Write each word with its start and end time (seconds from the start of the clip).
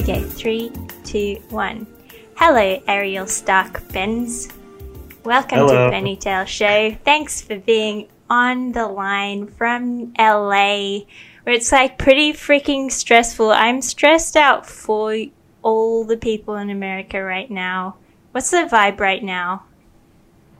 Okay, 0.00 0.22
three, 0.22 0.72
two, 1.04 1.34
one. 1.50 1.86
Hello, 2.34 2.82
Ariel 2.88 3.26
Stark 3.26 3.86
Benz. 3.92 4.48
Welcome 5.24 5.58
Hello. 5.58 5.90
to 5.90 5.94
Ponytail 5.94 6.46
Show. 6.46 6.96
Thanks 7.04 7.42
for 7.42 7.58
being 7.58 8.08
on 8.30 8.72
the 8.72 8.86
line 8.86 9.46
from 9.46 10.14
LA, 10.18 11.00
where 11.42 11.54
it's 11.54 11.70
like 11.70 11.98
pretty 11.98 12.32
freaking 12.32 12.90
stressful. 12.90 13.52
I'm 13.52 13.82
stressed 13.82 14.38
out 14.38 14.66
for 14.66 15.14
all 15.60 16.04
the 16.06 16.16
people 16.16 16.56
in 16.56 16.70
America 16.70 17.22
right 17.22 17.50
now. 17.50 17.96
What's 18.32 18.50
the 18.50 18.66
vibe 18.72 19.00
right 19.00 19.22
now? 19.22 19.66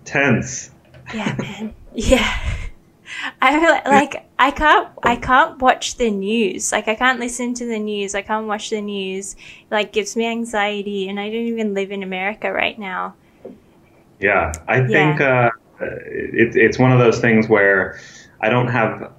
Tense. 0.05 0.71
Yeah, 1.15 1.35
man. 1.39 1.75
Yeah. 1.95 2.39
I 3.43 3.61
feel 3.61 3.93
like 3.93 4.29
I 4.39 4.51
can't 4.51 4.89
I 5.03 5.17
can't 5.17 5.61
watch 5.61 5.97
the 5.97 6.11
news. 6.11 6.73
Like 6.73 6.89
I 6.89 6.95
can't 6.95 7.21
listen 7.21 7.55
to 7.55 7.67
the 7.67 7.79
news. 7.79 8.15
I 8.15 8.23
can't 8.23 8.47
watch 8.47 8.71
the 8.71 8.81
news. 8.81 9.35
It, 9.35 9.39
like 9.71 9.93
gives 9.93 10.17
me 10.17 10.27
anxiety 10.27 11.09
and 11.09 11.19
I 11.19 11.27
don't 11.27 11.47
even 11.47 11.75
live 11.75 11.91
in 11.91 12.03
America 12.03 12.53
right 12.53 12.79
now. 12.79 13.15
Yeah, 14.21 14.53
I 14.69 14.87
think 14.87 15.21
uh, 15.21 15.51
it, 15.81 16.55
it's 16.55 16.79
one 16.79 16.93
of 16.93 16.99
those 16.99 17.21
things 17.21 17.49
where 17.49 17.99
I 18.41 18.51
don't 18.51 18.69
have. 18.69 19.13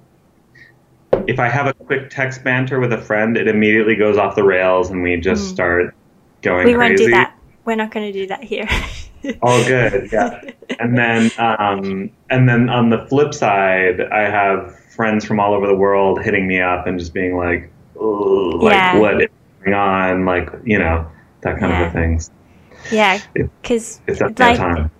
If 1.26 1.38
I 1.38 1.48
have 1.48 1.66
a 1.66 1.74
quick 1.74 2.08
text 2.08 2.42
banter 2.42 2.80
with 2.80 2.92
a 2.92 2.98
friend, 2.98 3.36
it 3.36 3.46
immediately 3.46 3.96
goes 3.96 4.16
off 4.16 4.34
the 4.34 4.44
rails, 4.44 4.90
and 4.90 5.02
we 5.02 5.16
just 5.16 5.48
start 5.48 5.94
going 6.40 6.66
we 6.66 6.74
crazy. 6.74 6.94
won't 6.94 6.98
do 6.98 7.10
that. 7.10 7.38
We're 7.64 7.76
not 7.76 7.90
going 7.90 8.12
to 8.12 8.18
do 8.18 8.26
that 8.28 8.42
here. 8.42 8.68
All 9.42 9.62
good, 9.64 10.08
yeah. 10.12 10.40
and 10.78 10.96
then, 10.96 11.30
um, 11.38 12.10
and 12.30 12.48
then 12.48 12.68
on 12.68 12.90
the 12.90 13.06
flip 13.08 13.32
side, 13.34 14.00
I 14.00 14.22
have 14.22 14.78
friends 14.96 15.24
from 15.24 15.40
all 15.40 15.54
over 15.54 15.66
the 15.66 15.74
world 15.74 16.20
hitting 16.22 16.46
me 16.46 16.60
up 16.60 16.86
and 16.86 16.98
just 16.98 17.14
being 17.14 17.36
like, 17.36 17.70
"Ugh, 17.96 18.62
like 18.62 18.72
Yeah. 18.74 18.98
what 18.98 19.22
is 19.22 19.28
going 19.64 19.74
on, 19.74 20.24
like 20.24 20.48
you 20.64 20.78
know, 20.78 21.06
that 21.42 21.58
kind 21.58 21.72
Yeah. 21.72 21.82
of 21.86 21.90
a 21.90 21.92
thing. 21.92 22.20
yeah, 22.90 23.18
It- 23.34 23.50
because 23.62 24.00
that 24.06 24.38
like 24.38 24.58
time. 24.58 24.90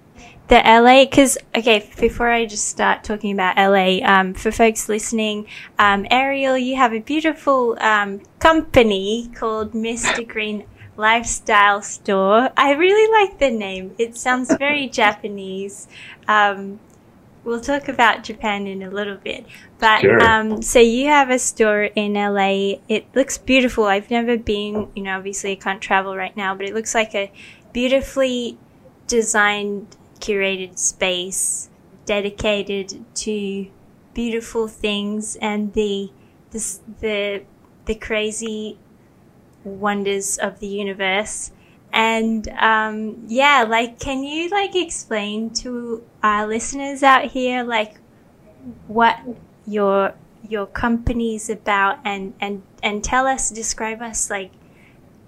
the 0.49 0.57
LA, 0.67 1.05
because 1.05 1.37
okay, 1.57 1.89
before 1.99 2.31
I 2.31 2.47
just 2.47 2.69
start 2.69 3.05
talking 3.05 3.33
about 3.33 3.57
LA, 3.59 4.01
um, 4.05 4.35
for 4.35 4.51
folks 4.53 4.89
listening, 4.89 5.47
um, 5.79 6.07
Ariel, 6.11 6.57
you 6.59 6.77
have 6.77 6.93
a 6.93 7.01
beautiful 7.01 7.77
um, 7.81 8.21
company 8.39 9.31
called 9.35 9.73
Mr. 9.73 10.27
Green 10.27 10.65
Lifestyle 10.97 11.83
Store. 11.83 12.51
I 12.57 12.73
really 12.73 13.11
like 13.21 13.39
the 13.39 13.51
name. 13.51 13.95
It 13.99 14.17
sounds 14.17 14.55
very 14.57 14.89
Japanese. 15.01 15.89
Um, 16.29 16.81
we'll 17.45 17.61
talk 17.61 17.89
about 17.89 18.23
Japan 18.25 18.67
in 18.67 18.83
a 18.83 18.91
little 18.91 19.17
bit, 19.17 19.47
but 19.79 20.03
Sure. 20.03 20.21
um, 20.23 20.63
so 20.63 20.79
you 20.79 21.07
have 21.09 21.31
a 21.31 21.39
store 21.39 21.85
in 21.85 22.15
LA. 22.15 22.77
It 22.89 23.07
looks 23.15 23.39
beautiful. 23.39 23.85
I've 23.85 24.11
never 24.11 24.37
been. 24.39 24.89
You 24.95 25.03
know, 25.05 25.17
obviously 25.17 25.53
I 25.53 25.57
can't 25.57 25.81
travel 25.81 26.17
right 26.17 26.37
now, 26.37 26.55
but 26.55 26.67
it 26.67 26.75
looks 26.75 26.95
like 26.95 27.15
a 27.15 27.33
beautifully 27.73 28.59
designed, 29.07 29.97
curated 30.21 30.79
space 30.79 31.69
dedicated 32.05 33.05
to 33.15 33.67
beautiful 34.13 34.69
things 34.69 35.37
and 35.37 35.73
the 35.73 36.11
the 36.51 36.79
the, 37.01 37.43
the 37.87 37.95
crazy 37.95 38.77
wonders 39.65 40.39
of 40.39 40.61
the 40.61 40.67
universe. 40.67 41.53
And 41.93 42.49
um, 42.59 43.25
yeah, 43.29 43.65
like, 43.69 44.01
can 44.01 44.23
you 44.25 44.49
like 44.49 44.75
explain 44.75 45.51
to 45.55 46.03
our 46.23 46.47
listeners 46.47 47.03
out 47.03 47.27
here 47.27 47.63
like 47.63 47.97
what 48.87 49.19
your 49.67 50.15
your 50.49 50.67
company's 50.67 51.49
about 51.51 51.99
and 52.05 52.35
and 52.41 52.63
and 52.83 53.05
tell 53.05 53.27
us, 53.27 53.51
describe 53.51 54.01
us 54.01 54.31
like 54.31 54.51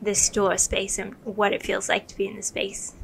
the 0.03 0.15
store 0.15 0.57
space 0.59 0.99
and 0.99 1.15
what 1.25 1.53
it 1.53 1.63
feels 1.63 1.89
like 1.89 2.07
to 2.09 2.17
be 2.17 2.27
in 2.27 2.37
the 2.37 2.43
space. 2.43 2.95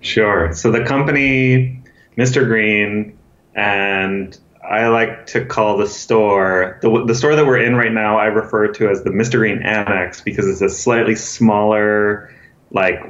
Sure. 0.00 0.52
So 0.52 0.70
the 0.70 0.84
company, 0.84 1.82
Mr. 2.16 2.46
Green, 2.46 3.16
and 3.54 4.38
I 4.68 4.88
like 4.88 5.26
to 5.28 5.44
call 5.44 5.76
the 5.76 5.88
store 5.88 6.78
the 6.82 7.04
the 7.04 7.14
store 7.14 7.34
that 7.34 7.44
we're 7.44 7.62
in 7.62 7.74
right 7.74 7.92
now. 7.92 8.18
I 8.18 8.26
refer 8.26 8.68
to 8.68 8.88
as 8.88 9.02
the 9.02 9.10
Mr. 9.10 9.38
Green 9.38 9.62
Annex 9.62 10.20
because 10.20 10.48
it's 10.48 10.60
a 10.60 10.68
slightly 10.68 11.16
smaller, 11.16 12.32
like 12.70 13.00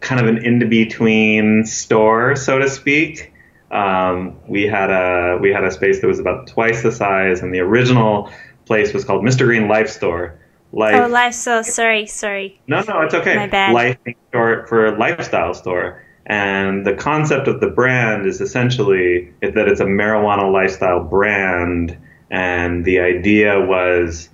kind 0.00 0.20
of 0.20 0.28
an 0.28 0.44
in 0.44 0.68
between 0.68 1.66
store, 1.66 2.36
so 2.36 2.58
to 2.58 2.68
speak. 2.68 3.32
Um, 3.70 4.38
we 4.46 4.64
had 4.64 4.90
a 4.90 5.38
we 5.40 5.50
had 5.50 5.64
a 5.64 5.70
space 5.70 6.00
that 6.00 6.06
was 6.06 6.20
about 6.20 6.46
twice 6.46 6.82
the 6.82 6.92
size, 6.92 7.40
and 7.40 7.52
the 7.52 7.60
original 7.60 8.30
place 8.66 8.92
was 8.92 9.04
called 9.04 9.24
Mr. 9.24 9.44
Green 9.44 9.66
Life 9.66 9.88
Store. 9.88 10.38
Life. 10.74 10.94
Oh, 10.94 11.06
life 11.06 11.34
store. 11.34 11.62
Sorry, 11.64 12.06
sorry. 12.06 12.60
No, 12.66 12.80
no, 12.88 13.02
it's 13.02 13.12
okay. 13.12 13.36
My 13.36 13.46
bad. 13.46 13.74
Life 13.74 13.98
store 14.28 14.66
for 14.68 14.96
lifestyle 14.96 15.52
store. 15.52 16.02
And 16.24 16.86
the 16.86 16.94
concept 16.94 17.48
of 17.48 17.60
the 17.60 17.66
brand 17.66 18.26
is 18.26 18.40
essentially 18.40 19.32
that 19.40 19.68
it's 19.68 19.80
a 19.80 19.84
marijuana 19.84 20.52
lifestyle 20.52 21.02
brand. 21.02 21.96
And 22.30 22.84
the 22.84 23.00
idea 23.00 23.60
was 23.60 24.28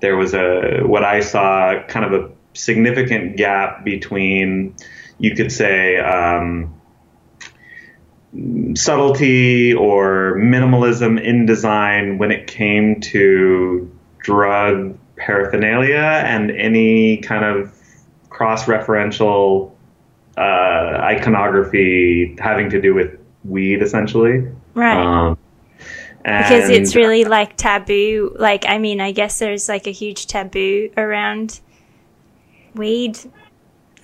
there 0.00 0.16
was 0.16 0.34
a 0.34 0.82
what 0.84 1.04
I 1.04 1.20
saw 1.20 1.82
kind 1.88 2.04
of 2.06 2.12
a 2.12 2.30
significant 2.54 3.36
gap 3.36 3.84
between, 3.84 4.76
you 5.18 5.34
could 5.34 5.50
say, 5.50 5.98
um, 5.98 6.80
subtlety 8.74 9.74
or 9.74 10.36
minimalism 10.38 11.22
in 11.22 11.44
design 11.44 12.18
when 12.18 12.30
it 12.30 12.46
came 12.46 13.00
to 13.00 13.90
drug 14.18 14.96
paraphernalia 15.16 16.22
and 16.24 16.50
any 16.50 17.18
kind 17.18 17.44
of 17.44 17.72
cross-referential 18.30 19.72
uh, 20.36 20.98
iconography 21.00 22.36
having 22.38 22.70
to 22.70 22.80
do 22.80 22.94
with 22.94 23.18
weed, 23.44 23.82
essentially. 23.82 24.48
Right. 24.74 25.28
Um, 25.28 25.38
because 26.24 26.70
it's 26.70 26.94
really 26.94 27.24
like 27.24 27.56
taboo. 27.56 28.36
Like, 28.38 28.64
I 28.66 28.78
mean, 28.78 29.00
I 29.00 29.10
guess 29.10 29.40
there's 29.40 29.68
like 29.68 29.86
a 29.88 29.90
huge 29.90 30.28
taboo 30.28 30.90
around 30.96 31.60
weed 32.74 33.18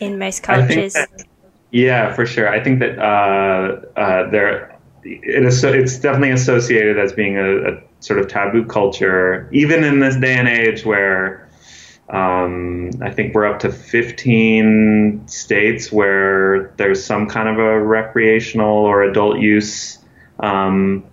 in 0.01 0.19
most 0.19 0.43
cultures. 0.43 0.95
that- 0.95 1.25
yeah, 1.71 2.15
for 2.15 2.25
sure. 2.25 2.49
I 2.49 2.63
think 2.63 2.81
that 2.81 2.99
uh, 2.99 3.99
uh, 3.99 4.31
there 4.31 4.79
it 5.05 5.45
is. 5.45 5.63
It's 5.63 5.99
definitely 5.99 6.31
associated 6.31 6.99
as 6.99 7.13
being 7.13 7.37
a, 7.37 7.73
a 7.73 7.83
sort 8.01 8.19
of 8.19 8.29
taboo 8.29 8.65
culture, 8.65 9.49
even 9.53 9.85
in 9.85 10.01
this 10.01 10.17
day 10.17 10.35
and 10.35 10.49
age 10.49 10.85
where 10.85 11.48
um, 12.11 12.91
I 13.03 13.11
think 13.11 13.35
we're 13.35 13.47
up 13.47 13.61
to 13.61 13.73
15 13.73 15.29
states 15.29 15.93
where 15.93 16.73
there's 16.77 17.05
some 17.05 17.29
kind 17.29 17.49
of 17.49 17.59
a 17.59 17.81
recreational 17.81 18.77
or 18.87 19.03
adult 19.03 19.39
use 19.39 19.99
um, 20.41 21.05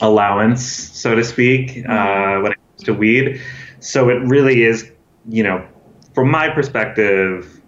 allowance, 0.00 0.64
so 0.64 1.14
to 1.14 1.22
speak, 1.22 1.86
uh, 1.86 2.40
when 2.40 2.52
it 2.52 2.58
comes 2.58 2.82
to 2.84 2.94
weed. 2.94 3.42
So 3.80 4.08
it 4.08 4.22
really 4.22 4.62
is, 4.62 4.90
you 5.28 5.42
know, 5.42 5.66
from 6.14 6.30
my 6.30 6.48
perspective, 6.48 7.60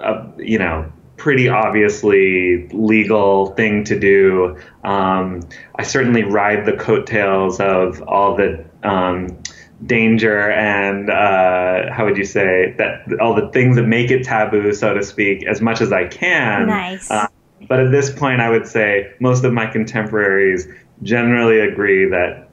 a 0.00 0.26
you 0.38 0.58
know 0.58 0.90
pretty 1.16 1.48
obviously 1.48 2.66
legal 2.68 3.54
thing 3.54 3.84
to 3.84 3.98
do. 3.98 4.56
Um, 4.82 5.40
I 5.76 5.84
certainly 5.84 6.24
ride 6.24 6.66
the 6.66 6.72
coattails 6.72 7.60
of 7.60 8.02
all 8.02 8.36
the 8.36 8.64
um, 8.82 9.41
danger 9.86 10.50
and 10.50 11.10
uh, 11.10 11.92
how 11.92 12.04
would 12.04 12.16
you 12.16 12.24
say 12.24 12.74
that 12.78 13.20
all 13.20 13.34
the 13.34 13.48
things 13.48 13.76
that 13.76 13.84
make 13.84 14.10
it 14.10 14.24
taboo, 14.24 14.72
so 14.72 14.94
to 14.94 15.02
speak, 15.02 15.44
as 15.46 15.60
much 15.60 15.80
as 15.80 15.92
I 15.92 16.06
can. 16.06 16.66
Nice. 16.66 17.10
Uh, 17.10 17.26
but 17.68 17.80
at 17.80 17.90
this 17.90 18.10
point, 18.10 18.40
I 18.40 18.50
would 18.50 18.66
say 18.66 19.12
most 19.20 19.44
of 19.44 19.52
my 19.52 19.66
contemporaries 19.66 20.68
generally 21.02 21.60
agree 21.60 22.08
that 22.08 22.48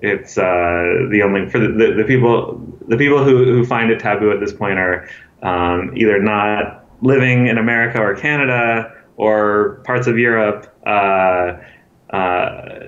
it's 0.00 0.36
uh, 0.36 0.42
the 1.10 1.22
only 1.24 1.48
for 1.48 1.58
the, 1.58 1.68
the, 1.68 1.94
the 1.98 2.04
people 2.04 2.60
the 2.88 2.96
people 2.96 3.24
who, 3.24 3.44
who 3.44 3.64
find 3.64 3.90
it 3.90 3.98
taboo 3.98 4.30
at 4.30 4.40
this 4.40 4.52
point 4.52 4.78
are 4.78 5.08
um, 5.42 5.92
either 5.96 6.20
not 6.20 6.84
living 7.02 7.46
in 7.46 7.58
America 7.58 8.00
or 8.00 8.14
Canada 8.14 8.92
or 9.16 9.80
parts 9.84 10.06
of 10.06 10.18
Europe, 10.18 10.74
uh, 10.86 11.54
uh, 12.10 12.78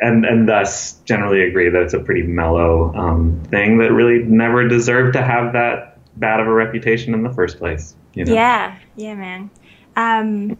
and 0.00 0.24
and 0.24 0.48
thus 0.48 0.94
generally 1.04 1.42
agree 1.42 1.70
that 1.70 1.82
it's 1.82 1.94
a 1.94 2.00
pretty 2.00 2.22
mellow 2.22 2.94
um, 2.94 3.42
thing 3.50 3.78
that 3.78 3.92
really 3.92 4.22
never 4.24 4.68
deserved 4.68 5.14
to 5.14 5.22
have 5.22 5.52
that 5.54 5.98
bad 6.16 6.40
of 6.40 6.46
a 6.46 6.52
reputation 6.52 7.14
in 7.14 7.22
the 7.22 7.32
first 7.32 7.58
place. 7.58 7.94
You 8.14 8.24
know? 8.24 8.34
Yeah, 8.34 8.78
yeah, 8.96 9.14
man. 9.14 9.50
Um, 9.96 10.58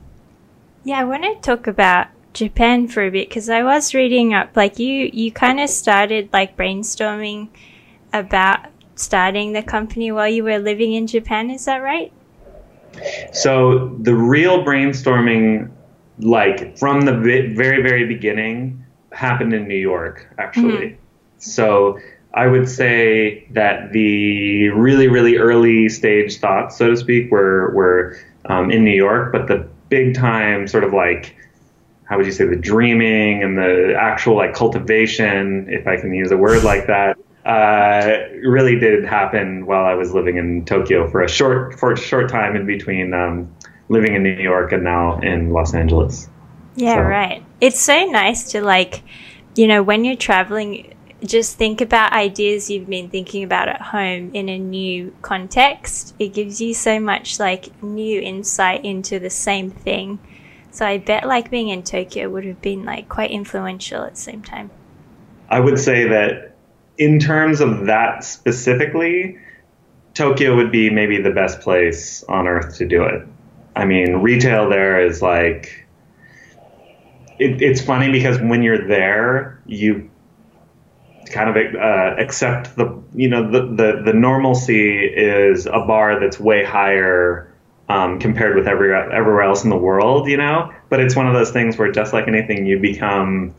yeah, 0.85 1.01
I 1.01 1.05
want 1.05 1.25
to 1.25 1.35
talk 1.41 1.67
about 1.67 2.09
Japan 2.33 2.89
for 2.89 3.05
a 3.05 3.11
bit 3.11 3.29
because 3.29 3.49
I 3.49 3.63
was 3.63 3.95
reading 3.95 4.35
up. 4.35 4.57
Like 4.57 4.79
you, 4.79 5.11
you 5.13 5.33
kind 5.33 5.61
of 5.61 5.69
started 5.69 6.31
like 6.33 6.57
brainstorming 6.57 7.49
about 8.13 8.67
starting 8.95 9.53
the 9.53 9.63
company 9.63 10.13
while 10.13 10.29
you 10.29 10.45
were 10.45 10.59
living 10.59 10.93
in 10.93 11.07
Japan. 11.07 11.51
Is 11.51 11.65
that 11.67 11.79
right? 11.79 12.13
So 13.33 13.97
the 14.01 14.15
real 14.15 14.65
brainstorming, 14.65 15.71
like 16.19 16.79
from 16.79 17.03
the 17.03 17.13
very 17.13 17.83
very 17.83 18.07
beginning, 18.07 18.86
happened 19.17 19.53
in 19.53 19.67
New 19.67 19.75
York 19.75 20.27
actually. 20.39 20.99
So 21.39 21.99
I 22.35 22.47
would 22.47 22.69
say 22.69 23.47
that 23.53 23.93
the 23.93 24.69
really, 24.69 25.09
really 25.09 25.39
early 25.39 25.89
stage 25.89 26.39
thoughts, 26.39 26.77
so 26.77 26.91
to 26.91 26.97
speak, 26.97 27.31
were 27.31 27.73
were 27.75 28.19
um, 28.45 28.71
in 28.71 28.85
New 28.85 28.95
York, 28.95 29.33
but 29.33 29.49
the 29.49 29.69
big 29.89 30.15
time 30.15 30.67
sort 30.69 30.85
of 30.85 30.93
like 30.93 31.35
how 32.05 32.17
would 32.17 32.27
you 32.27 32.33
say 32.33 32.45
the 32.45 32.57
dreaming 32.57 33.43
and 33.43 33.59
the 33.59 33.95
actual 33.99 34.37
like 34.37 34.55
cultivation, 34.55 35.67
if 35.69 35.87
I 35.87 35.97
can 35.97 36.15
use 36.15 36.31
a 36.31 36.37
word 36.37 36.63
like 36.63 36.87
that, 36.87 37.19
uh, 37.47 38.29
really 38.47 38.79
did 38.79 39.05
happen 39.05 39.67
while 39.67 39.85
I 39.85 39.95
was 39.95 40.13
living 40.13 40.37
in 40.37 40.65
Tokyo 40.65 41.09
for 41.09 41.23
a 41.23 41.29
short 41.29 41.79
for 41.79 41.93
a 41.93 41.97
short 41.97 42.29
time 42.29 42.55
in 42.55 42.67
between 42.67 43.15
um, 43.15 43.55
living 43.89 44.15
in 44.15 44.23
New 44.23 44.37
York 44.37 44.73
and 44.73 44.85
now 44.85 45.21
in 45.21 45.51
Los 45.51 45.73
Angeles. 45.73 46.29
Yeah, 46.75 46.97
so. 46.97 47.01
right. 47.01 47.46
It's 47.61 47.81
so 47.81 48.05
nice 48.07 48.53
to 48.53 48.61
like, 48.61 49.03
you 49.55 49.67
know, 49.67 49.83
when 49.83 50.05
you're 50.05 50.17
traveling, 50.17 50.95
just 51.25 51.57
think 51.57 51.81
about 51.81 52.13
ideas 52.13 52.69
you've 52.71 52.89
been 52.89 53.09
thinking 53.09 53.43
about 53.43 53.69
at 53.69 53.81
home 53.81 54.31
in 54.35 54.49
a 54.49 54.59
new 54.59 55.15
context. 55.23 56.15
It 56.19 56.35
gives 56.35 56.61
you 56.61 56.75
so 56.75 57.01
much 57.01 57.41
like 57.41 57.83
new 57.83 58.21
insight 58.21 58.85
into 58.85 59.19
the 59.19 59.31
same 59.31 59.71
thing. 59.71 60.19
So 60.71 60.85
I 60.85 60.99
bet 60.99 61.27
like 61.27 61.51
being 61.51 61.71
in 61.71 61.83
Tokyo 61.83 62.29
would 62.29 62.45
have 62.45 62.61
been 62.61 62.85
like 62.85 63.09
quite 63.09 63.31
influential 63.31 64.03
at 64.03 64.15
the 64.15 64.21
same 64.21 64.43
time. 64.43 64.71
I 65.49 65.61
would 65.61 65.79
say 65.79 66.07
that 66.09 66.55
in 66.99 67.19
terms 67.19 67.61
of 67.61 67.87
that 67.87 68.25
specifically, 68.25 69.39
Tokyo 70.13 70.57
would 70.57 70.71
be 70.71 70.91
maybe 70.91 71.21
the 71.21 71.31
best 71.31 71.61
place 71.61 72.23
on 72.25 72.47
earth 72.47 72.77
to 72.77 72.87
do 72.87 73.05
it. 73.05 73.27
I 73.75 73.87
mean, 73.87 74.17
retail 74.17 74.69
there 74.69 75.01
is 75.01 75.23
like 75.23 75.86
it, 77.39 77.63
it's 77.63 77.81
funny 77.81 78.11
because 78.11 78.41
when 78.41 78.63
you're 78.63 78.87
there, 78.87 79.61
you 79.67 80.11
kind 81.31 81.51
of 81.51 81.75
uh, 81.75 82.15
accept 82.19 82.77
the 82.77 83.03
you 83.15 83.29
know 83.29 83.51
the, 83.51 83.61
the 83.61 84.03
the 84.05 84.13
normalcy 84.13 85.05
is 85.05 85.67
a 85.67 85.81
bar 85.81 86.21
that's 86.21 86.39
way 86.39 86.65
higher 86.65 87.53
um, 87.89 88.19
compared 88.19 88.57
with 88.57 88.67
every, 88.67 88.95
everywhere 88.95 89.43
else 89.43 89.65
in 89.65 89.71
the 89.71 89.77
world, 89.77 90.29
you 90.29 90.37
know. 90.37 90.73
But 90.89 91.01
it's 91.01 91.15
one 91.15 91.27
of 91.27 91.35
those 91.35 91.51
things 91.51 91.77
where, 91.77 91.91
just 91.91 92.13
like 92.13 92.29
anything, 92.29 92.67
you 92.67 92.79
become 92.79 93.55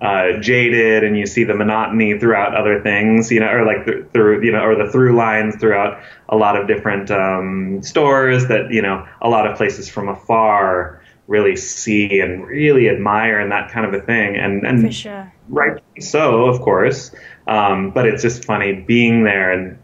uh, 0.00 0.38
jaded 0.40 1.04
and 1.04 1.16
you 1.18 1.26
see 1.26 1.44
the 1.44 1.54
monotony 1.54 2.18
throughout 2.18 2.54
other 2.54 2.82
things, 2.82 3.30
you 3.30 3.40
know, 3.40 3.48
or 3.48 3.64
like 3.64 3.84
th- 3.84 4.06
through, 4.12 4.44
you 4.44 4.52
know, 4.52 4.60
or 4.60 4.76
the 4.76 4.90
through 4.90 5.16
lines 5.16 5.56
throughout 5.56 6.00
a 6.28 6.36
lot 6.36 6.56
of 6.56 6.68
different 6.68 7.10
um, 7.10 7.82
stores 7.82 8.48
that, 8.48 8.70
you 8.70 8.82
know, 8.82 9.06
a 9.20 9.28
lot 9.28 9.46
of 9.46 9.56
places 9.56 9.88
from 9.88 10.08
afar 10.08 10.97
really 11.28 11.54
see 11.54 12.20
and 12.20 12.44
really 12.46 12.88
admire 12.88 13.38
and 13.38 13.52
that 13.52 13.70
kind 13.70 13.86
of 13.86 13.94
a 13.94 14.04
thing. 14.04 14.36
And, 14.36 14.66
and 14.66 14.92
sure. 14.92 15.32
right 15.48 15.80
so, 16.00 16.46
of 16.46 16.60
course. 16.60 17.14
Um, 17.46 17.90
but 17.90 18.06
it's 18.06 18.22
just 18.22 18.44
funny 18.44 18.72
being 18.72 19.24
there 19.24 19.52
and 19.52 19.78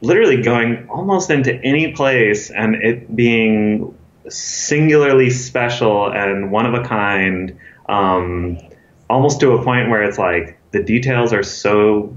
literally 0.00 0.42
going 0.42 0.88
almost 0.88 1.30
into 1.30 1.54
any 1.62 1.92
place 1.92 2.50
and 2.50 2.74
it 2.74 3.14
being 3.14 3.96
singularly 4.28 5.30
special 5.30 6.12
and 6.12 6.50
one 6.50 6.66
of 6.66 6.74
a 6.74 6.86
kind, 6.86 7.58
um, 7.88 8.58
almost 9.08 9.40
to 9.40 9.52
a 9.52 9.64
point 9.64 9.90
where 9.90 10.02
it's 10.02 10.18
like 10.18 10.58
the 10.72 10.82
details 10.82 11.32
are 11.32 11.42
so 11.42 12.14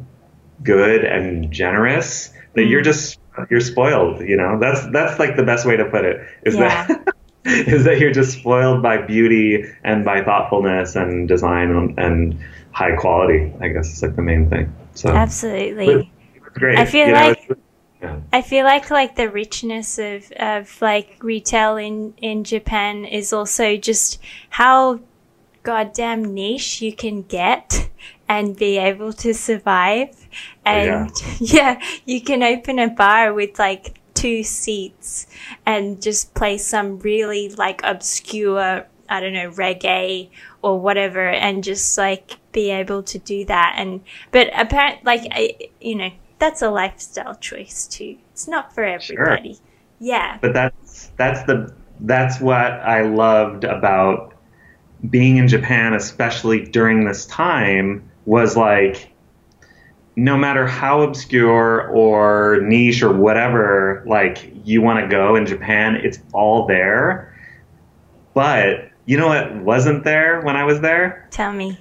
good 0.64 1.04
and 1.04 1.52
generous 1.52 2.34
that 2.54 2.66
you're 2.66 2.82
mm. 2.82 2.86
just 2.86 3.20
you're 3.52 3.62
spoiled. 3.62 4.22
You 4.22 4.38
know, 4.38 4.60
that's 4.60 4.88
that's 4.92 5.20
like 5.20 5.36
the 5.36 5.44
best 5.44 5.66
way 5.66 5.78
to 5.78 5.86
put 5.86 6.06
it. 6.06 6.28
Is 6.44 6.56
yeah. 6.56 6.88
that 6.88 7.16
is 7.68 7.86
that 7.86 8.00
you're 8.00 8.12
just 8.12 8.40
spoiled 8.40 8.84
by 8.84 8.98
beauty 8.98 9.64
and 9.86 10.04
by 10.04 10.22
thoughtfulness 10.22 10.98
and 10.98 11.30
design 11.30 11.72
and, 11.72 11.98
and 11.98 12.40
high 12.72 12.96
quality. 12.96 13.54
I 13.62 13.70
guess 13.70 13.94
is 13.94 14.04
like 14.04 14.18
the 14.18 14.22
main 14.22 14.50
thing. 14.50 14.74
So 14.96 15.10
absolutely. 15.10 16.12
Great. 16.54 16.78
I 16.78 16.86
feel 16.86 17.08
you 17.08 17.14
like. 17.14 17.50
Know, 18.02 18.22
I 18.34 18.42
feel 18.42 18.66
like 18.66 18.92
like 18.92 19.16
the 19.16 19.30
richness 19.30 19.98
of, 19.98 20.30
of 20.34 20.82
like 20.82 21.18
retail 21.24 21.78
in, 21.78 22.14
in 22.18 22.44
Japan 22.44 23.06
is 23.06 23.32
also 23.32 23.78
just 23.78 24.20
how 24.50 25.00
goddamn 25.64 26.34
niche 26.34 26.82
you 26.82 26.94
can 26.94 27.22
get 27.24 27.90
and 28.28 28.58
be 28.58 28.78
able 28.78 29.14
to 29.14 29.34
survive. 29.34 30.28
Oh, 30.66 30.72
and 30.72 31.12
yeah. 31.40 31.80
yeah, 31.80 31.88
you 32.06 32.22
can 32.22 32.44
open 32.44 32.78
a 32.78 32.90
bar 32.90 33.34
with 33.34 33.58
like 33.58 34.00
two 34.18 34.44
seats 34.44 35.28
and 35.66 36.02
just 36.02 36.34
play 36.34 36.58
some 36.58 36.98
really 37.00 37.50
like 37.50 37.82
obscure, 37.84 38.88
I 39.08 39.20
don't 39.20 39.34
know, 39.34 39.52
reggae 39.52 40.30
or 40.64 40.80
whatever 40.80 41.30
and 41.30 41.64
just 41.64 41.98
like 42.00 42.38
be 42.52 42.72
able 42.72 43.04
to 43.04 43.20
do 43.20 43.46
that. 43.46 43.76
And, 43.78 44.02
but 44.32 44.50
apparently, 44.58 45.02
like, 45.06 45.28
I, 45.32 45.56
you 45.80 45.96
know, 45.96 46.10
that's 46.40 46.64
a 46.64 46.70
lifestyle 46.72 47.36
choice 47.36 47.86
too. 47.86 48.18
It's 48.32 48.48
not 48.48 48.74
for 48.74 48.84
everybody. 48.84 49.54
Sure. 49.54 49.64
Yeah. 50.00 50.40
But 50.42 50.54
that's 50.54 51.12
that's 51.18 51.44
the 51.44 51.74
that's 52.02 52.40
what 52.40 52.72
I 52.72 53.02
loved 53.02 53.64
about 53.64 54.34
being 55.10 55.38
in 55.38 55.48
Japan, 55.48 55.94
especially 55.94 56.66
during 56.66 57.06
this 57.06 57.28
time, 57.28 58.10
was 58.26 58.58
like 58.58 59.12
no 60.18 60.36
matter 60.36 60.66
how 60.66 61.04
obscure 61.04 61.88
or 61.90 62.60
niche 62.64 63.04
or 63.04 63.14
whatever, 63.14 64.04
like 64.08 64.52
you 64.66 64.82
want 64.82 65.00
to 65.00 65.08
go 65.08 65.36
in 65.36 65.46
Japan, 65.46 65.96
it's 65.96 66.18
all 66.34 66.66
there. 66.66 67.38
But 68.34 68.90
you 69.06 69.18
know 69.18 69.28
what 69.28 69.56
wasn't 69.58 70.04
there 70.04 70.42
when 70.42 70.56
I 70.56 70.64
was 70.64 70.82
there? 70.82 71.28
Tell 71.30 71.54
me 71.54 71.78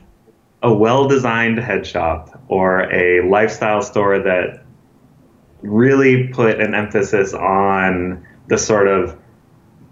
a 0.62 0.72
well 0.72 1.08
designed 1.08 1.58
head 1.58 1.86
shop 1.86 2.42
or 2.48 2.92
a 2.92 3.26
lifestyle 3.26 3.80
store 3.80 4.18
that 4.18 4.62
really 5.62 6.28
put 6.28 6.60
an 6.60 6.74
emphasis 6.74 7.32
on 7.32 8.26
the 8.48 8.58
sort 8.58 8.86
of 8.86 9.18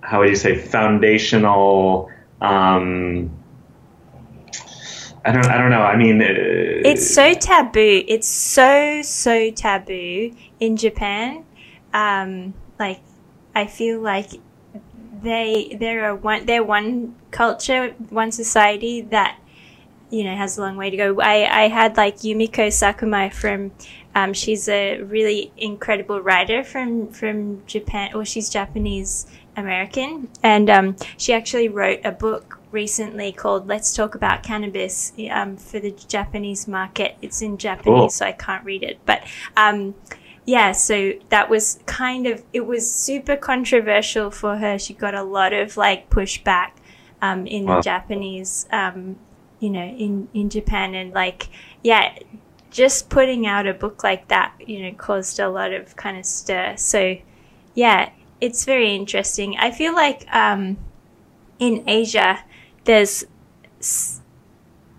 how 0.03 0.21
would 0.21 0.29
you 0.29 0.37
say 0.37 0.55
foundational 0.55 2.11
um, 2.43 3.31
I 5.25 5.33
don't 5.33 5.47
I 5.47 5.57
don't 5.57 5.71
know. 5.71 5.83
I 5.83 5.97
mean 5.97 6.21
uh, 6.21 6.27
it's 6.29 7.15
so 7.15 7.33
taboo. 7.35 8.05
It's 8.07 8.29
so 8.29 9.01
so 9.03 9.51
taboo 9.51 10.35
in 10.61 10.77
Japan. 10.77 11.45
Um, 11.93 12.55
like 12.79 13.01
I 13.55 13.67
feel 13.67 14.01
like 14.01 14.31
they 15.23 15.77
they're 15.81 16.15
one 16.15 16.45
they're 16.47 16.63
one 16.63 17.15
culture 17.31 17.95
one 18.11 18.33
society 18.33 19.01
that 19.01 19.39
you 20.11 20.25
know 20.25 20.37
has 20.37 20.59
a 20.59 20.61
long 20.61 20.77
way 20.77 20.91
to 20.91 20.97
go. 20.97 21.21
I, 21.21 21.65
I 21.65 21.69
had 21.69 21.97
like 21.97 22.19
Yumiko 22.19 22.69
Sakuma 22.69 23.33
from 23.33 23.73
um, 24.15 24.33
she's 24.33 24.69
a 24.69 25.01
really 25.03 25.53
incredible 25.57 26.21
writer 26.21 26.63
from 26.63 27.09
from 27.09 27.65
Japan, 27.67 28.15
or 28.15 28.25
she's 28.25 28.49
Japanese 28.49 29.27
American, 29.57 30.29
and 30.43 30.71
um, 30.71 30.97
she 31.17 31.33
actually 31.33 31.69
wrote 31.69 32.01
a 32.05 32.13
book 32.13 32.54
recently 32.75 33.33
called 33.33 33.67
"Let's 33.67 33.95
Talk 33.95 34.15
About 34.15 34.43
Cannabis" 34.43 35.13
um, 35.31 35.57
for 35.57 35.81
the 35.81 35.93
Japanese 35.93 36.69
market. 36.69 37.17
It's 37.23 37.41
in 37.41 37.57
Japanese, 37.57 37.99
cool. 37.99 38.11
so 38.11 38.27
I 38.27 38.33
can't 38.33 38.65
read 38.65 38.83
it, 38.83 38.99
but. 39.07 39.23
Um, 39.57 39.95
yeah, 40.47 40.73
so 40.73 41.15
that 41.31 41.49
was 41.49 41.79
kind 41.87 42.27
of 42.27 42.43
it 42.53 42.67
was 42.67 42.95
super 42.95 43.35
controversial 43.35 44.31
for 44.31 44.59
her. 44.59 44.79
She 44.79 44.93
got 44.93 45.15
a 45.15 45.23
lot 45.23 45.55
of 45.55 45.79
like 45.79 46.11
pushback 46.11 46.73
um, 47.23 47.47
in 47.47 47.65
wow. 47.65 47.77
the 47.77 47.81
Japanese 47.81 48.67
um, 48.71 49.17
you 49.65 49.71
know, 49.71 49.85
in, 49.85 50.29
in 50.35 50.51
Japan. 50.51 50.95
And 50.95 51.15
like, 51.15 51.49
yeah, 51.83 52.19
just 52.71 53.09
putting 53.09 53.47
out 53.47 53.67
a 53.67 53.73
book 53.73 54.05
like 54.05 54.29
that, 54.29 54.53
you 54.59 54.83
know, 54.83 54.93
caused 54.93 55.41
a 55.41 55.49
lot 55.49 55.73
of 55.73 55.97
kind 55.97 56.19
of 56.19 56.27
stir. 56.27 56.75
So, 56.77 57.17
yeah, 57.75 58.11
it's 58.43 58.67
very 58.67 58.95
interesting. 58.95 59.57
I 59.59 59.71
feel 59.71 59.95
like 59.95 60.27
um, 60.35 60.77
in 61.59 61.83
Asia, 61.87 62.45
there's 62.85 63.25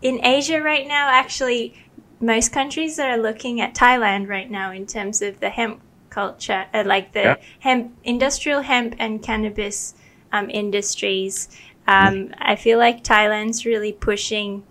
in 0.02 0.24
Asia 0.24 0.62
right 0.62 0.88
now, 0.88 1.10
actually, 1.10 1.74
most 2.20 2.52
countries 2.52 3.00
are 3.00 3.18
looking 3.18 3.60
at 3.62 3.74
Thailand 3.74 4.28
right 4.28 4.50
now 4.50 4.72
in 4.72 4.86
terms 4.86 5.22
of 5.22 5.40
the 5.40 5.50
hemp 5.50 5.82
culture, 6.10 6.66
uh, 6.74 6.84
like 6.86 7.14
the 7.14 7.22
yeah. 7.22 7.36
hemp, 7.60 7.96
industrial 8.04 8.62
hemp 8.62 8.96
and 9.00 9.22
cannabis 9.22 9.96
um, 10.32 10.50
industries. 10.50 11.50
Um, 11.88 12.34
I 12.38 12.56
feel 12.56 12.78
like 12.78 13.04
Thailand's 13.04 13.66
really 13.66 13.92
pushing 13.92 14.64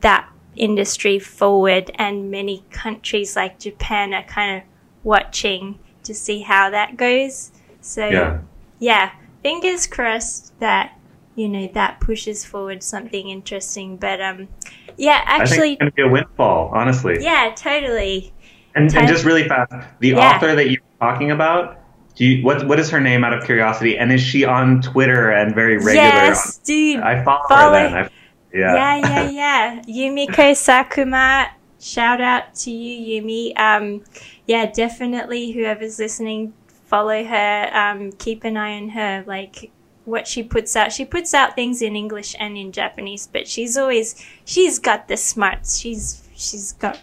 that 0.00 0.28
industry 0.54 1.18
forward, 1.18 1.90
and 1.94 2.30
many 2.30 2.64
countries 2.70 3.36
like 3.36 3.58
Japan 3.58 4.12
are 4.14 4.24
kind 4.24 4.58
of 4.58 4.68
watching 5.04 5.78
to 6.02 6.14
see 6.14 6.40
how 6.42 6.70
that 6.70 6.96
goes. 6.96 7.52
So, 7.80 8.08
yeah, 8.08 8.40
yeah 8.78 9.12
fingers 9.42 9.86
crossed 9.86 10.58
that 10.58 10.98
you 11.36 11.48
know 11.48 11.68
that 11.74 12.00
pushes 12.00 12.44
forward 12.44 12.82
something 12.82 13.28
interesting. 13.28 13.96
But 13.96 14.20
um, 14.20 14.48
yeah, 14.96 15.22
actually, 15.24 15.74
it's 15.74 15.80
going 15.80 15.92
to 15.92 15.94
be 15.94 16.02
a 16.02 16.08
windfall, 16.08 16.70
honestly. 16.74 17.22
Yeah, 17.22 17.54
totally. 17.56 18.32
And, 18.74 18.94
and 18.94 19.08
just 19.08 19.24
really 19.24 19.48
fast, 19.48 19.72
the 20.00 20.08
yeah. 20.08 20.36
author 20.36 20.54
that 20.54 20.70
you're 20.70 20.82
talking 21.00 21.30
about 21.30 21.78
do 22.16 22.24
you, 22.24 22.44
what 22.44 22.66
what 22.66 22.80
is 22.80 22.88
her 22.90 23.00
name 23.00 23.24
out 23.24 23.34
of 23.34 23.44
curiosity? 23.44 23.98
And 23.98 24.10
is 24.10 24.22
she 24.22 24.44
on 24.44 24.80
Twitter 24.80 25.30
and 25.30 25.54
very 25.54 25.76
regular? 25.76 25.94
Yes, 25.94 26.58
on, 26.58 26.64
dude. 26.64 27.00
I 27.00 27.22
follow, 27.22 27.46
follow 27.46 27.78
her 27.78 27.88
then. 27.88 27.94
I, 27.94 28.10
yeah. 28.54 28.74
Yeah, 28.74 28.96
yeah, 28.96 29.30
yeah. 29.30 29.82
Yumiko 29.86 30.52
Sakuma, 30.56 31.50
shout 31.78 32.22
out 32.22 32.54
to 32.54 32.70
you, 32.70 33.22
Yumi. 33.22 33.58
Um, 33.60 34.02
yeah, 34.46 34.64
definitely. 34.64 35.52
Whoever's 35.52 35.98
listening, 35.98 36.54
follow 36.86 37.22
her. 37.22 37.70
Um, 37.74 38.12
keep 38.12 38.44
an 38.44 38.56
eye 38.56 38.78
on 38.78 38.88
her. 38.88 39.22
Like 39.26 39.70
what 40.06 40.26
she 40.26 40.42
puts 40.42 40.74
out. 40.76 40.92
She 40.92 41.04
puts 41.04 41.34
out 41.34 41.54
things 41.54 41.82
in 41.82 41.94
English 41.94 42.34
and 42.38 42.56
in 42.56 42.72
Japanese, 42.72 43.28
but 43.30 43.46
she's 43.46 43.76
always 43.76 44.24
she's 44.44 44.78
got 44.78 45.08
the 45.08 45.16
smarts. 45.16 45.78
She's 45.78 46.26
she's 46.34 46.72
got 46.72 47.00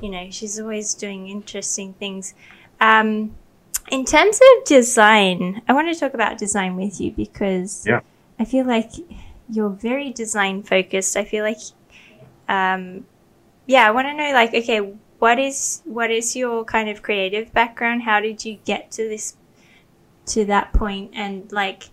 you 0.00 0.08
know 0.08 0.28
she's 0.30 0.58
always 0.58 0.94
doing 0.94 1.28
interesting 1.28 1.92
things. 1.94 2.34
Um, 2.80 3.34
in 3.90 4.04
terms 4.04 4.40
of 4.40 4.64
design, 4.64 5.62
I 5.68 5.72
want 5.72 5.92
to 5.92 5.98
talk 5.98 6.14
about 6.14 6.38
design 6.38 6.76
with 6.76 7.00
you 7.00 7.12
because 7.12 7.86
yeah. 7.86 8.00
I 8.38 8.44
feel 8.44 8.66
like 8.66 8.90
you're 9.48 9.70
very 9.70 10.10
design 10.10 10.62
focused. 10.62 11.16
I 11.16 11.24
feel 11.24 11.44
like, 11.44 11.60
um, 12.48 13.06
yeah, 13.66 13.86
I 13.86 13.90
want 13.92 14.08
to 14.08 14.14
know 14.14 14.32
like, 14.32 14.54
okay, 14.54 14.96
what 15.18 15.38
is 15.38 15.82
what 15.84 16.10
is 16.10 16.36
your 16.36 16.64
kind 16.64 16.88
of 16.88 17.02
creative 17.02 17.52
background? 17.52 18.02
How 18.02 18.20
did 18.20 18.44
you 18.44 18.58
get 18.64 18.90
to 18.92 19.08
this 19.08 19.36
to 20.26 20.44
that? 20.46 20.74
And 20.80 21.50
like, 21.52 21.84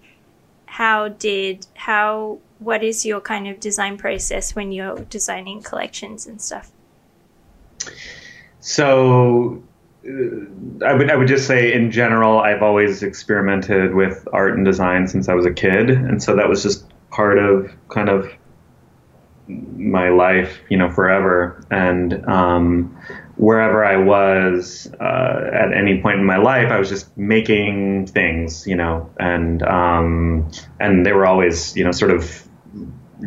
how 0.73 1.07
did 1.07 1.67
how 1.75 2.39
what 2.57 2.83
is 2.83 3.05
your 3.05 3.21
kind 3.21 3.47
of 3.47 3.59
design 3.59 3.95
process 3.95 4.55
when 4.55 4.71
you're 4.71 4.97
designing 5.01 5.61
collections 5.61 6.25
and 6.25 6.41
stuff? 6.41 6.71
So 8.59 9.61
uh, 10.03 10.83
I 10.83 10.93
would 10.93 11.11
I 11.11 11.15
would 11.15 11.27
just 11.27 11.45
say 11.45 11.73
in 11.73 11.91
general 11.91 12.39
I've 12.39 12.63
always 12.63 13.03
experimented 13.03 13.93
with 13.93 14.27
art 14.33 14.55
and 14.55 14.65
design 14.65 15.07
since 15.07 15.29
I 15.29 15.35
was 15.35 15.45
a 15.45 15.53
kid, 15.53 15.91
and 15.91 16.23
so 16.23 16.35
that 16.35 16.49
was 16.49 16.63
just 16.63 16.85
part 17.11 17.37
of 17.37 17.71
kind 17.89 18.09
of 18.09 18.27
my 19.47 20.09
life, 20.09 20.59
you 20.69 20.77
know, 20.77 20.89
forever. 20.89 21.63
And 21.69 22.25
um, 22.27 22.97
wherever 23.37 23.83
I 23.83 23.97
was 23.97 24.91
uh, 24.99 25.49
at 25.53 25.73
any 25.73 26.01
point 26.01 26.19
in 26.19 26.25
my 26.25 26.37
life, 26.37 26.71
I 26.71 26.79
was 26.79 26.89
just 26.89 27.15
making 27.17 28.07
things, 28.07 28.67
you 28.67 28.75
know, 28.75 29.09
and 29.19 29.63
um, 29.63 30.51
and 30.79 31.05
they 31.05 31.13
were 31.13 31.25
always, 31.25 31.75
you 31.75 31.83
know, 31.83 31.91
sort 31.91 32.11
of 32.11 32.47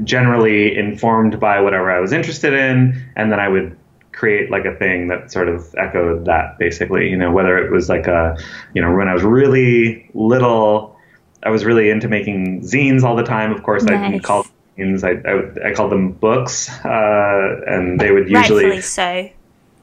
generally 0.04 0.76
informed 0.76 1.40
by 1.40 1.60
whatever 1.60 1.90
I 1.90 2.00
was 2.00 2.12
interested 2.12 2.52
in, 2.52 3.10
and 3.16 3.32
then 3.32 3.40
I 3.40 3.48
would 3.48 3.76
create 4.16 4.50
like 4.50 4.64
a 4.64 4.74
thing 4.74 5.08
that 5.08 5.30
sort 5.30 5.48
of 5.48 5.74
echoed 5.76 6.24
that 6.24 6.58
basically 6.58 7.08
you 7.10 7.16
know 7.16 7.30
whether 7.30 7.58
it 7.58 7.70
was 7.70 7.88
like 7.90 8.06
a 8.06 8.36
you 8.72 8.80
know 8.80 8.96
when 8.96 9.08
i 9.08 9.12
was 9.12 9.22
really 9.22 10.10
little 10.14 10.96
i 11.42 11.50
was 11.50 11.66
really 11.66 11.90
into 11.90 12.08
making 12.08 12.62
zines 12.62 13.02
all 13.02 13.14
the 13.14 13.22
time 13.22 13.52
of 13.52 13.62
course 13.62 13.82
nice. 13.82 13.98
i 13.98 14.10
didn't 14.10 14.24
call 14.24 14.46
zines 14.78 15.04
I, 15.04 15.66
I, 15.66 15.70
I 15.70 15.74
called 15.74 15.92
them 15.92 16.12
books 16.12 16.70
uh, 16.82 17.60
and 17.66 18.00
they 18.00 18.10
would 18.10 18.30
usually 18.30 18.64
Rightfully 18.64 18.80
so 18.80 19.28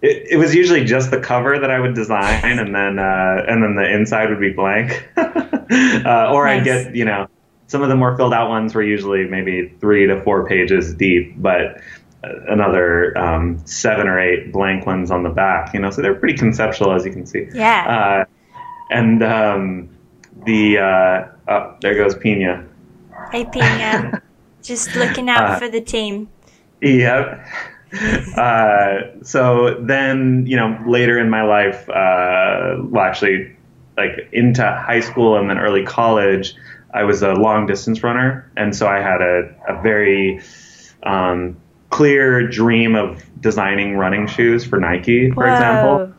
it, 0.03 0.31
it, 0.31 0.37
was 0.37 0.53
usually 0.53 0.83
just 0.83 1.11
the 1.11 1.19
cover 1.19 1.57
that 1.57 1.71
I 1.71 1.79
would 1.79 1.95
design, 1.95 2.59
and 2.59 2.75
then 2.75 2.99
uh, 2.99 3.45
and 3.47 3.63
then 3.63 3.75
the 3.75 3.89
inside 3.89 4.29
would 4.29 4.39
be 4.39 4.51
blank, 4.51 5.09
uh, 5.17 6.29
or 6.31 6.45
nice. 6.45 6.59
I'd 6.59 6.63
get 6.63 6.95
you 6.95 7.05
know 7.05 7.27
some 7.67 7.81
of 7.81 7.89
the 7.89 7.95
more 7.95 8.15
filled 8.17 8.33
out 8.33 8.49
ones 8.49 8.75
were 8.75 8.83
usually 8.83 9.25
maybe 9.25 9.73
three 9.79 10.05
to 10.05 10.21
four 10.23 10.45
pages 10.45 10.93
deep, 10.93 11.41
but 11.41 11.81
another 12.21 13.17
um, 13.17 13.65
seven 13.65 14.07
or 14.07 14.19
eight 14.19 14.51
blank 14.51 14.85
ones 14.85 15.09
on 15.09 15.23
the 15.23 15.29
back. 15.29 15.73
You 15.73 15.79
know, 15.79 15.89
so 15.89 16.01
they're 16.01 16.15
pretty 16.15 16.37
conceptual, 16.37 16.91
as 16.91 17.05
you 17.05 17.11
can 17.11 17.25
see. 17.25 17.47
Yeah. 17.53 18.25
Uh, 18.25 18.25
and 18.89 19.23
um, 19.23 19.89
the 20.45 20.79
uh, 20.79 21.51
oh, 21.51 21.75
there 21.81 21.95
goes 21.95 22.13
Pina. 22.15 22.67
Hey 23.31 23.45
Pina, 23.45 24.21
just 24.61 24.95
looking 24.97 25.29
out 25.29 25.43
uh, 25.43 25.59
for 25.59 25.69
the 25.69 25.81
team. 25.81 26.29
Yep. 26.81 27.47
Uh, 28.35 29.23
so 29.23 29.75
then, 29.81 30.45
you 30.47 30.57
know, 30.57 30.81
later 30.87 31.19
in 31.19 31.29
my 31.29 31.43
life, 31.43 31.87
uh, 31.89 32.77
well, 32.81 33.03
actually, 33.03 33.55
like 33.97 34.29
into 34.31 34.63
high 34.63 34.99
school 34.99 35.37
and 35.37 35.49
then 35.49 35.59
early 35.59 35.85
college, 35.85 36.55
I 36.93 37.03
was 37.03 37.21
a 37.21 37.33
long 37.33 37.65
distance 37.67 38.03
runner, 38.03 38.49
and 38.57 38.75
so 38.75 38.87
I 38.87 38.99
had 38.99 39.21
a, 39.21 39.53
a 39.67 39.81
very 39.81 40.41
um, 41.03 41.57
clear 41.89 42.47
dream 42.47 42.95
of 42.95 43.23
designing 43.39 43.97
running 43.97 44.27
shoes 44.27 44.65
for 44.65 44.79
Nike, 44.79 45.29
for 45.31 45.45
Whoa. 45.45 45.53
example. 45.53 46.13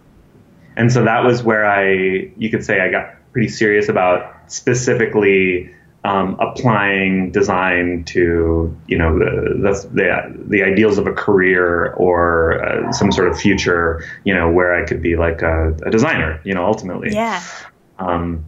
And 0.77 0.93
so 0.93 1.05
that 1.05 1.25
was 1.25 1.43
where 1.43 1.65
I, 1.65 2.33
you 2.37 2.51
could 2.51 2.65
say, 2.65 2.81
I 2.81 2.91
got 2.91 3.15
pretty 3.33 3.49
serious 3.49 3.89
about 3.89 4.53
specifically 4.53 5.74
um, 6.05 6.37
applying 6.39 7.33
design 7.33 8.05
to, 8.05 8.77
you 8.87 8.99
know, 8.99 9.19
the, 9.19 9.89
the, 9.93 10.45
the 10.49 10.63
ideals 10.63 10.99
of 10.99 11.07
a 11.07 11.13
career 11.13 11.95
or 11.95 12.63
uh, 12.63 12.93
some 12.93 13.11
sort 13.11 13.29
of 13.29 13.41
future, 13.41 14.05
you 14.25 14.35
know, 14.35 14.51
where 14.51 14.75
I 14.75 14.87
could 14.87 15.01
be 15.01 15.17
like 15.17 15.41
a, 15.41 15.75
a 15.87 15.91
designer, 15.91 16.41
you 16.45 16.53
know, 16.53 16.67
ultimately. 16.67 17.13
Yeah. 17.13 17.43
Um, 17.99 18.45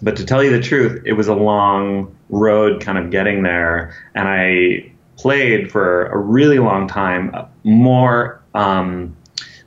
but 0.00 0.16
to 0.16 0.24
tell 0.24 0.44
you 0.44 0.50
the 0.50 0.60
truth, 0.60 1.02
it 1.04 1.14
was 1.14 1.26
a 1.26 1.34
long 1.34 2.16
road 2.28 2.80
kind 2.80 2.98
of 2.98 3.10
getting 3.10 3.42
there. 3.42 3.96
And 4.14 4.28
I 4.28 4.92
played 5.16 5.72
for 5.72 6.06
a 6.06 6.16
really 6.16 6.60
long 6.60 6.86
time, 6.86 7.34
more 7.64 8.40
um, 8.54 9.16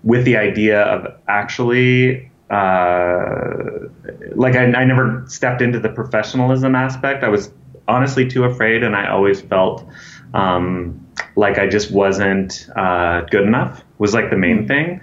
with 0.03 0.23
the 0.23 0.37
idea 0.37 0.81
of 0.81 1.19
actually. 1.27 2.31
Uh, 2.49 3.87
like 4.35 4.55
I, 4.55 4.65
I 4.65 4.85
never 4.85 5.23
stepped 5.27 5.61
into 5.61 5.79
the 5.79 5.89
professionalism 5.89 6.75
aspect. 6.75 7.23
I 7.23 7.29
was 7.29 7.51
honestly 7.87 8.27
too 8.27 8.43
afraid, 8.43 8.83
and 8.83 8.95
I 8.95 9.09
always 9.09 9.41
felt 9.41 9.85
um, 10.33 11.05
like 11.35 11.57
I 11.57 11.67
just 11.67 11.91
wasn't 11.91 12.69
uh, 12.75 13.21
good 13.31 13.43
enough. 13.43 13.83
Was 13.97 14.13
like 14.13 14.29
the 14.29 14.37
main 14.37 14.59
mm-hmm. 14.59 14.67
thing, 14.67 15.01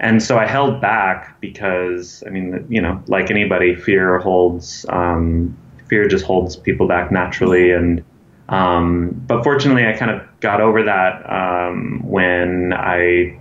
and 0.00 0.22
so 0.22 0.36
I 0.36 0.46
held 0.46 0.80
back 0.80 1.40
because 1.40 2.22
I 2.26 2.30
mean, 2.30 2.66
you 2.68 2.80
know, 2.80 3.02
like 3.06 3.30
anybody, 3.30 3.74
fear 3.74 4.18
holds 4.18 4.84
um, 4.88 5.56
fear 5.88 6.08
just 6.08 6.24
holds 6.24 6.56
people 6.56 6.88
back 6.88 7.12
naturally, 7.12 7.70
and 7.70 8.04
um, 8.52 9.10
but 9.26 9.42
fortunately, 9.44 9.86
I 9.86 9.94
kind 9.94 10.10
of 10.10 10.40
got 10.40 10.60
over 10.60 10.82
that 10.82 11.22
um, 11.24 12.02
when 12.04 12.74
I 12.74 13.38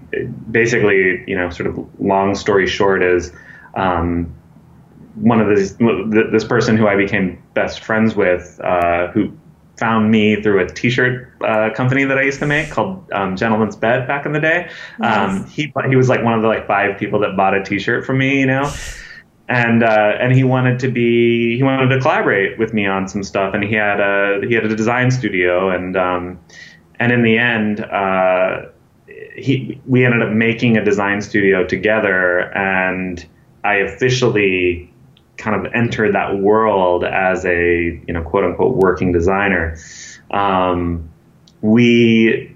basically, 0.49 1.25
you 1.27 1.35
know, 1.35 1.49
sort 1.49 1.67
of 1.67 1.99
long 1.99 2.33
story 2.33 2.65
short 2.65 3.03
is 3.03 3.33
um, 3.75 4.33
one 5.15 5.41
of 5.41 5.49
this 5.49 5.75
this 6.31 6.45
person 6.45 6.77
who 6.77 6.87
I 6.87 6.95
became 6.95 7.43
best 7.53 7.83
friends 7.83 8.15
with, 8.15 8.57
uh, 8.63 9.07
who 9.07 9.33
found 9.77 10.11
me 10.11 10.41
through 10.41 10.63
a 10.63 10.69
T-shirt 10.69 11.29
uh, 11.41 11.71
company 11.75 12.05
that 12.05 12.17
I 12.17 12.21
used 12.21 12.39
to 12.39 12.45
make 12.45 12.69
called 12.69 13.11
um, 13.11 13.35
Gentleman's 13.35 13.75
Bed 13.75 14.07
back 14.07 14.25
in 14.25 14.31
the 14.31 14.39
day. 14.39 14.71
Nice. 14.97 15.41
Um, 15.41 15.45
he 15.49 15.73
he 15.89 15.97
was 15.97 16.07
like 16.07 16.23
one 16.23 16.35
of 16.35 16.41
the 16.41 16.47
like 16.47 16.67
five 16.67 16.97
people 16.97 17.19
that 17.19 17.35
bought 17.35 17.53
a 17.53 17.61
T-shirt 17.61 18.05
from 18.05 18.17
me, 18.17 18.39
you 18.39 18.45
know 18.45 18.71
and 19.51 19.83
uh, 19.83 20.15
and 20.19 20.33
he 20.33 20.45
wanted 20.45 20.79
to 20.79 20.87
be 20.87 21.57
he 21.57 21.63
wanted 21.63 21.93
to 21.93 21.99
collaborate 21.99 22.57
with 22.57 22.73
me 22.73 22.87
on 22.87 23.09
some 23.09 23.21
stuff, 23.21 23.53
and 23.53 23.65
he 23.65 23.75
had 23.75 23.99
a 23.99 24.39
he 24.47 24.53
had 24.53 24.63
a 24.63 24.73
design 24.73 25.11
studio, 25.11 25.69
and 25.69 25.97
um, 25.97 26.39
and 26.99 27.11
in 27.11 27.21
the 27.21 27.37
end, 27.37 27.81
uh, 27.81 28.67
he 29.35 29.81
we 29.85 30.05
ended 30.05 30.21
up 30.21 30.31
making 30.31 30.77
a 30.77 30.85
design 30.85 31.21
studio 31.21 31.65
together, 31.65 32.39
and 32.55 33.27
I 33.65 33.75
officially 33.75 34.89
kind 35.35 35.65
of 35.65 35.73
entered 35.73 36.15
that 36.15 36.37
world 36.37 37.03
as 37.03 37.43
a 37.45 38.01
you 38.07 38.13
know 38.13 38.23
quote 38.23 38.45
unquote 38.45 38.77
working 38.77 39.11
designer. 39.11 39.77
Um, 40.31 41.09
we 41.59 42.50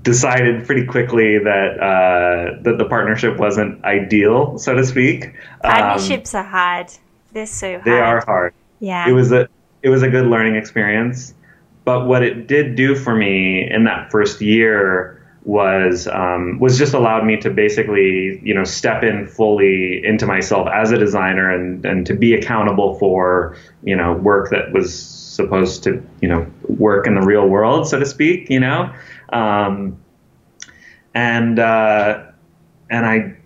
decided 0.00 0.64
pretty 0.64 0.86
quickly 0.86 1.38
that 1.38 1.78
uh, 1.78 2.62
that 2.62 2.78
the 2.78 2.84
partnership 2.86 3.36
wasn't 3.36 3.84
ideal, 3.84 4.58
so 4.58 4.74
to 4.74 4.84
speak. 4.84 5.34
Partnerships 5.62 6.34
um, 6.34 6.44
are 6.44 6.48
hard. 6.48 6.92
They're 7.32 7.46
so 7.46 7.72
hard. 7.72 7.84
They 7.84 8.00
are 8.00 8.24
hard. 8.24 8.54
Yeah. 8.80 9.08
It 9.08 9.12
was 9.12 9.32
a 9.32 9.48
it 9.82 9.90
was 9.90 10.02
a 10.02 10.08
good 10.08 10.26
learning 10.26 10.56
experience, 10.56 11.34
but 11.84 12.06
what 12.06 12.22
it 12.22 12.46
did 12.46 12.74
do 12.74 12.94
for 12.94 13.14
me 13.14 13.68
in 13.70 13.84
that 13.84 14.10
first 14.10 14.40
year 14.40 15.18
was 15.44 16.06
um, 16.06 16.58
was 16.60 16.78
just 16.78 16.94
allowed 16.94 17.24
me 17.24 17.36
to 17.36 17.50
basically 17.50 18.40
you 18.42 18.54
know 18.54 18.64
step 18.64 19.02
in 19.02 19.26
fully 19.26 20.04
into 20.04 20.26
myself 20.26 20.68
as 20.72 20.92
a 20.92 20.98
designer 20.98 21.52
and 21.52 21.84
and 21.84 22.06
to 22.06 22.14
be 22.14 22.32
accountable 22.34 22.98
for 22.98 23.56
you 23.82 23.96
know 23.96 24.14
work 24.14 24.50
that 24.50 24.72
was 24.72 25.21
supposed 25.32 25.82
to 25.82 26.04
you 26.20 26.28
know 26.28 26.46
work 26.68 27.06
in 27.06 27.14
the 27.14 27.22
real 27.22 27.48
world 27.48 27.86
so 27.86 27.98
to 27.98 28.06
speak 28.06 28.50
you 28.50 28.60
know 28.60 28.92
um, 29.32 29.98
and 31.14 31.58
uh, 31.58 32.24
and 32.90 33.06
I 33.06 33.36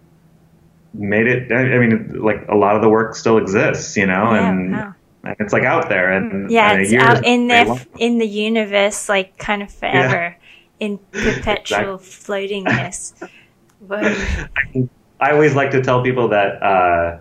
made 0.92 1.26
it. 1.26 1.52
I, 1.52 1.78
mean, 1.78 2.20
like 2.22 2.46
a 2.48 2.56
lot 2.56 2.76
of 2.76 2.82
the 2.82 2.88
work 2.88 3.14
still 3.14 3.38
exists, 3.38 3.96
you 3.96 4.06
know, 4.06 4.32
yeah, 4.32 4.50
and. 4.50 4.72
Wow. 4.72 4.92
And 5.24 5.34
it's 5.40 5.52
like 5.52 5.64
out 5.64 5.88
there, 5.88 6.12
and 6.12 6.48
yeah, 6.48 6.70
and 6.70 6.82
it's 6.82 6.92
out 6.92 7.26
in 7.26 7.48
the 7.48 7.84
in 7.98 8.18
the 8.18 8.28
universe, 8.28 9.08
like 9.08 9.36
kind 9.38 9.60
of 9.60 9.72
forever, 9.72 10.36
yeah. 10.38 10.86
in 10.86 10.98
perpetual 11.10 11.98
floatingness. 11.98 13.28
I, 13.90 14.88
I 15.18 15.32
always 15.32 15.56
like 15.56 15.72
to 15.72 15.82
tell 15.82 16.00
people 16.04 16.28
that 16.28 16.62
uh, 16.62 17.18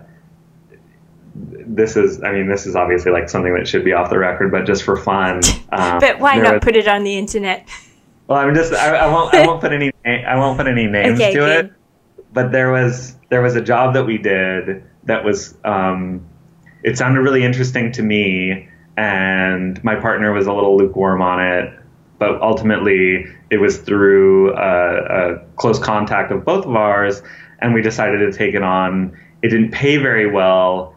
this 1.68 1.96
is 1.96 2.22
i 2.22 2.32
mean 2.32 2.48
this 2.48 2.66
is 2.66 2.76
obviously 2.76 3.12
like 3.12 3.28
something 3.28 3.54
that 3.54 3.66
should 3.66 3.84
be 3.84 3.92
off 3.92 4.08
the 4.08 4.18
record 4.18 4.50
but 4.50 4.64
just 4.64 4.82
for 4.82 4.96
fun 4.96 5.40
um, 5.72 5.98
but 5.98 6.18
why 6.18 6.36
not 6.38 6.54
was, 6.54 6.60
put 6.62 6.76
it 6.76 6.88
on 6.88 7.04
the 7.04 7.16
internet 7.16 7.68
well, 8.28 8.38
I'm 8.38 8.54
just 8.54 8.72
I, 8.72 8.96
I 8.96 9.06
won't 9.12 9.34
I 9.34 9.46
won't 9.46 9.60
put 9.60 9.72
any 9.72 9.92
I 10.04 10.36
won't 10.36 10.58
put 10.58 10.66
any 10.66 10.86
names 10.90 11.20
Okay, 11.20 11.32
to 11.32 11.38
good. 11.38 11.66
it. 11.66 11.72
But 12.32 12.52
there 12.52 12.72
was 12.72 13.16
there 13.30 13.40
was 13.40 13.56
a 13.56 13.60
job 13.60 13.94
that 13.94 14.04
we 14.04 14.18
did 14.18 14.84
that 15.04 15.24
was 15.24 15.56
um, 15.64 16.26
it 16.82 16.98
sounded 16.98 17.20
really 17.20 17.44
interesting 17.44 17.92
to 17.92 18.02
me, 18.02 18.68
and 18.96 19.82
my 19.84 19.94
partner 19.94 20.32
was 20.32 20.46
a 20.46 20.52
little 20.52 20.76
lukewarm 20.76 21.22
on 21.22 21.40
it. 21.40 21.72
But 22.18 22.40
ultimately, 22.40 23.26
it 23.50 23.58
was 23.58 23.78
through 23.78 24.54
a, 24.56 25.34
a 25.34 25.38
close 25.56 25.78
contact 25.78 26.32
of 26.32 26.44
both 26.44 26.64
of 26.64 26.74
ours, 26.74 27.22
and 27.60 27.74
we 27.74 27.82
decided 27.82 28.18
to 28.18 28.36
take 28.36 28.54
it 28.54 28.62
on. 28.62 29.16
It 29.42 29.48
didn't 29.48 29.70
pay 29.70 29.98
very 29.98 30.28
well, 30.28 30.95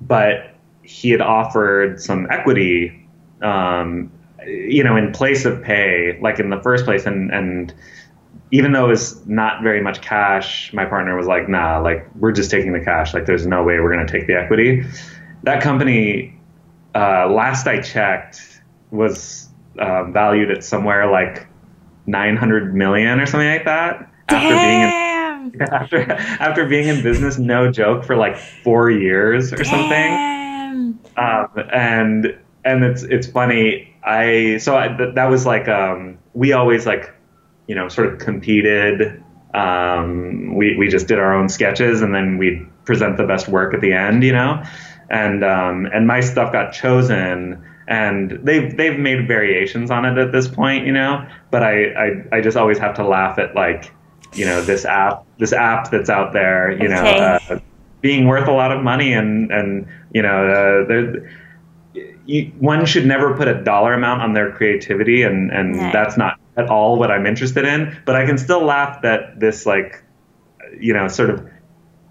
but 0.00 0.54
he 0.82 1.10
had 1.10 1.20
offered 1.20 2.00
some 2.00 2.26
equity, 2.30 3.08
um, 3.42 4.10
you 4.46 4.84
know, 4.84 4.96
in 4.96 5.12
place 5.12 5.44
of 5.44 5.62
pay, 5.62 6.18
like 6.20 6.38
in 6.38 6.50
the 6.50 6.60
first 6.62 6.84
place, 6.84 7.06
and 7.06 7.32
and 7.32 7.74
even 8.50 8.72
though 8.72 8.86
it 8.86 8.90
was 8.90 9.26
not 9.26 9.62
very 9.62 9.82
much 9.82 10.00
cash, 10.00 10.72
my 10.72 10.84
partner 10.84 11.16
was 11.16 11.26
like, 11.26 11.48
nah, 11.48 11.78
like 11.78 12.06
we're 12.14 12.32
just 12.32 12.50
taking 12.50 12.72
the 12.72 12.80
cash. 12.80 13.12
Like 13.12 13.26
there's 13.26 13.46
no 13.46 13.64
way 13.64 13.80
we're 13.80 13.92
going 13.92 14.06
to 14.06 14.12
take 14.12 14.26
the 14.26 14.34
equity. 14.34 14.84
That 15.42 15.62
company, 15.62 16.38
uh, 16.94 17.28
last 17.28 17.66
I 17.66 17.80
checked, 17.80 18.60
was 18.90 19.48
uh, 19.78 20.04
valued 20.04 20.50
at 20.50 20.62
somewhere 20.62 21.10
like 21.10 21.46
900 22.06 22.74
million 22.74 23.20
or 23.20 23.26
something 23.26 23.48
like 23.48 23.64
that. 23.64 24.10
After 24.28 24.54
being 24.54 24.82
in. 24.82 25.05
after 25.72 26.10
after 26.12 26.66
being 26.66 26.88
in 26.88 27.02
business, 27.02 27.38
no 27.38 27.70
joke, 27.70 28.04
for 28.04 28.16
like 28.16 28.36
four 28.36 28.90
years 28.90 29.52
or 29.52 29.64
something 29.64 30.36
um, 31.16 31.48
and 31.72 32.38
and 32.64 32.84
it's 32.84 33.02
it's 33.02 33.26
funny. 33.26 33.94
I 34.04 34.58
so 34.58 34.76
I, 34.76 34.88
th- 34.88 35.14
that 35.14 35.26
was 35.26 35.46
like 35.46 35.68
um, 35.68 36.18
we 36.34 36.52
always 36.52 36.86
like 36.86 37.14
you 37.66 37.74
know 37.74 37.88
sort 37.88 38.12
of 38.12 38.18
competed. 38.18 39.22
Um, 39.54 40.54
we 40.54 40.76
we 40.76 40.88
just 40.88 41.08
did 41.08 41.18
our 41.18 41.32
own 41.32 41.48
sketches 41.48 42.02
and 42.02 42.14
then 42.14 42.36
we'd 42.36 42.66
present 42.84 43.16
the 43.16 43.24
best 43.24 43.48
work 43.48 43.72
at 43.72 43.80
the 43.80 43.92
end, 43.92 44.22
you 44.22 44.32
know. 44.32 44.62
And 45.08 45.44
um, 45.44 45.86
and 45.86 46.06
my 46.06 46.20
stuff 46.20 46.52
got 46.52 46.72
chosen, 46.72 47.64
and 47.88 48.38
they've 48.42 48.76
they've 48.76 48.98
made 48.98 49.26
variations 49.26 49.90
on 49.90 50.04
it 50.04 50.18
at 50.18 50.32
this 50.32 50.48
point, 50.48 50.86
you 50.86 50.92
know. 50.92 51.26
But 51.50 51.62
I 51.62 51.92
I, 51.92 52.36
I 52.36 52.40
just 52.40 52.56
always 52.56 52.78
have 52.78 52.94
to 52.96 53.06
laugh 53.06 53.38
at 53.38 53.54
like 53.54 53.92
you 54.36 54.44
know 54.44 54.60
this 54.62 54.84
app 54.84 55.24
this 55.38 55.52
app 55.52 55.90
that's 55.90 56.10
out 56.10 56.32
there, 56.32 56.70
you 56.72 56.88
know. 56.88 56.96
Uh, 56.96 57.58
being 58.02 58.26
worth 58.28 58.46
a 58.46 58.52
lot 58.52 58.70
of 58.70 58.84
money 58.84 59.12
and 59.14 59.50
and 59.50 59.88
you 60.12 60.22
know 60.22 60.46
uh, 60.48 60.86
there 60.86 61.30
you, 62.26 62.52
one 62.58 62.84
should 62.86 63.06
never 63.06 63.34
put 63.36 63.48
a 63.48 63.62
dollar 63.64 63.94
amount 63.94 64.20
on 64.22 64.32
their 64.34 64.52
creativity 64.52 65.22
and 65.22 65.50
and 65.50 65.72
No. 65.76 65.90
that's 65.92 66.16
not 66.16 66.38
at 66.56 66.68
all 66.68 66.98
what 66.98 67.10
I'm 67.10 67.26
interested 67.26 67.64
in 67.64 67.96
but 68.04 68.14
I 68.14 68.24
can 68.26 68.38
still 68.38 68.62
laugh 68.64 69.02
that 69.02 69.40
this 69.40 69.66
like 69.66 70.04
you 70.78 70.92
know 70.92 71.08
sort 71.08 71.30
of 71.30 71.48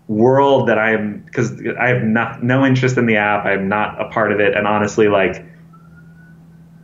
world 0.08 0.68
that 0.70 0.80
I'm 0.80 1.20
because 1.20 1.54
I 1.80 1.88
have 1.90 2.04
not, 2.04 2.44
no 2.44 2.66
interest 2.66 2.98
in 2.98 3.06
the 3.06 3.18
app 3.18 3.46
I'm 3.46 3.70
not 3.70 4.02
a 4.02 4.10
part 4.10 4.32
of 4.34 4.40
it 4.40 4.56
and 4.56 4.68
honestly 4.68 5.08
like 5.08 5.46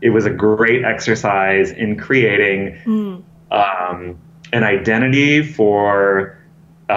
it 0.02 0.12
was 0.12 0.26
a 0.26 0.32
great 0.32 0.86
exercise 0.86 1.72
in 1.72 1.98
creating 1.98 2.78
Mm. 2.86 3.24
um, 3.52 4.18
an 4.54 4.64
identity 4.64 5.44
for 5.44 6.38
uh, 6.90 6.94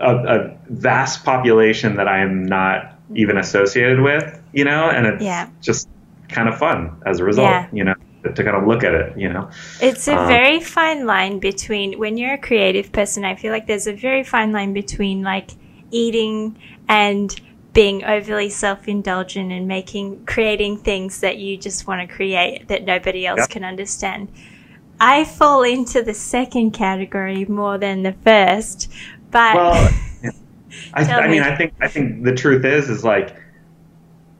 a, 0.00 0.16
a 0.26 0.58
vast 0.68 1.24
population 1.24 1.96
that 1.96 2.08
I 2.08 2.18
am 2.20 2.44
not 2.44 2.98
even 3.14 3.36
associated 3.38 4.00
with, 4.00 4.40
you 4.52 4.64
know, 4.64 4.90
and 4.90 5.06
it's 5.06 5.22
Yeah. 5.22 5.48
just 5.60 5.88
kind 6.28 6.48
of 6.48 6.58
fun 6.58 6.90
as 7.06 7.20
a 7.20 7.24
result, 7.24 7.50
Yeah. 7.50 7.66
you 7.72 7.84
know, 7.84 7.94
to 8.24 8.44
kind 8.44 8.56
of 8.56 8.66
look 8.66 8.84
at 8.84 8.94
it, 8.94 9.18
you 9.18 9.28
know. 9.28 9.48
It's 9.80 10.08
a 10.08 10.16
Um, 10.16 10.26
very 10.26 10.60
fine 10.60 11.06
line 11.06 11.38
between 11.38 11.98
when 11.98 12.16
you're 12.16 12.34
a 12.34 12.38
creative 12.38 12.90
person. 12.90 13.24
I 13.24 13.34
feel 13.34 13.52
like 13.52 13.66
there's 13.66 13.86
a 13.86 13.92
very 13.92 14.24
fine 14.24 14.52
line 14.52 14.72
between 14.72 15.22
like 15.22 15.50
eating 15.90 16.56
and 16.88 17.38
being 17.74 18.04
overly 18.04 18.50
self-indulgent 18.50 19.50
and 19.50 19.66
making 19.66 20.24
creating 20.26 20.78
things 20.78 21.20
that 21.20 21.38
you 21.38 21.56
just 21.56 21.86
want 21.86 22.06
to 22.06 22.14
create 22.14 22.68
that 22.68 22.84
nobody 22.84 23.26
else 23.26 23.46
can 23.46 23.64
understand. 23.64 24.28
I 25.02 25.24
fall 25.26 25.64
into 25.64 26.02
the 26.02 26.14
second 26.14 26.72
category 26.72 27.44
more 27.46 27.78
than 27.78 28.04
the 28.04 28.12
first, 28.14 28.90
but 29.30 29.54
Well. 29.54 29.98
I, 30.94 31.04
I 31.18 31.28
mean, 31.28 31.42
me. 31.42 31.42
I 31.42 31.56
think 31.56 31.74
I 31.82 31.88
think 31.88 32.24
the 32.24 32.34
truth 32.34 32.64
is 32.64 32.88
is 32.90 33.04
like 33.04 33.36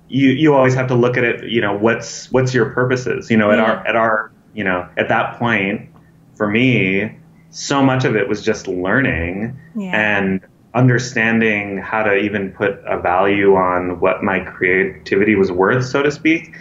you 0.08 0.30
you 0.30 0.54
always 0.54 0.74
have 0.74 0.88
to 0.88 0.94
look 0.94 1.16
at 1.16 1.24
it. 1.24 1.50
You 1.50 1.60
know, 1.60 1.76
what's 1.76 2.30
what's 2.32 2.54
your 2.54 2.70
purposes? 2.70 3.30
You 3.30 3.36
know, 3.36 3.50
at 3.50 3.58
Yeah. 3.58 3.64
our 3.64 3.86
at 3.86 3.96
our 3.96 4.32
you 4.54 4.64
know 4.64 4.88
at 4.96 5.08
that 5.08 5.38
point 5.38 5.90
for 6.36 6.48
me, 6.48 7.18
so 7.50 7.82
much 7.82 8.04
of 8.04 8.16
it 8.16 8.28
was 8.28 8.42
just 8.44 8.68
learning 8.68 9.58
yeah, 9.74 9.96
and 10.20 10.40
understanding 10.74 11.78
how 11.78 12.02
to 12.02 12.16
even 12.16 12.52
put 12.52 12.80
a 12.86 12.98
value 13.00 13.56
on 13.56 14.00
what 14.00 14.22
my 14.22 14.40
creativity 14.40 15.36
was 15.36 15.52
worth, 15.52 15.84
so 15.84 16.02
to 16.02 16.10
speak. 16.10 16.54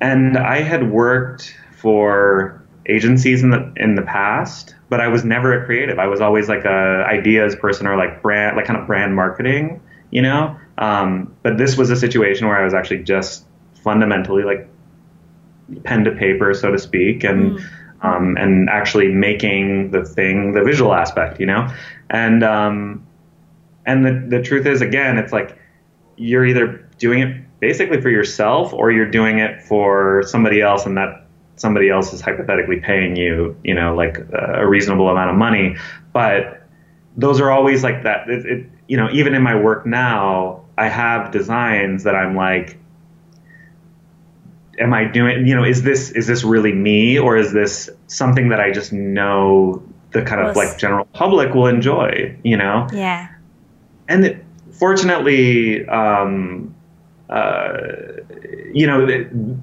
And 0.00 0.36
I 0.38 0.62
had 0.62 0.90
worked 0.90 1.54
for 1.72 2.61
agencies 2.86 3.42
in 3.42 3.50
the 3.50 3.72
in 3.76 3.94
the 3.94 4.02
past, 4.02 4.74
but 4.88 5.00
I 5.00 5.08
was 5.08 5.24
never 5.24 5.60
a 5.60 5.64
creative. 5.64 5.98
I 5.98 6.06
was 6.06 6.20
always 6.20 6.48
like 6.48 6.64
a 6.64 7.04
ideas 7.08 7.54
person 7.56 7.86
or 7.86 7.96
like 7.96 8.22
brand, 8.22 8.56
like 8.56 8.66
kind 8.66 8.78
of 8.78 8.86
brand 8.86 9.14
marketing, 9.14 9.80
you 10.10 10.22
know. 10.22 10.56
Um, 10.78 11.34
but 11.42 11.58
this 11.58 11.76
was 11.76 11.90
a 11.90 11.96
situation 11.96 12.46
where 12.48 12.58
I 12.58 12.64
was 12.64 12.74
actually 12.74 13.02
just 13.04 13.44
fundamentally 13.82 14.42
like 14.42 14.68
pen 15.84 16.04
to 16.04 16.12
paper, 16.12 16.54
so 16.54 16.70
to 16.70 16.78
speak, 16.78 17.24
and 17.24 17.52
Mm. 17.52 17.64
um, 18.02 18.36
and 18.36 18.68
actually 18.68 19.08
making 19.08 19.90
the 19.92 20.04
thing 20.04 20.52
the 20.52 20.62
visual 20.62 20.92
aspect, 20.92 21.40
you 21.40 21.46
know. 21.46 21.72
And 22.10 22.42
um, 22.42 23.06
and 23.86 24.04
the 24.04 24.36
the 24.36 24.42
truth 24.42 24.66
is, 24.66 24.80
again, 24.80 25.18
it's 25.18 25.32
like 25.32 25.56
you're 26.16 26.44
either 26.44 26.88
doing 26.98 27.20
it 27.20 27.36
basically 27.60 28.00
for 28.00 28.10
yourself 28.10 28.72
or 28.72 28.90
you're 28.90 29.10
doing 29.10 29.38
it 29.38 29.62
for 29.62 30.22
somebody 30.26 30.60
else, 30.60 30.84
and 30.84 30.96
that 30.96 31.21
somebody 31.62 31.88
else 31.88 32.12
is 32.12 32.20
hypothetically 32.20 32.80
paying 32.80 33.16
you, 33.16 33.56
you 33.62 33.72
know, 33.72 33.94
like 33.94 34.18
a 34.32 34.66
reasonable 34.68 35.08
amount 35.08 35.30
of 35.30 35.36
money. 35.36 35.76
But 36.12 36.66
those 37.16 37.40
are 37.40 37.50
always 37.50 37.82
like 37.82 38.02
that. 38.02 38.28
It, 38.28 38.44
it, 38.44 38.66
you 38.88 38.96
know, 38.96 39.08
even 39.12 39.34
in 39.34 39.42
my 39.42 39.54
work 39.54 39.86
now, 39.86 40.64
I 40.76 40.88
have 40.88 41.30
designs 41.30 42.02
that 42.04 42.16
I'm 42.16 42.34
like, 42.36 42.78
am 44.78 44.92
I 44.92 45.04
doing? 45.04 45.46
You 45.46 45.54
know, 45.54 45.64
is 45.64 45.82
this 45.82 46.10
is 46.10 46.26
this 46.26 46.42
really 46.44 46.72
me, 46.72 47.18
or 47.18 47.36
is 47.36 47.52
this 47.52 47.88
something 48.08 48.48
that 48.48 48.60
I 48.60 48.72
just 48.72 48.92
know 48.92 49.82
the 50.10 50.22
kind 50.22 50.46
of 50.46 50.56
like 50.56 50.78
general 50.78 51.04
public 51.12 51.54
will 51.54 51.68
enjoy? 51.68 52.36
You 52.42 52.56
know, 52.56 52.88
yeah, 52.92 53.28
and 54.08 54.24
it, 54.24 54.44
fortunately, 54.72 55.86
um, 55.86 56.74
uh, 57.32 57.76
you 58.72 58.86
know, 58.86 59.08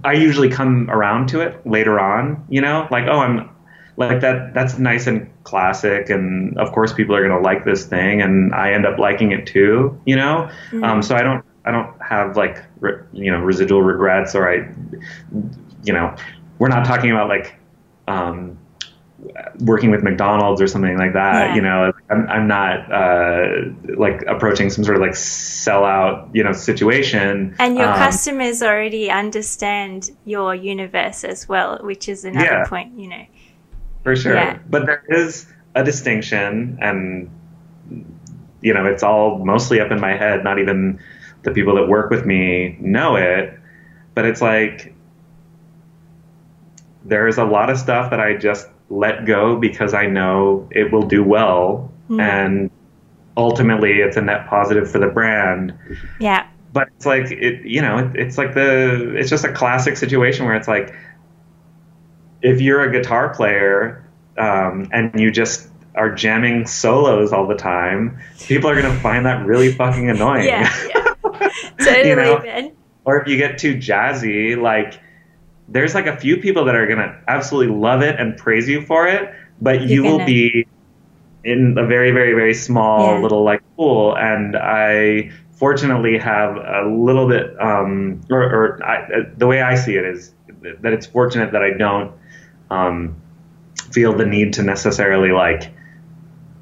I 0.04 0.14
usually 0.14 0.50
come 0.50 0.90
around 0.90 1.30
to 1.30 1.42
it 1.42 1.66
later 1.66 2.00
on. 2.00 2.44
You 2.50 2.62
know, 2.62 2.88
like 2.90 3.06
oh, 3.08 3.20
I'm 3.20 3.50
like 3.98 4.22
that. 4.22 4.54
That's 4.54 4.78
nice 4.80 5.08
and 5.08 5.30
classic, 5.44 6.10
and 6.10 6.58
of 6.58 6.72
course, 6.72 6.94
people 6.94 7.16
are 7.16 7.22
going 7.26 7.38
to 7.38 7.44
like 7.46 7.66
this 7.66 7.86
thing, 7.86 8.22
and 8.22 8.54
I 8.56 8.74
end 8.74 8.86
up 8.86 8.98
liking 8.98 9.32
it 9.32 9.46
too. 9.46 10.00
You 10.06 10.16
know, 10.16 10.50
Mm. 10.72 10.84
um, 10.84 11.02
so 11.04 11.16
I 11.16 11.22
don't. 11.22 11.46
I 11.66 11.72
don't 11.72 11.94
have 12.02 12.36
like 12.36 12.64
re, 12.80 12.94
you 13.14 13.32
know 13.32 13.40
residual 13.40 13.84
regrets, 13.84 14.34
or 14.34 14.50
I, 14.50 14.68
you 15.84 15.94
know, 15.94 16.16
we're 16.58 16.70
not 16.70 16.86
talking 16.86 17.12
about 17.12 17.30
like. 17.30 17.56
Um, 18.08 18.58
working 19.60 19.92
with 19.92 20.02
McDonald's 20.04 20.62
or 20.62 20.68
something 20.68 20.98
like 20.98 21.14
that. 21.14 21.50
Yeah. 21.50 21.56
You 21.56 21.62
know, 21.62 21.94
I'm, 22.10 22.28
I'm 22.30 22.48
not 22.48 22.92
uh, 22.92 23.48
like 23.98 24.24
approaching 24.28 24.70
some 24.70 24.84
sort 24.84 24.96
of 24.96 25.02
like 25.02 25.12
sellout, 25.12 26.30
you 26.34 26.44
know, 26.44 26.54
situation. 26.54 27.56
and 27.60 27.78
your 27.78 27.88
Um, 27.90 27.98
customers 27.98 28.62
already 28.64 29.12
understand 29.12 30.12
your 30.26 30.56
universe 30.56 31.24
as 31.24 31.48
well, 31.50 31.80
which 31.82 32.08
is 32.08 32.24
another 32.26 32.46
Yeah. 32.46 32.66
point. 32.66 32.98
You 32.98 33.10
know, 33.10 33.26
for 34.04 34.16
sure. 34.16 34.36
Yeah. 34.36 34.60
But 34.70 34.86
there 34.86 35.04
is 35.10 35.48
a 35.76 35.84
distinction, 35.84 36.78
and 36.82 37.30
you 38.62 38.74
know, 38.74 38.86
it's 38.86 39.04
all 39.04 39.44
mostly 39.44 39.80
up 39.80 39.92
in 39.92 40.00
my 40.00 40.16
head. 40.16 40.44
Not 40.44 40.60
even 40.60 41.00
the 41.44 41.52
people 41.52 41.76
that 41.76 41.88
work 41.88 42.10
with 42.10 42.26
me 42.26 42.78
know 42.80 43.16
it, 43.16 43.58
but 44.16 44.26
it's 44.26 44.42
like 44.42 44.94
there 47.06 47.28
is 47.28 47.38
a 47.38 47.46
lot 47.46 47.70
of 47.70 47.78
stuff 47.78 48.12
that 48.12 48.20
I 48.20 48.36
just 48.36 48.68
let 48.90 49.26
go 49.26 49.56
because 49.56 49.94
I 49.94 50.08
know 50.08 50.68
it 50.72 50.92
will 50.92 51.04
do 51.08 51.24
well, 51.24 51.92
Mm. 52.10 52.22
and 52.22 52.72
ultimately, 53.38 54.00
it's 54.02 54.18
a 54.18 54.22
net 54.22 54.48
positive 54.48 54.90
for 54.90 54.98
the 54.98 55.08
brand. 55.08 55.74
yeah, 56.20 56.48
but 56.74 56.88
it's 56.96 57.06
like 57.06 57.30
it 57.32 57.64
you 57.66 57.82
know 57.82 57.98
it, 58.00 58.16
it's 58.16 58.38
like 58.38 58.54
the 58.56 59.16
it's 59.16 59.30
just 59.30 59.46
a 59.46 59.52
classic 59.52 59.96
situation 59.98 60.46
where 60.46 60.56
it's 60.56 60.68
like 60.68 60.94
if 62.42 62.62
you're 62.62 62.82
a 62.82 62.92
guitar 62.92 63.34
player 63.34 64.04
um, 64.38 64.88
and 64.92 65.20
you 65.20 65.32
just 65.32 65.68
are 65.96 66.14
jamming 66.14 66.66
solos 66.66 67.34
all 67.34 67.46
the 67.48 67.56
time 67.56 68.18
people 68.46 68.70
are 68.70 68.80
going 68.80 68.92
to 68.94 69.00
find 69.02 69.26
that 69.26 69.46
really 69.46 69.72
fucking 69.72 70.10
annoying 70.10 70.46
yeah, 70.46 70.72
yeah. 70.96 71.50
totally, 71.80 72.10
you 72.10 72.16
know 72.16 72.40
man. 72.40 72.72
or 73.06 73.20
if 73.22 73.28
you 73.28 73.36
get 73.38 73.58
too 73.58 73.76
jazzy 73.76 74.60
like 74.60 75.00
there's 75.72 75.94
like 75.94 76.08
a 76.08 76.18
few 76.18 76.38
people 76.38 76.66
that 76.66 76.76
are 76.76 76.88
gonna 76.88 77.20
absolutely 77.28 77.76
love 77.76 78.02
it 78.02 78.20
and 78.20 78.38
praise 78.38 78.68
you 78.68 78.82
for 78.86 79.08
it, 79.08 79.34
but 79.62 79.82
you 79.82 80.04
will 80.04 80.26
be 80.26 80.68
in 81.44 81.78
a 81.78 81.86
very, 81.86 82.12
very, 82.12 82.34
very 82.34 82.54
small 82.54 83.16
Yeah. 83.16 83.22
little 83.22 83.44
like 83.44 83.62
pool. 83.76 84.18
And 84.18 84.56
I 84.56 85.32
fortunately 85.52 86.18
have 86.18 86.56
a 86.56 86.90
little 86.90 87.28
bit, 87.28 87.60
um, 87.62 88.22
or, 88.30 88.42
or 88.42 88.84
I, 88.84 89.24
the 89.38 89.48
way 89.48 89.62
I 89.62 89.76
see 89.76 89.96
it 89.96 90.06
is 90.06 90.34
that 90.82 90.94
it's 90.94 91.06
fortunate 91.06 91.52
that 91.52 91.62
I 91.62 91.72
don't 91.78 92.14
um, 92.72 93.16
feel 93.92 94.16
the 94.16 94.26
need 94.26 94.54
to 94.54 94.64
necessarily 94.64 95.32
like 95.32 95.72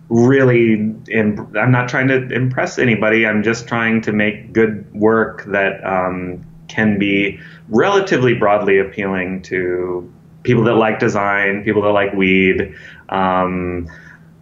really 0.10 0.74
in, 1.10 1.54
i'm 1.60 1.72
not 1.72 1.90
trying 1.90 2.08
to 2.08 2.28
impress 2.34 2.80
anybody 2.80 3.28
i'm 3.28 3.44
just 3.44 3.68
trying 3.68 4.02
to 4.02 4.14
make 4.14 4.54
good 4.54 4.90
work 4.94 5.44
that 5.48 5.84
um, 5.84 6.47
can 6.78 7.00
be 7.00 7.40
relatively 7.70 8.36
broadly 8.36 8.78
appealing 8.78 9.42
to 9.42 10.14
people 10.44 10.64
that 10.64 10.76
like 10.76 11.00
design 11.00 11.64
people 11.64 11.82
that 11.82 11.90
like 11.90 12.14
weed 12.14 12.76
um, 13.10 13.90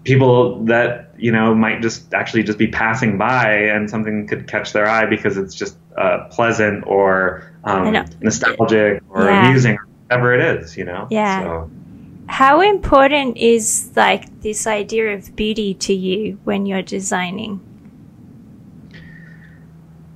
people 0.03 0.65
that 0.65 1.13
you 1.17 1.31
know 1.31 1.55
might 1.55 1.81
just 1.81 2.13
actually 2.13 2.43
just 2.43 2.59
be 2.59 2.67
passing 2.67 3.17
by 3.17 3.47
and 3.73 3.89
something 3.89 4.27
could 4.27 4.47
catch 4.47 4.73
their 4.73 4.85
eye 4.85 5.05
because 5.05 5.37
it's 5.37 5.55
just 5.55 5.77
uh, 5.97 6.27
pleasant 6.29 6.83
or 6.85 7.49
um, 7.63 7.93
nostalgic 8.19 9.01
or 9.09 9.29
Yeah. 9.29 9.39
amusing 9.39 9.75
or 9.75 9.87
whatever 10.03 10.33
it 10.35 10.41
is 10.59 10.75
you 10.75 10.83
know 10.83 11.07
Yeah. 11.09 11.41
so. 11.41 11.71
How 12.27 12.59
important 12.59 13.37
is 13.37 13.91
like 13.95 14.41
this 14.41 14.67
idea 14.67 15.13
of 15.15 15.35
beauty 15.35 15.73
to 15.75 15.93
you 15.93 16.37
when 16.43 16.65
you're 16.65 16.81
designing? 16.81 17.61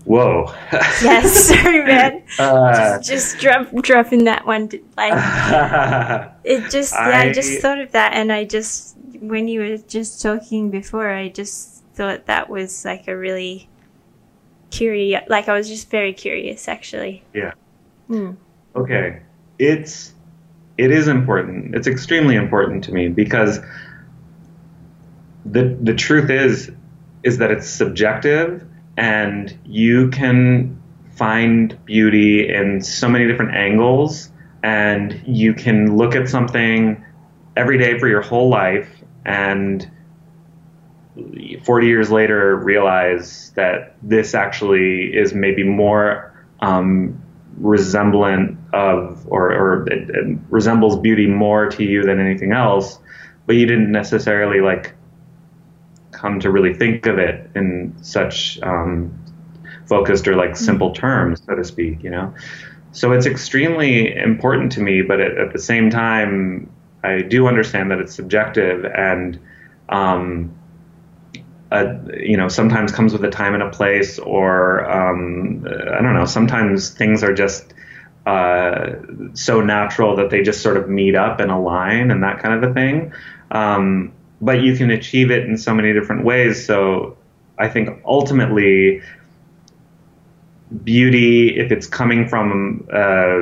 Whoa 0.05 0.45
Yes, 1.03 1.47
sorry, 1.49 1.83
man. 1.85 2.23
Uh, 2.37 2.97
just, 2.97 3.09
just 3.09 3.39
drop, 3.39 3.71
dropping 3.81 4.25
that 4.25 4.45
one. 4.45 4.69
Like 4.97 5.13
it 6.43 6.69
just, 6.71 6.93
yeah, 6.93 6.99
I, 6.99 7.21
I- 7.29 7.33
just 7.33 7.61
thought 7.61 7.79
of 7.79 7.91
that, 7.91 8.13
and 8.13 8.31
I 8.31 8.45
just 8.45 8.97
when 9.19 9.47
you 9.47 9.59
were 9.59 9.77
just 9.77 10.21
talking 10.21 10.69
before, 10.69 11.09
I 11.09 11.29
just 11.29 11.83
thought 11.93 12.25
that 12.27 12.49
was 12.49 12.85
like 12.85 13.07
a 13.07 13.15
really 13.17 13.67
curious. 14.71 15.23
Like 15.27 15.49
I 15.49 15.53
was 15.53 15.67
just 15.67 15.89
very 15.89 16.13
curious, 16.13 16.67
actually. 16.67 17.23
Yeah. 17.33 17.53
Hmm. 18.07 18.31
okay 18.75 19.21
it's 19.59 20.13
it 20.79 20.89
is 20.89 21.07
important 21.07 21.75
it's 21.75 21.85
extremely 21.85 22.35
important 22.35 22.83
to 22.85 22.91
me 22.91 23.07
because 23.07 23.59
the 25.45 25.77
the 25.81 25.93
truth 25.93 26.29
is 26.29 26.71
is 27.23 27.37
that 27.37 27.51
it's 27.51 27.67
subjective 27.67 28.65
and 28.99 29.57
you 29.63 30.09
can 30.09 30.77
find 31.15 31.79
beauty 31.85 32.53
in 32.53 32.81
so 32.81 33.07
many 33.07 33.25
different 33.27 33.55
angles 33.55 34.29
and 34.61 35.21
you 35.25 35.53
can 35.53 35.95
look 35.95 36.15
at 36.15 36.27
something 36.27 37.01
every 37.55 37.77
day 37.77 37.97
for 37.97 38.09
your 38.09 38.21
whole 38.21 38.49
life 38.49 38.89
and 39.25 39.89
40 41.63 41.87
years 41.87 42.11
later 42.11 42.57
realize 42.57 43.51
that 43.55 43.95
this 44.03 44.33
actually 44.33 45.15
is 45.15 45.33
maybe 45.33 45.63
more 45.63 46.33
um, 46.59 47.23
resemblant 47.55 48.57
of 48.73 49.25
or, 49.29 49.53
or 49.53 49.87
it, 49.87 50.09
it 50.09 50.37
resembles 50.49 50.99
beauty 50.99 51.25
more 51.25 51.69
to 51.69 51.85
you 51.85 52.03
than 52.03 52.19
anything 52.19 52.51
else 52.51 52.99
but 53.45 53.55
you 53.55 53.65
didn't 53.65 53.93
necessarily 53.93 54.59
like 54.59 54.93
come 56.19 56.39
to 56.39 56.51
really 56.51 56.73
think 56.73 57.05
of 57.05 57.17
it 57.17 57.49
in 57.55 57.95
such 58.01 58.59
um, 58.61 59.13
focused 59.87 60.27
or 60.27 60.35
like 60.35 60.55
simple 60.55 60.91
terms 60.91 61.41
so 61.45 61.55
to 61.55 61.63
speak 61.63 62.03
you 62.03 62.09
know 62.09 62.33
so 62.91 63.11
it's 63.11 63.25
extremely 63.25 64.15
important 64.15 64.71
to 64.71 64.81
me 64.81 65.01
but 65.01 65.19
at, 65.19 65.37
at 65.37 65.53
the 65.53 65.59
same 65.59 65.89
time 65.89 66.69
i 67.03 67.21
do 67.21 67.47
understand 67.47 67.89
that 67.91 67.99
it's 67.99 68.13
subjective 68.13 68.85
and 68.85 69.39
um, 69.89 70.53
uh, 71.71 71.93
you 72.17 72.35
know, 72.35 72.47
sometimes 72.47 72.91
comes 72.91 73.13
with 73.13 73.23
a 73.23 73.29
time 73.29 73.53
and 73.53 73.61
a 73.61 73.69
place, 73.69 74.17
or 74.17 74.89
um, 74.89 75.65
I 75.67 76.01
don't 76.01 76.15
know. 76.15 76.25
Sometimes 76.25 76.89
things 76.89 77.23
are 77.23 77.33
just 77.33 77.73
uh, 78.25 78.93
so 79.33 79.61
natural 79.61 80.15
that 80.15 80.29
they 80.31 80.41
just 80.41 80.61
sort 80.61 80.77
of 80.77 80.89
meet 80.89 81.15
up 81.15 81.39
and 81.39 81.51
align, 81.51 82.09
and 82.09 82.23
that 82.23 82.39
kind 82.39 82.63
of 82.63 82.71
a 82.71 82.73
thing. 82.73 83.13
Um, 83.51 84.13
but 84.41 84.61
you 84.61 84.75
can 84.75 84.89
achieve 84.91 85.31
it 85.31 85.45
in 85.45 85.57
so 85.57 85.73
many 85.73 85.93
different 85.93 86.23
ways. 86.23 86.65
So 86.65 87.17
I 87.57 87.67
think 87.67 88.01
ultimately, 88.05 89.01
beauty, 90.83 91.57
if 91.57 91.71
it's 91.71 91.87
coming 91.87 92.27
from, 92.27 92.87
uh, 92.91 93.41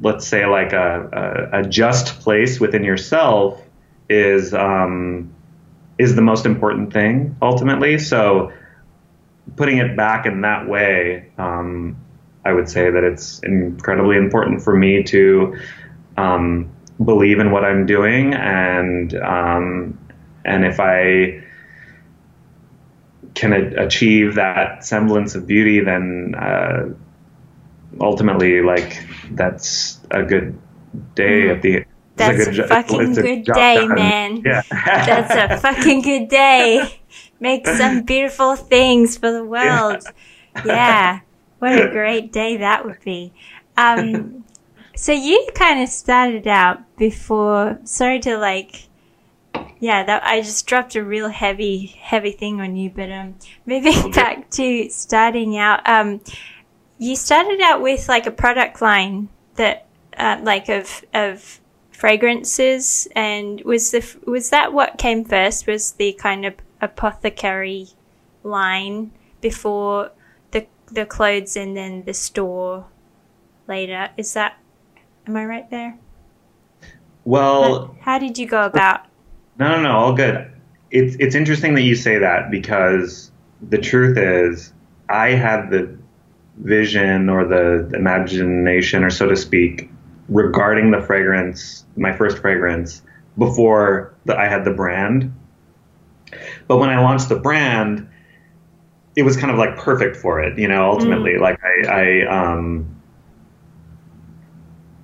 let's 0.00 0.26
say, 0.26 0.46
like 0.46 0.72
a, 0.72 1.50
a, 1.52 1.60
a 1.60 1.62
just 1.68 2.20
place 2.20 2.58
within 2.60 2.84
yourself, 2.84 3.60
is 4.08 4.52
um, 4.52 5.32
is 5.98 6.14
the 6.14 6.22
most 6.22 6.46
important 6.46 6.92
thing 6.92 7.36
ultimately. 7.40 7.98
So 7.98 8.52
putting 9.56 9.78
it 9.78 9.96
back 9.96 10.26
in 10.26 10.40
that 10.42 10.68
way, 10.68 11.30
um, 11.38 11.96
I 12.44 12.52
would 12.52 12.68
say 12.68 12.90
that 12.90 13.04
it's 13.04 13.38
incredibly 13.40 14.16
important 14.16 14.62
for 14.62 14.76
me 14.76 15.02
to 15.04 15.56
um, 16.16 16.70
believe 17.02 17.38
in 17.38 17.50
what 17.50 17.64
I'm 17.64 17.86
doing, 17.86 18.34
and 18.34 19.14
um, 19.14 19.98
and 20.44 20.64
if 20.64 20.80
I 20.80 21.42
can 23.34 23.52
a- 23.52 23.84
achieve 23.84 24.34
that 24.36 24.84
semblance 24.84 25.34
of 25.34 25.46
beauty, 25.46 25.80
then 25.80 26.34
uh, 26.36 26.88
ultimately, 28.00 28.62
like 28.62 29.04
that's 29.32 30.00
a 30.10 30.22
good 30.22 30.58
day 31.14 31.50
at 31.50 31.62
the. 31.62 31.84
That's 32.16 32.42
a, 32.42 32.44
good 32.44 32.54
jo- 32.54 32.66
fucking 32.68 33.18
a 33.18 33.22
good 33.22 33.44
day, 33.44 33.74
done. 33.76 33.94
man. 33.94 34.42
Yeah. 34.44 34.62
That's 34.70 35.34
a 35.34 35.56
fucking 35.58 36.02
good 36.02 36.28
day. 36.28 37.00
Make 37.40 37.66
some 37.66 38.02
beautiful 38.06 38.54
things 38.54 39.18
for 39.18 39.32
the 39.32 39.44
world. 39.44 40.04
Yeah. 40.64 41.20
What 41.60 41.80
a 41.80 41.88
great 41.88 42.30
day 42.30 42.58
that 42.58 42.84
would 42.84 43.00
be. 43.00 43.32
Um, 43.78 44.44
so 44.94 45.12
you 45.12 45.48
kind 45.54 45.82
of 45.82 45.88
started 45.88 46.46
out 46.46 46.82
before, 46.98 47.78
sorry 47.84 48.20
to 48.20 48.36
like, 48.36 48.88
yeah, 49.84 50.02
that 50.02 50.24
I 50.24 50.40
just 50.40 50.66
dropped 50.66 50.96
a 50.96 51.04
real 51.04 51.28
heavy, 51.28 51.86
heavy 52.00 52.32
thing 52.32 52.58
on 52.62 52.74
you, 52.74 52.88
but, 52.88 53.12
um, 53.12 53.34
moving 53.66 54.10
back 54.12 54.48
to 54.52 54.88
starting 54.88 55.58
out, 55.58 55.86
um, 55.86 56.22
you 56.96 57.14
started 57.16 57.60
out 57.60 57.82
with 57.82 58.08
like 58.08 58.26
a 58.26 58.30
product 58.30 58.80
line 58.80 59.28
that, 59.56 59.86
uh, 60.16 60.38
like 60.42 60.70
of, 60.70 61.04
of 61.12 61.60
fragrances 61.90 63.06
and 63.14 63.60
was 63.60 63.90
the, 63.90 64.16
was 64.26 64.48
that 64.48 64.72
what 64.72 64.96
came 64.96 65.22
first? 65.22 65.66
Was 65.66 65.92
the 65.92 66.14
kind 66.14 66.46
of 66.46 66.54
apothecary 66.80 67.88
line 68.42 69.10
before 69.40 70.10
the 70.52 70.66
the 70.92 71.04
clothes 71.04 71.56
and 71.56 71.76
then 71.76 72.04
the 72.04 72.14
store 72.14 72.86
later. 73.68 74.10
Is 74.16 74.32
that 74.34 74.58
am 75.26 75.36
I 75.36 75.44
right 75.44 75.68
there? 75.70 75.98
well, 77.24 77.86
how, 77.86 77.96
how 78.12 78.18
did 78.18 78.38
you 78.38 78.46
go 78.46 78.64
about? 78.64 79.06
No, 79.58 79.68
no, 79.76 79.82
no, 79.82 79.92
all 79.92 80.12
good. 80.14 80.50
It's 80.90 81.16
it's 81.18 81.34
interesting 81.34 81.74
that 81.74 81.82
you 81.82 81.94
say 81.94 82.18
that 82.18 82.50
because 82.50 83.30
the 83.68 83.78
truth 83.78 84.16
is, 84.18 84.72
I 85.08 85.30
had 85.30 85.70
the 85.70 85.96
vision 86.56 87.28
or 87.28 87.44
the 87.44 87.90
imagination, 87.94 89.04
or 89.04 89.10
so 89.10 89.26
to 89.28 89.36
speak, 89.36 89.90
regarding 90.28 90.90
the 90.90 91.00
fragrance, 91.02 91.84
my 91.96 92.16
first 92.16 92.38
fragrance, 92.38 93.02
before 93.38 94.14
the, 94.24 94.36
I 94.36 94.46
had 94.46 94.64
the 94.64 94.70
brand. 94.70 95.34
But 96.66 96.78
when 96.78 96.90
I 96.90 97.00
launched 97.00 97.28
the 97.28 97.38
brand, 97.38 98.08
it 99.16 99.22
was 99.22 99.36
kind 99.36 99.52
of 99.52 99.58
like 99.58 99.76
perfect 99.76 100.16
for 100.16 100.40
it, 100.42 100.58
you 100.58 100.68
know. 100.68 100.90
Ultimately, 100.90 101.38
like 101.38 101.60
I, 101.62 101.86
I 101.86 102.52
um, 102.54 103.00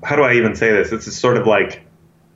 how 0.03 0.17
do 0.17 0.23
I 0.23 0.35
even 0.35 0.55
say 0.57 0.73
this? 0.73 0.93
It's 0.93 1.13
sort 1.15 1.37
of 1.37 1.47
like 1.47 1.83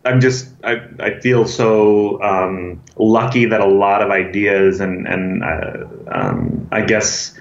I'm 0.05 0.21
just 0.21 0.49
I, 0.65 0.83
I 1.01 1.19
feel 1.21 1.47
so 1.47 2.23
um, 2.23 2.83
lucky 2.97 3.47
that 3.47 3.61
a 3.61 3.67
lot 3.67 4.03
of 4.03 4.11
ideas 4.11 4.81
and 4.81 5.07
and 5.09 5.43
uh, 5.43 5.85
um, 6.09 6.69
I 6.73 6.83
guess 6.83 7.37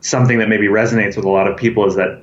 something 0.00 0.38
that 0.38 0.48
maybe 0.48 0.66
resonates 0.66 1.16
with 1.16 1.24
a 1.24 1.30
lot 1.30 1.46
of 1.46 1.56
people 1.56 1.86
is 1.86 1.94
that 1.96 2.22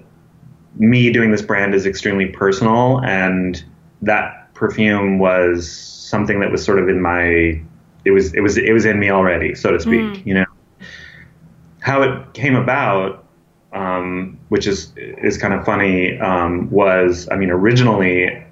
me 0.77 1.11
doing 1.11 1.31
this 1.31 1.41
brand 1.41 1.73
is 1.73 1.85
extremely 1.85 2.25
personal 2.27 3.01
and 3.03 3.63
that 4.01 4.53
perfume 4.53 5.19
was 5.19 5.69
something 5.71 6.39
that 6.39 6.51
was 6.51 6.63
sort 6.63 6.79
of 6.79 6.89
in 6.89 7.01
my 7.01 7.61
it 8.05 8.11
was 8.11 8.33
it 8.33 8.41
was 8.41 8.57
it 8.57 8.73
was 8.73 8.85
in 8.85 8.99
me 8.99 9.09
already 9.09 9.53
so 9.55 9.71
to 9.71 9.79
speak 9.79 10.01
Mm. 10.01 10.25
you 10.25 10.33
know 10.33 10.45
how 11.81 12.01
it 12.01 12.33
came 12.33 12.55
about 12.55 13.25
um, 13.73 14.37
which 14.49 14.67
is 14.67 14.91
is 14.97 15.37
kind 15.37 15.53
of 15.53 15.63
funny 15.65 16.17
um, 16.19 16.69
was 16.71 17.27
I 17.31 17.35
mean 17.35 17.51
originally 17.51 18.43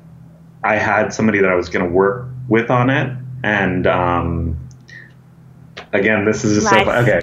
I 0.63 0.75
had 0.75 1.13
somebody 1.13 1.39
that 1.39 1.49
I 1.49 1.55
was 1.55 1.69
going 1.69 1.85
to 1.85 1.91
work 1.91 2.27
with 2.47 2.69
on 2.69 2.89
it, 2.89 3.15
and 3.43 3.87
um, 3.87 4.57
again, 5.93 6.25
this 6.25 6.43
is 6.43 6.55
just 6.55 6.69
so 6.69 6.75
Life. 6.75 6.85
fun. 6.85 7.03
okay. 7.03 7.21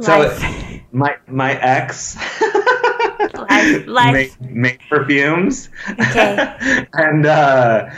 So 0.00 0.38
my 0.92 1.16
my 1.26 1.54
ex, 1.60 2.16
life, 3.34 3.86
life. 3.86 4.12
Make, 4.12 4.40
make 4.40 4.88
perfumes. 4.88 5.68
Okay. 5.90 6.86
and 6.94 7.26
uh, 7.26 7.90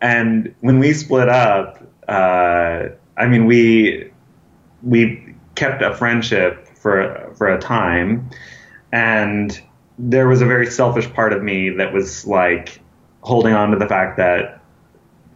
and 0.00 0.54
when 0.60 0.78
we 0.78 0.92
split 0.92 1.28
up, 1.28 1.82
uh, 2.08 2.88
I 3.16 3.26
mean 3.26 3.46
we 3.46 4.10
we 4.82 5.34
kept 5.54 5.82
a 5.82 5.94
friendship 5.94 6.68
for 6.76 7.32
for 7.36 7.48
a 7.48 7.58
time, 7.60 8.28
and 8.92 9.60
there 9.98 10.26
was 10.26 10.42
a 10.42 10.46
very 10.46 10.66
selfish 10.66 11.12
part 11.12 11.32
of 11.32 11.42
me 11.42 11.70
that 11.70 11.92
was 11.92 12.26
like 12.26 12.80
holding 13.24 13.54
on 13.54 13.70
to 13.70 13.78
the 13.78 13.88
fact 13.88 14.18
that 14.18 14.60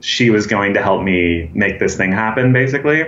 she 0.01 0.31
was 0.31 0.47
going 0.47 0.75
to 0.75 0.83
help 0.83 1.03
me 1.03 1.51
make 1.55 1.81
this 1.81 1.97
thing 1.97 2.13
happen, 2.13 2.53
basically. 2.53 3.03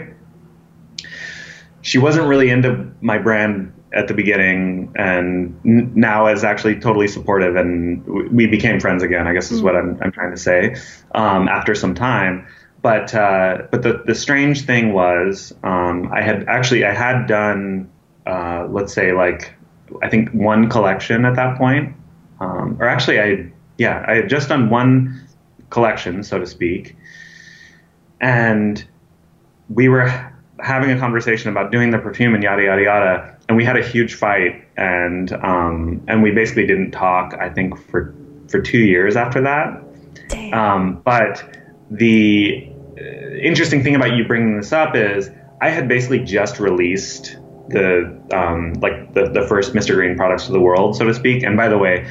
She 1.82 1.98
wasn't 1.98 2.26
really 2.26 2.50
into 2.50 2.90
my 3.00 3.18
brand 3.18 3.72
at 3.92 4.08
the 4.08 4.14
beginning 4.14 4.92
and 4.96 5.58
n- 5.64 5.92
now 5.94 6.26
is 6.28 6.44
actually 6.44 6.78
totally 6.78 7.08
supportive 7.08 7.56
and 7.56 8.04
w- 8.06 8.28
we 8.30 8.46
became 8.46 8.78
friends 8.78 9.02
again 9.02 9.26
i 9.26 9.32
guess 9.32 9.50
is 9.50 9.62
what 9.62 9.74
i'm, 9.74 9.98
I'm 10.00 10.12
trying 10.12 10.30
to 10.30 10.36
say 10.36 10.76
um, 11.14 11.48
after 11.48 11.74
some 11.74 11.94
time. 11.94 12.46
But 12.82 13.12
uh, 13.14 13.62
but 13.70 13.82
the, 13.82 14.02
the 14.06 14.14
strange 14.14 14.64
thing 14.64 14.92
was 14.92 15.52
um, 15.64 16.08
i 16.12 16.22
had 16.22 16.44
actually 16.48 16.84
i 16.84 16.94
had 16.94 17.26
done 17.26 17.90
uh, 18.26 18.68
let's 18.70 18.94
say 18.94 19.12
like 19.12 19.52
i 20.02 20.08
think 20.08 20.30
one 20.30 20.70
collection 20.70 21.24
at 21.24 21.34
that 21.36 21.58
point. 21.58 21.94
Um, 22.38 22.76
or 22.80 22.88
actually 22.88 23.20
i 23.20 23.52
yeah 23.80 24.04
i 24.06 24.14
had 24.14 24.28
just 24.28 24.50
done 24.50 24.68
one 24.68 25.26
collection 25.70 26.22
so 26.22 26.38
to 26.38 26.46
speak 26.46 26.94
and 28.20 28.86
we 29.70 29.88
were 29.88 30.06
having 30.60 30.90
a 30.90 30.98
conversation 30.98 31.48
about 31.48 31.72
doing 31.72 31.90
the 31.90 31.98
perfume 31.98 32.34
and 32.34 32.44
yada 32.44 32.62
yada 32.62 32.82
yada 32.82 33.36
and 33.48 33.56
we 33.56 33.64
had 33.64 33.76
a 33.76 33.82
huge 33.82 34.14
fight 34.14 34.62
and 34.76 35.32
um, 35.32 36.02
and 36.06 36.22
we 36.22 36.30
basically 36.30 36.66
didn't 36.66 36.90
talk 36.90 37.34
i 37.40 37.48
think 37.48 37.76
for 37.88 38.14
for 38.48 38.60
two 38.60 38.78
years 38.78 39.16
after 39.16 39.40
that 39.40 39.82
Damn. 40.28 40.54
um, 40.54 41.02
but 41.02 41.42
the 41.90 42.70
uh, 42.98 43.34
interesting 43.42 43.82
thing 43.82 43.94
about 43.94 44.12
you 44.12 44.26
bringing 44.26 44.58
this 44.58 44.72
up 44.72 44.94
is 44.94 45.30
i 45.62 45.70
had 45.70 45.88
basically 45.88 46.18
just 46.18 46.60
released 46.60 47.38
the 47.68 48.20
um, 48.34 48.74
like 48.74 49.14
the, 49.14 49.30
the 49.30 49.46
first 49.48 49.72
mr 49.72 49.94
green 49.94 50.16
products 50.16 50.44
to 50.46 50.52
the 50.52 50.60
world 50.60 50.94
so 50.94 51.06
to 51.06 51.14
speak 51.14 51.42
and 51.42 51.56
by 51.56 51.68
the 51.68 51.78
way 51.78 52.06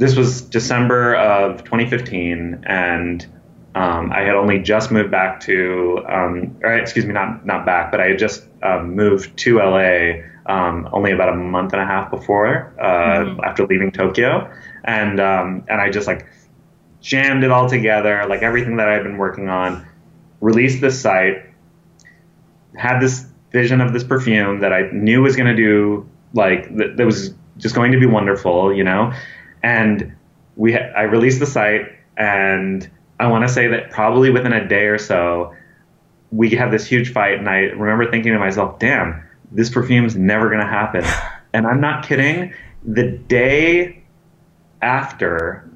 this 0.00 0.16
was 0.16 0.40
december 0.40 1.14
of 1.14 1.62
2015 1.64 2.64
and 2.66 3.26
um, 3.74 4.10
I 4.12 4.22
had 4.22 4.34
only 4.34 4.58
just 4.58 4.90
moved 4.90 5.12
back 5.12 5.38
to, 5.42 6.04
um, 6.08 6.56
or 6.64 6.72
excuse 6.72 7.06
me, 7.06 7.12
not 7.12 7.46
not 7.46 7.64
back, 7.64 7.92
but 7.92 8.00
I 8.00 8.06
had 8.08 8.18
just 8.18 8.44
um, 8.64 8.96
moved 8.96 9.36
to 9.44 9.58
LA 9.58 10.22
um, 10.46 10.88
only 10.92 11.12
about 11.12 11.28
a 11.28 11.36
month 11.36 11.72
and 11.72 11.80
a 11.80 11.86
half 11.86 12.10
before 12.10 12.74
uh, 12.80 12.84
Mhm. 13.24 13.46
after 13.46 13.64
leaving 13.66 13.92
Tokyo, 13.92 14.50
and 14.82 15.20
um, 15.20 15.62
and 15.68 15.80
I 15.80 15.88
just 15.88 16.08
like 16.08 16.26
jammed 17.00 17.44
it 17.44 17.52
all 17.52 17.68
together, 17.68 18.26
like 18.28 18.42
everything 18.42 18.76
that 18.78 18.88
I'd 18.88 19.04
been 19.04 19.18
working 19.18 19.48
on, 19.48 19.86
released 20.40 20.80
this 20.80 21.00
site, 21.00 21.44
had 22.74 22.98
this 22.98 23.24
vision 23.52 23.80
of 23.80 23.92
this 23.92 24.02
perfume 24.02 24.60
that 24.60 24.72
I 24.72 24.90
knew 24.92 25.22
was 25.22 25.36
going 25.36 25.46
to 25.48 25.54
do 25.56 26.08
like 26.34 26.74
that, 26.76 26.96
that 26.96 27.06
was 27.06 27.34
just 27.56 27.76
going 27.76 27.92
to 27.92 28.00
be 28.00 28.06
wonderful, 28.06 28.74
you 28.74 28.82
know, 28.82 29.12
and 29.62 30.14
we 30.56 30.72
ha- 30.72 30.92
I 30.96 31.02
released 31.02 31.40
the 31.40 31.46
site 31.46 31.86
and 32.16 32.88
I 33.20 33.26
want 33.26 33.46
to 33.46 33.52
say 33.52 33.66
that 33.68 33.90
probably 33.90 34.30
within 34.30 34.52
a 34.52 34.66
day 34.66 34.86
or 34.86 34.98
so, 34.98 35.54
we 36.30 36.50
had 36.50 36.70
this 36.70 36.86
huge 36.86 37.12
fight, 37.12 37.38
and 37.38 37.48
I 37.48 37.58
remember 37.58 38.10
thinking 38.10 38.32
to 38.32 38.38
myself, 38.38 38.78
"Damn, 38.78 39.22
this 39.52 39.68
perfume's 39.68 40.16
never 40.16 40.48
gonna 40.50 40.68
happen." 40.68 41.04
And 41.52 41.66
I'm 41.66 41.80
not 41.80 42.06
kidding. 42.06 42.54
The 42.84 43.08
day 43.10 44.04
after 44.80 45.68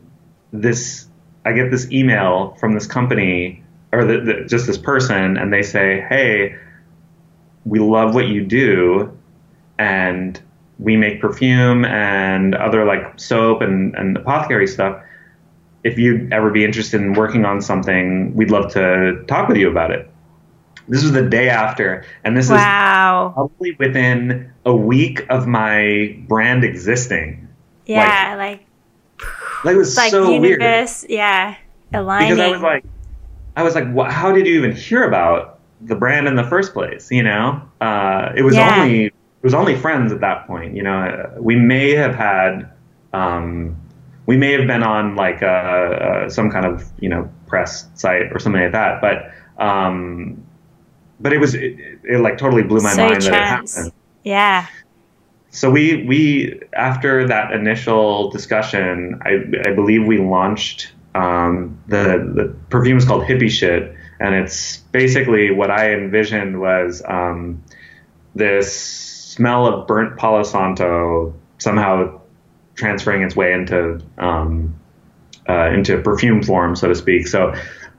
this, 0.53 1.09
I 1.45 1.51
get 1.51 1.73
this 1.73 1.91
email 1.91 2.57
from 2.61 2.75
this 2.75 2.87
company 2.87 3.65
or 3.91 4.05
the, 4.05 4.21
the, 4.21 4.45
just 4.45 4.69
this 4.69 4.79
person, 4.79 5.37
and 5.37 5.53
they 5.53 5.63
say, 5.63 6.07
"Hey, 6.09 6.55
we 7.65 7.81
love 7.81 8.15
what 8.15 8.29
you 8.29 8.45
do, 8.45 9.19
and 9.77 10.41
we 10.79 10.97
make 10.97 11.21
perfume 11.21 11.85
and 11.85 12.55
other 12.55 12.85
like 12.85 13.19
soap 13.19 13.61
and, 13.63 13.95
and 13.95 14.17
apothecary 14.17 14.67
stuff." 14.67 15.03
if 15.85 15.99
you'd 15.99 16.33
ever 16.33 16.51
be 16.51 16.65
interested 16.65 17.01
in 17.01 17.13
working 17.13 17.45
on 17.45 17.61
something, 17.61 18.35
we'd 18.35 18.51
love 18.51 18.73
to 18.73 19.23
talk 19.29 19.49
with 19.49 19.59
you 19.59 19.71
about 19.71 19.91
it. 19.91 20.11
This 20.89 21.03
was 21.03 21.13
the 21.13 21.27
day 21.29 21.49
after, 21.49 22.05
and 22.25 22.37
this 22.37 22.47
is 22.47 22.53
wow. 22.53 23.33
probably 23.35 23.73
within 23.79 24.51
a 24.67 24.75
week 24.75 25.25
of 25.31 25.47
my 25.47 26.19
brand 26.27 26.65
existing. 26.65 27.49
Yeah, 27.87 28.35
like 28.37 28.67
Like 29.65 29.75
it 29.75 29.79
was 29.79 29.97
like 29.97 30.11
so 30.11 30.29
weird 30.41 30.61
universe. 30.63 31.07
Yeah, 31.09 31.57
aligning. 31.93 32.31
because 32.31 32.41
I 32.41 32.51
was 32.51 32.63
like, 32.63 32.85
I 33.57 33.63
was 33.63 33.75
like, 33.75 34.11
how 34.11 34.33
did 34.33 34.47
you 34.47 34.59
even 34.59 34.75
hear 34.75 35.05
about 35.05 35.59
the 35.83 35.95
brand 35.95 36.27
in 36.27 36.35
the 36.35 36.45
first 36.45 36.73
place? 36.73 37.11
You 37.11 37.23
know, 37.23 37.63
uh, 37.81 38.33
it 38.35 38.43
was 38.43 38.55
Yeah. 38.55 38.83
only 38.83 39.13
was 39.45 39.55
only 39.55 39.77
friends 39.77 40.11
at 40.13 40.21
that 40.21 40.47
point. 40.47 40.75
You 40.75 40.83
know, 40.83 41.33
we 41.39 41.55
may 41.57 41.93
have 41.93 42.15
had. 42.15 42.71
Um, 43.13 43.77
we 44.27 44.37
may 44.39 44.53
have 44.53 44.67
been 44.67 44.83
on 44.83 45.17
like 45.17 45.43
uh, 45.43 45.47
uh, 45.47 46.29
some 46.31 46.51
kind 46.51 46.65
of 46.65 46.91
you 46.99 47.09
know 47.11 47.31
press 47.47 47.87
site 47.95 48.33
or 48.33 48.39
something 48.39 48.63
like 48.63 48.73
that, 48.73 49.01
but 49.01 49.31
um, 49.63 50.43
but 51.21 51.33
it 51.33 51.39
was 51.39 51.55
it, 51.55 51.77
it 52.05 52.21
like 52.21 52.39
totally 52.39 52.63
blew 52.63 52.81
my 52.81 52.95
So 52.95 53.03
mind 53.07 53.27
that 53.27 53.29
it 53.29 53.31
chance. 53.31 53.77
happened. 53.77 53.93
yeah. 54.25 54.67
So 55.51 55.71
we 55.71 56.05
we 56.07 56.61
after 56.75 57.29
that 57.29 57.53
initial 57.53 58.31
discussion, 58.31 59.21
I 59.23 59.45
I 59.69 59.75
believe 59.75 60.07
we 60.07 60.19
launched 60.19 60.93
um, 61.15 61.79
the 61.87 62.33
the 62.35 62.57
perfume 62.71 62.99
is 62.99 63.05
called 63.05 63.25
Hippie 63.25 63.51
Shit, 63.51 63.95
and 64.21 64.35
it's 64.35 64.79
basically 64.91 65.51
what 65.51 65.71
I 65.71 65.93
envisioned 65.93 66.61
was 66.61 67.03
um, 67.07 67.63
this 68.35 69.14
smell 69.35 69.67
of 69.67 69.87
burnt 69.87 70.17
Palo 70.17 70.43
Santo 70.45 71.35
somehow 71.59 72.21
transferring 72.75 73.23
its 73.23 73.35
way 73.35 73.53
into 73.53 74.01
um, 74.19 74.75
uh, 75.49 75.71
into 75.71 76.01
perfume 76.01 76.43
form, 76.43 76.77
so 76.77 76.89
to 76.89 76.95
speak. 76.95 77.27
So 77.27 77.55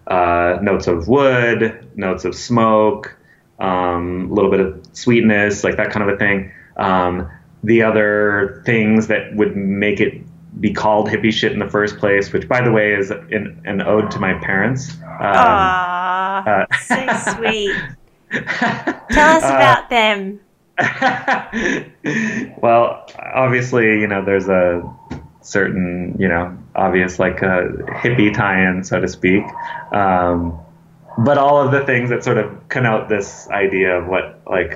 uh, 0.08 0.60
notes 0.62 0.88
of 0.88 1.08
wood, 1.08 1.88
notes 1.96 2.26
of 2.26 2.36
smoke, 2.36 3.16
um, 3.60 4.30
a 4.32 4.34
little 4.34 4.52
bit 4.52 4.60
of 4.60 4.86
sweetness, 4.94 5.64
like 5.64 5.78
that 5.78 5.92
kind 5.92 6.10
of 6.10 6.16
a 6.16 6.18
thing. 6.18 6.52
Um, 6.78 7.30
the 7.64 7.84
other 7.84 8.62
things 8.66 9.08
that 9.08 9.36
would 9.36 9.56
make 9.56 10.00
it 10.00 10.22
be 10.60 10.72
called 10.72 11.10
hippie 11.10 11.34
shit 11.34 11.52
in 11.52 11.60
the 11.60 11.70
first 11.70 11.98
place, 11.98 12.32
which 12.32 12.48
by 12.48 12.62
the 12.62 12.72
way 12.72 12.94
is 12.94 13.12
an, 13.12 13.62
an 13.66 13.82
ode 13.82 14.10
to 14.12 14.20
my 14.20 14.34
parents. 14.36 14.94
Um, 15.04 15.36
Aww, 15.36 16.48
uh, 16.48 16.78
so 16.78 17.36
sweet. 17.36 17.76
Tell 19.12 19.38
us 19.38 19.44
Uh, 19.44 19.48
about 19.48 19.90
them. 19.90 20.40
well, 22.62 23.08
obviously, 23.18 24.00
you 24.02 24.08
know, 24.08 24.24
there's 24.24 24.50
a 24.50 24.84
certain, 25.42 26.16
you 26.20 26.28
know, 26.28 26.58
obvious 26.76 27.20
like 27.20 27.42
a 27.42 27.70
hippie 28.02 28.34
tie-in, 28.34 28.84
so 28.84 29.00
to 29.00 29.08
speak. 29.08 29.44
Um, 29.92 30.60
but 31.18 31.38
all 31.38 31.62
of 31.66 31.72
the 31.72 31.86
things 31.86 32.10
that 32.10 32.24
sort 32.24 32.38
of 32.38 32.68
connote 32.68 33.08
this 33.08 33.48
idea 33.50 33.98
of 33.98 34.08
what 34.08 34.42
like 34.46 34.74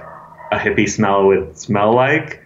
a 0.52 0.58
hippie 0.58 0.90
smell 0.90 1.28
would 1.28 1.58
smell 1.58 1.94
like, 1.94 2.42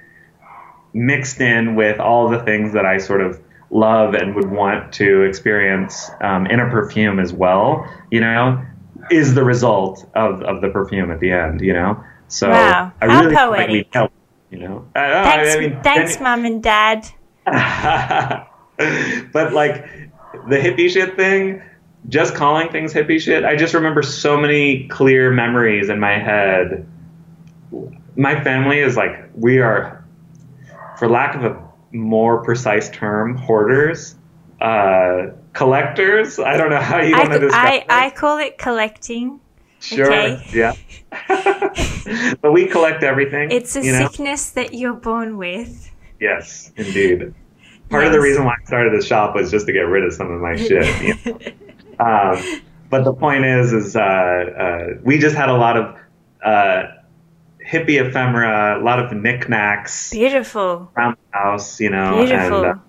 mixed 0.94 1.42
in 1.42 1.76
with 1.76 2.00
all 2.00 2.30
the 2.30 2.40
things 2.40 2.74
that 2.74 2.86
I 2.86 2.98
sort 2.98 3.22
of 3.22 3.40
love 3.70 4.14
and 4.14 4.36
would 4.36 4.50
want 4.50 4.94
to 4.94 5.24
experience 5.24 6.10
um, 6.22 6.46
in 6.48 6.60
a 6.60 6.70
perfume 6.70 7.20
as 7.20 7.34
well, 7.34 7.88
you 8.12 8.20
know, 8.20 8.64
is 9.10 9.34
the 9.34 9.44
result 9.44 10.08
of, 10.16 10.42
of 10.44 10.62
the 10.62 10.70
perfume 10.70 11.12
at 11.12 11.20
the 11.20 11.32
end, 11.32 11.62
you 11.62 11.74
know. 11.74 12.04
So 12.28 12.50
Wow, 12.50 12.92
I 13.02 13.08
how 13.08 13.22
really 13.22 13.36
feel 13.36 13.50
like 13.50 13.70
we 13.70 13.84
poetic. 13.84 14.12
you 14.50 14.60
know. 14.60 14.88
I, 14.96 15.06
I- 15.06 15.24
Thanks, 15.24 15.56
I 15.56 15.60
mean, 15.60 15.84
thanks, 15.84 16.20
mum 16.20 16.46
and 16.46 16.64
dad. 16.64 17.08
but 19.34 19.54
like 19.54 19.86
the 20.48 20.58
hippie 20.58 20.90
shit 20.90 21.16
thing, 21.16 21.62
just 22.10 22.36
calling 22.36 22.70
things 22.70 22.94
hippie 22.94 23.20
shit, 23.20 23.44
I 23.44 23.56
just 23.56 23.74
remember 23.74 24.02
so 24.02 24.38
many 24.38 24.88
clear 24.88 25.32
memories 25.32 25.90
in 25.90 26.00
my 26.00 26.18
head. 26.18 26.88
My 28.16 28.42
family 28.44 28.80
is 28.80 28.96
like, 28.96 29.30
we 29.36 29.60
are, 29.60 30.06
for 30.98 31.10
lack 31.10 31.36
of 31.36 31.44
a 31.44 31.70
more 31.92 32.44
precise 32.44 32.90
term, 32.90 33.38
hoarders, 33.38 34.16
uh, 34.62 35.28
collectors. 35.54 36.40
I 36.40 36.58
don't 36.58 36.70
know 36.70 36.82
how 36.82 37.00
you 37.00 37.16
want 37.16 37.32
to 37.34 37.40
describe 37.40 37.72
I, 37.72 37.76
it. 37.78 37.86
I 37.90 38.10
call 38.10 38.38
it 38.38 38.58
collecting. 38.58 39.40
Sure, 39.84 40.06
okay. 40.06 40.42
yeah. 40.54 40.74
but 42.42 42.54
we 42.54 42.66
collect 42.66 43.04
everything. 43.04 43.52
It's 43.52 43.76
a 43.76 43.84
you 43.84 43.92
know? 43.92 44.08
sickness 44.08 44.52
that 44.52 44.74
you're 44.74 44.94
born 44.94 45.38
with. 45.38 45.92
Yes, 46.22 46.72
indeed. 46.78 47.34
Part 47.90 48.06
of 48.06 48.14
the 48.14 48.22
reason 48.22 48.46
why 48.46 48.54
I 48.54 48.66
started 48.66 49.00
the 49.00 49.06
shop 49.06 49.36
was 49.36 49.52
just 49.52 49.66
to 49.66 49.74
get 49.74 49.82
rid 49.82 50.06
of 50.06 50.14
some 50.14 50.32
of 50.32 50.40
my 50.40 50.56
shit. 50.56 51.02
you 51.02 51.16
know? 51.26 51.40
um, 52.00 52.62
but 52.90 53.04
the 53.04 53.14
point 53.14 53.44
is, 53.44 53.74
is 53.74 53.96
uh, 53.96 54.00
uh, 54.00 54.88
we 55.04 55.18
just 55.18 55.36
had 55.36 55.50
a 55.50 55.58
lot 55.58 55.76
of 55.76 55.98
uh, 56.46 56.84
hippie 57.68 58.00
ephemera, 58.00 58.80
a 58.80 58.84
lot 58.84 59.00
of 59.00 59.12
knickknacks 59.12 60.12
Beautiful. 60.12 60.92
around 60.96 61.18
the 61.32 61.38
house, 61.38 61.82
you 61.82 61.90
know. 61.90 62.26
Beautiful. 62.26 62.64
And, 62.64 62.66
uh, 62.66 62.82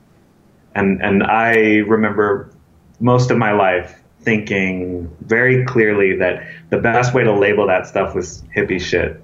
and 0.77 1.03
and 1.03 1.23
I 1.25 1.79
remember 1.87 2.51
most 3.01 3.33
of 3.33 3.37
my 3.37 3.53
life 3.53 4.01
thinking 4.25 5.15
very 5.21 5.65
clearly 5.65 6.17
that 6.17 6.43
the 6.75 6.83
best 6.83 7.15
way 7.15 7.23
to 7.25 7.33
label 7.33 7.67
that 7.69 7.87
stuff 7.87 8.15
was 8.15 8.43
hippie 8.55 8.81
shit. 8.81 9.21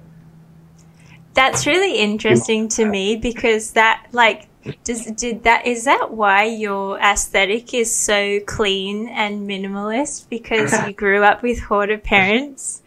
That's 1.33 1.65
really 1.65 1.97
interesting 1.97 2.67
to 2.69 2.85
me 2.85 3.15
because 3.15 3.71
that 3.71 4.07
like 4.11 4.47
does 4.83 5.05
did 5.05 5.43
that 5.43 5.65
is 5.65 5.85
that 5.85 6.11
why 6.11 6.43
your 6.43 6.99
aesthetic 6.99 7.73
is 7.73 7.93
so 7.93 8.39
clean 8.41 9.07
and 9.09 9.49
minimalist 9.49 10.29
because 10.29 10.73
you 10.85 10.93
grew 10.93 11.23
up 11.23 11.41
with 11.41 11.59
hoarder 11.59 11.97
parents? 11.97 12.81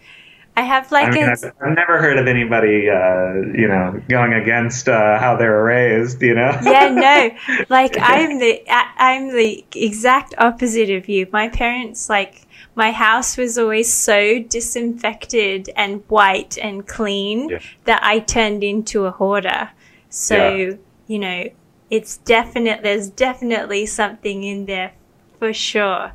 I 0.57 0.63
have 0.63 0.93
like 0.93 1.09
I 1.09 1.11
mean, 1.11 1.25
a 1.25 1.33
I've, 1.33 1.45
I've 1.61 1.75
never 1.75 1.99
heard 1.99 2.17
of 2.17 2.29
anybody, 2.29 2.89
uh, 2.89 3.33
you 3.59 3.67
know, 3.67 4.01
going 4.09 4.35
against 4.35 4.89
uh, 4.89 5.19
how 5.19 5.37
they 5.37 5.47
were 5.47 5.65
raised. 5.65 6.23
You 6.23 6.35
know. 6.35 6.57
yeah 6.63 6.89
no 6.89 7.65
like 7.71 7.97
i'm 7.99 8.39
the 8.39 8.63
i'm 8.69 9.33
the 9.33 9.65
exact 9.75 10.35
opposite 10.39 10.91
of 10.91 11.09
you 11.09 11.27
my 11.33 11.49
parents 11.49 12.09
like 12.09 12.47
my 12.77 12.91
house 12.93 13.37
was 13.37 13.57
always 13.59 13.93
so 13.93 14.39
disinfected 14.41 15.71
and 15.77 16.03
white 16.09 16.59
and 16.59 16.87
clean 16.87 17.49
Yeah. 17.49 17.59
that 17.85 18.01
i 18.03 18.19
turned 18.19 18.63
into 18.65 19.07
a 19.07 19.11
hoarder 19.11 19.71
so 20.11 20.37
Yeah. 20.37 20.75
you 21.07 21.19
know 21.19 21.45
it's 21.91 22.17
definite 22.19 22.83
there's 22.83 23.09
definitely 23.11 23.87
something 23.87 24.43
in 24.45 24.67
there 24.67 24.93
for 25.39 25.53
sure 25.53 26.13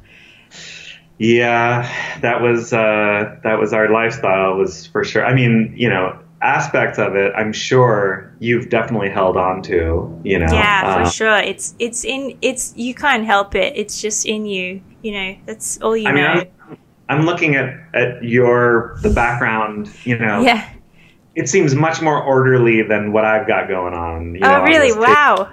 Yeah, 1.18 1.84
that 2.22 2.42
was 2.42 2.72
uh, 2.72 3.36
that 3.44 3.60
was 3.60 3.74
our 3.74 3.90
lifestyle 3.90 4.56
was 4.56 4.88
for 4.88 5.04
sure. 5.04 5.26
I 5.26 5.34
mean, 5.36 5.74
you 5.76 5.90
know, 5.90 6.18
aspects 6.42 6.98
of 6.98 7.16
it, 7.16 7.34
I'm 7.36 7.52
sure 7.52 8.32
you've 8.40 8.70
definitely 8.70 9.10
held 9.10 9.36
on 9.36 9.62
to. 9.64 10.18
You 10.24 10.40
know, 10.40 10.48
yeah 10.52 10.94
for 10.96 11.02
Uh, 11.02 11.10
sure 11.10 11.38
it's 11.38 11.76
it's 11.78 12.06
in 12.06 12.38
it's 12.42 12.74
you 12.78 12.94
can't 12.96 13.26
help 13.26 13.54
it 13.54 13.74
it's 13.76 14.02
just 14.02 14.26
in 14.26 14.46
you 14.46 14.80
you 15.02 15.12
know 15.12 15.38
that's 15.46 15.80
all 15.82 15.96
you 15.96 16.08
I 16.08 16.12
mean, 16.12 16.24
know 16.24 16.44
I'm, 16.68 16.78
I'm 17.10 17.26
looking 17.26 17.56
at 17.56 17.76
at 17.94 18.24
your 18.24 18.98
the 19.02 19.10
background. 19.10 19.90
You 20.04 20.18
know, 20.18 20.42
yeah 20.42 20.70
it 21.40 21.48
seems 21.48 21.74
much 21.74 22.02
more 22.02 22.22
orderly 22.22 22.82
than 22.82 23.14
what 23.14 23.24
I've 23.24 23.48
got 23.48 23.70
going 23.70 23.94
on. 23.94 24.36
You 24.36 24.42
know, 24.42 24.52
oh 24.52 24.62
on 24.62 24.64
really 24.64 24.92
wow 24.92 25.50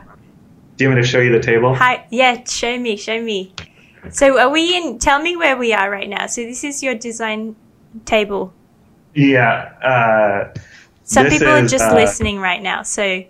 Do 0.76 0.84
you 0.84 0.90
want 0.90 0.98
me 0.98 1.02
to 1.02 1.08
show 1.08 1.20
you 1.20 1.30
the 1.30 1.40
table? 1.40 1.74
Hi, 1.74 2.06
yeah, 2.10 2.42
show 2.44 2.78
me, 2.78 2.96
show 2.96 3.22
me. 3.22 3.54
So 4.10 4.38
are 4.38 4.50
we 4.50 4.76
in, 4.76 4.98
tell 4.98 5.20
me 5.20 5.36
where 5.36 5.56
we 5.56 5.72
are 5.72 5.90
right 5.90 6.08
now. 6.08 6.26
So 6.26 6.42
this 6.42 6.64
is 6.64 6.82
your 6.82 6.94
design 6.94 7.56
table. 8.04 8.52
Yeah. 9.14 9.72
Uh, 9.82 10.58
Some 11.04 11.26
people 11.28 11.48
are 11.48 11.66
just 11.66 11.84
uh, 11.84 11.94
listening 11.94 12.38
right 12.38 12.62
now. 12.62 12.82
So 12.82 13.24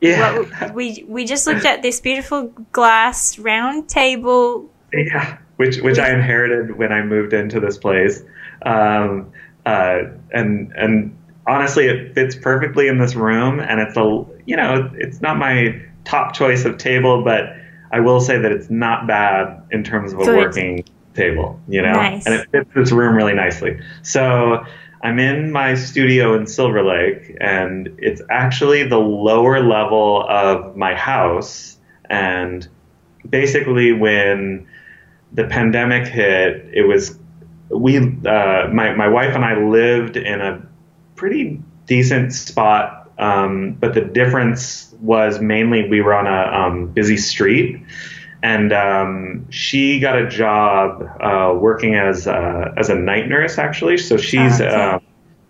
yeah. 0.00 0.38
what, 0.38 0.74
we, 0.74 1.04
we 1.06 1.24
just 1.24 1.46
looked 1.46 1.64
at 1.64 1.82
this 1.82 2.00
beautiful 2.00 2.48
glass 2.72 3.38
round 3.38 3.88
table. 3.88 4.68
Yeah, 4.92 5.38
which 5.60 5.76
which 5.82 5.98
I 5.98 6.10
inherited 6.10 6.78
when 6.78 6.90
I 6.90 7.02
moved 7.02 7.34
into 7.34 7.60
this 7.60 7.76
place, 7.76 8.22
um, 8.62 9.30
uh, 9.66 10.04
and 10.32 10.72
and 10.74 11.14
honestly, 11.46 11.84
it 11.84 12.14
fits 12.14 12.34
perfectly 12.34 12.88
in 12.88 12.96
this 12.96 13.14
room. 13.14 13.60
And 13.60 13.78
it's 13.78 13.94
a 13.94 14.24
you 14.46 14.56
know 14.56 14.90
it's 14.94 15.20
not 15.20 15.36
my 15.36 15.78
top 16.06 16.32
choice 16.32 16.64
of 16.64 16.78
table, 16.78 17.22
but 17.22 17.54
I 17.92 18.00
will 18.00 18.22
say 18.22 18.38
that 18.38 18.50
it's 18.50 18.70
not 18.70 19.06
bad 19.06 19.62
in 19.70 19.84
terms 19.84 20.14
of 20.14 20.20
a 20.20 20.24
Good. 20.24 20.38
working 20.38 20.84
table. 21.14 21.60
You 21.68 21.82
know, 21.82 21.92
Nice. 21.92 22.24
and 22.24 22.34
it 22.36 22.50
fits 22.50 22.70
this 22.74 22.90
room 22.90 23.14
really 23.14 23.34
nicely. 23.34 23.78
So. 24.02 24.64
I'm 25.02 25.18
in 25.18 25.50
my 25.50 25.76
studio 25.76 26.34
in 26.34 26.46
Silver 26.46 26.84
Lake, 26.84 27.34
and 27.40 27.88
it's 27.96 28.20
actually 28.28 28.82
the 28.82 28.98
lower 28.98 29.66
level 29.66 30.26
of 30.28 30.76
my 30.76 30.94
house. 30.94 31.78
And 32.10 32.68
basically, 33.26 33.92
when 33.92 34.66
the 35.32 35.44
pandemic 35.44 36.06
hit, 36.08 36.68
it 36.72 36.86
was 36.86 37.18
we 37.68 37.98
uh, 37.98 38.68
my 38.72 38.94
my 38.94 39.08
wife 39.08 39.34
and 39.34 39.44
I 39.44 39.56
lived 39.56 40.16
in 40.16 40.40
a 40.40 40.60
pretty 41.14 41.60
decent 41.86 42.32
spot, 42.32 43.10
um, 43.18 43.72
but 43.78 43.94
the 43.94 44.00
difference 44.00 44.94
was 45.00 45.40
mainly 45.40 45.88
we 45.88 46.00
were 46.00 46.14
on 46.14 46.26
a 46.26 46.56
um, 46.66 46.86
busy 46.88 47.16
street, 47.16 47.80
and 48.42 48.72
um, 48.72 49.46
she 49.50 50.00
got 50.00 50.16
a 50.18 50.28
job 50.28 51.02
uh, 51.20 51.54
working 51.56 51.94
as 51.94 52.26
a, 52.26 52.74
as 52.76 52.88
a 52.90 52.94
night 52.94 53.28
nurse 53.28 53.58
actually. 53.58 53.98
So 53.98 54.16
she's 54.16 54.60
uh, 54.60 54.98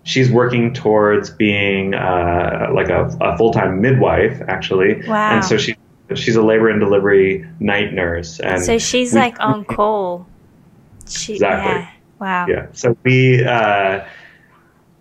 she's 0.02 0.30
working 0.30 0.74
towards 0.74 1.30
being 1.30 1.94
uh, 1.94 2.70
like 2.74 2.88
a, 2.90 3.06
a 3.20 3.36
full 3.38 3.52
time 3.52 3.80
midwife 3.80 4.40
actually, 4.46 5.06
Wow. 5.06 5.36
and 5.36 5.44
so 5.44 5.56
she. 5.56 5.76
She's 6.14 6.36
a 6.36 6.42
labor 6.42 6.68
and 6.68 6.80
delivery 6.80 7.46
night 7.60 7.92
nurse, 7.92 8.40
and 8.40 8.62
So 8.62 8.78
she's 8.78 9.12
we- 9.12 9.20
like 9.20 9.38
on 9.40 9.64
call. 9.64 10.26
She, 11.08 11.34
Exactly. 11.34 11.72
Yeah. 11.72 11.90
Wow. 12.20 12.46
yeah. 12.48 12.66
So 12.72 12.96
we 13.02 13.44
uh, 13.44 14.04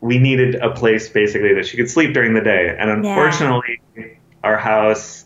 we 0.02 0.18
needed 0.18 0.56
a 0.56 0.72
place 0.72 1.10
basically 1.10 1.54
that 1.54 1.66
she 1.66 1.78
could 1.78 1.90
sleep 1.90 2.14
during 2.14 2.34
the 2.34 2.42
day, 2.42 2.76
and 2.80 2.90
unfortunately, 2.90 3.80
our 4.44 4.58
house 4.58 5.26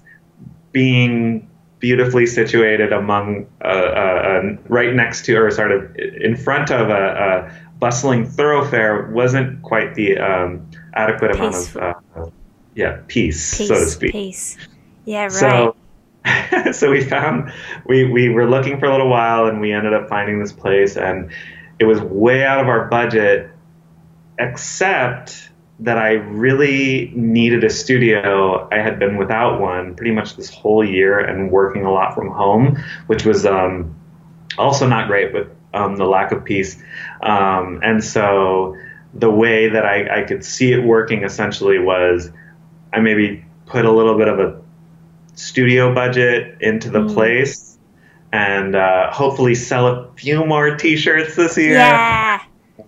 being 0.71 1.47
beautifully 1.79 2.25
situated 2.25 2.93
among 2.93 3.45
uh, 3.61 3.67
uh, 3.67 3.69
uh, 3.69 4.57
right 4.69 4.93
next 4.93 5.25
to 5.25 5.35
or 5.35 5.51
sort 5.51 5.71
of 5.71 5.95
in 5.97 6.35
front 6.35 6.71
of 6.71 6.89
a, 6.89 6.93
a 6.93 7.77
bustling 7.79 8.25
thoroughfare 8.25 9.09
wasn't 9.11 9.61
quite 9.61 9.93
the 9.95 10.17
um, 10.17 10.65
adequate 10.93 11.35
amount 11.35 11.55
of 11.55 11.77
uh, 11.77 11.93
yeah 12.75 12.99
peace, 13.07 13.57
Peace. 13.57 13.67
so 13.67 13.75
to 13.75 13.85
speak. 13.85 14.11
Peace. 14.11 14.57
Yeah, 15.05 15.23
right. 15.23 15.31
So, 15.31 15.75
so 16.71 16.91
we 16.91 17.03
found 17.03 17.51
we 17.85 18.05
we 18.05 18.29
were 18.29 18.49
looking 18.49 18.79
for 18.79 18.85
a 18.85 18.91
little 18.91 19.09
while, 19.09 19.47
and 19.47 19.59
we 19.59 19.73
ended 19.73 19.93
up 19.93 20.09
finding 20.09 20.39
this 20.39 20.51
place, 20.51 20.97
and 20.97 21.31
it 21.79 21.85
was 21.85 21.99
way 22.01 22.43
out 22.43 22.59
of 22.59 22.67
our 22.67 22.87
budget, 22.87 23.49
except 24.39 25.49
that 25.79 25.97
I 25.97 26.11
really 26.11 27.11
needed 27.15 27.63
a 27.63 27.69
studio. 27.69 28.67
I 28.71 28.77
had 28.77 28.99
been 28.99 29.17
without 29.17 29.59
one 29.59 29.95
pretty 29.95 30.11
much 30.11 30.35
this 30.35 30.49
whole 30.49 30.83
year, 30.83 31.19
and 31.19 31.51
working 31.51 31.85
a 31.85 31.91
lot 31.91 32.15
from 32.15 32.29
home, 32.29 32.81
which 33.07 33.25
was 33.25 33.45
um, 33.45 33.95
also 34.57 34.87
not 34.87 35.07
great 35.07 35.33
with 35.33 35.49
um, 35.73 35.97
the 35.97 36.05
lack 36.05 36.31
of 36.31 36.45
peace, 36.45 36.81
um, 37.21 37.81
and 37.83 38.03
so 38.03 38.77
the 39.13 39.29
way 39.29 39.69
that 39.69 39.85
I, 39.85 40.21
I 40.21 40.23
could 40.23 40.43
see 40.43 40.71
it 40.71 40.83
working 40.83 41.23
essentially 41.23 41.77
was 41.77 42.31
I 42.91 42.99
maybe 42.99 43.45
put 43.67 43.85
a 43.85 43.91
little 43.91 44.17
bit 44.17 44.27
of 44.27 44.39
a 44.39 44.62
studio 45.35 45.93
budget 45.93 46.57
into 46.61 46.89
the 46.89 46.99
Mm. 46.99 47.13
place 47.13 47.77
and 48.31 48.75
uh, 48.75 49.11
hopefully 49.11 49.55
sell 49.55 49.87
a 49.87 50.09
few 50.15 50.45
more 50.45 50.75
t-shirts 50.75 51.35
this 51.35 51.57
year 51.57 51.73
yeah. 51.73 52.41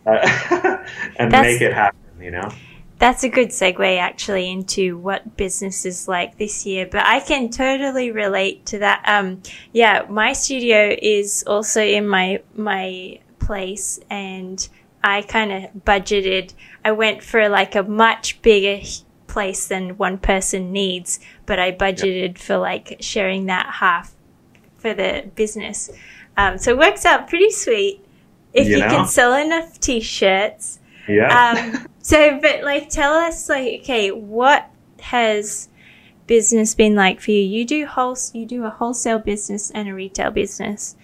uh, 0.06 0.12
and 1.18 1.32
That's- 1.32 1.44
make 1.44 1.62
it 1.62 1.74
happen 1.74 2.00
you 2.22 2.32
know 2.32 2.50
That's 2.98 3.24
a 3.26 3.30
good 3.30 3.50
segue 3.50 4.00
actually 4.00 4.50
into 4.50 4.98
what 4.98 5.36
business 5.36 5.86
is 5.86 6.08
like 6.08 6.38
this 6.38 6.66
year, 6.66 6.88
but 6.90 7.04
I 7.06 7.20
can 7.20 7.50
totally 7.50 8.10
relate 8.12 8.66
to 8.68 8.80
that. 8.80 9.04
Um, 9.06 9.42
yeah, 9.74 10.06
my 10.10 10.32
studio 10.32 10.96
is 11.02 11.44
also 11.46 11.82
in 11.84 12.08
my, 12.08 12.40
my 12.56 13.20
place 13.40 14.00
and 14.10 14.66
I 15.04 15.24
kind 15.24 15.52
of 15.52 15.84
budgeted, 15.84 16.54
I 16.86 16.94
went 16.94 17.22
for 17.22 17.50
like 17.50 17.76
a 17.76 17.84
much 17.84 18.42
bigger 18.42 18.82
place 19.36 19.68
than 19.68 19.98
one 19.98 20.18
person 20.18 20.72
needs, 20.72 21.20
but 21.46 21.58
I 21.60 21.72
budgeted 21.72 22.38
for 22.38 22.58
like 22.58 22.88
sharing 23.02 23.46
that 23.48 23.68
half 23.82 24.08
for 24.78 24.94
the 24.94 25.10
business. 25.36 25.90
Um, 26.38 26.58
so 26.58 26.72
it 26.72 26.78
works 26.78 27.04
out 27.06 27.28
pretty 27.28 27.52
sweet 27.52 27.96
if 28.54 28.66
You 28.68 28.78
you, 28.78 28.80
know? 28.84 28.90
can 28.90 29.06
sell 29.18 29.34
enough 29.46 29.80
t-shirts 29.80 30.80
yeah 31.08 31.30
um, 31.40 31.88
so, 32.12 32.40
but 32.40 32.62
like, 32.64 32.90
tell 32.90 33.14
us, 33.14 33.50
like, 33.50 33.82
okay, 33.82 34.12
what 34.12 34.70
has 35.02 35.70
business 36.28 36.76
been 36.76 36.94
like 36.94 37.20
for 37.20 37.32
you? 37.32 37.42
You 37.42 37.66
do 37.66 37.88
whole, 37.88 38.16
you 38.32 38.46
do 38.46 38.64
a 38.64 38.70
wholesale 38.70 39.18
business 39.18 39.72
and 39.72 39.90
a 39.90 39.94
retail 39.96 40.30
business. 40.30 40.96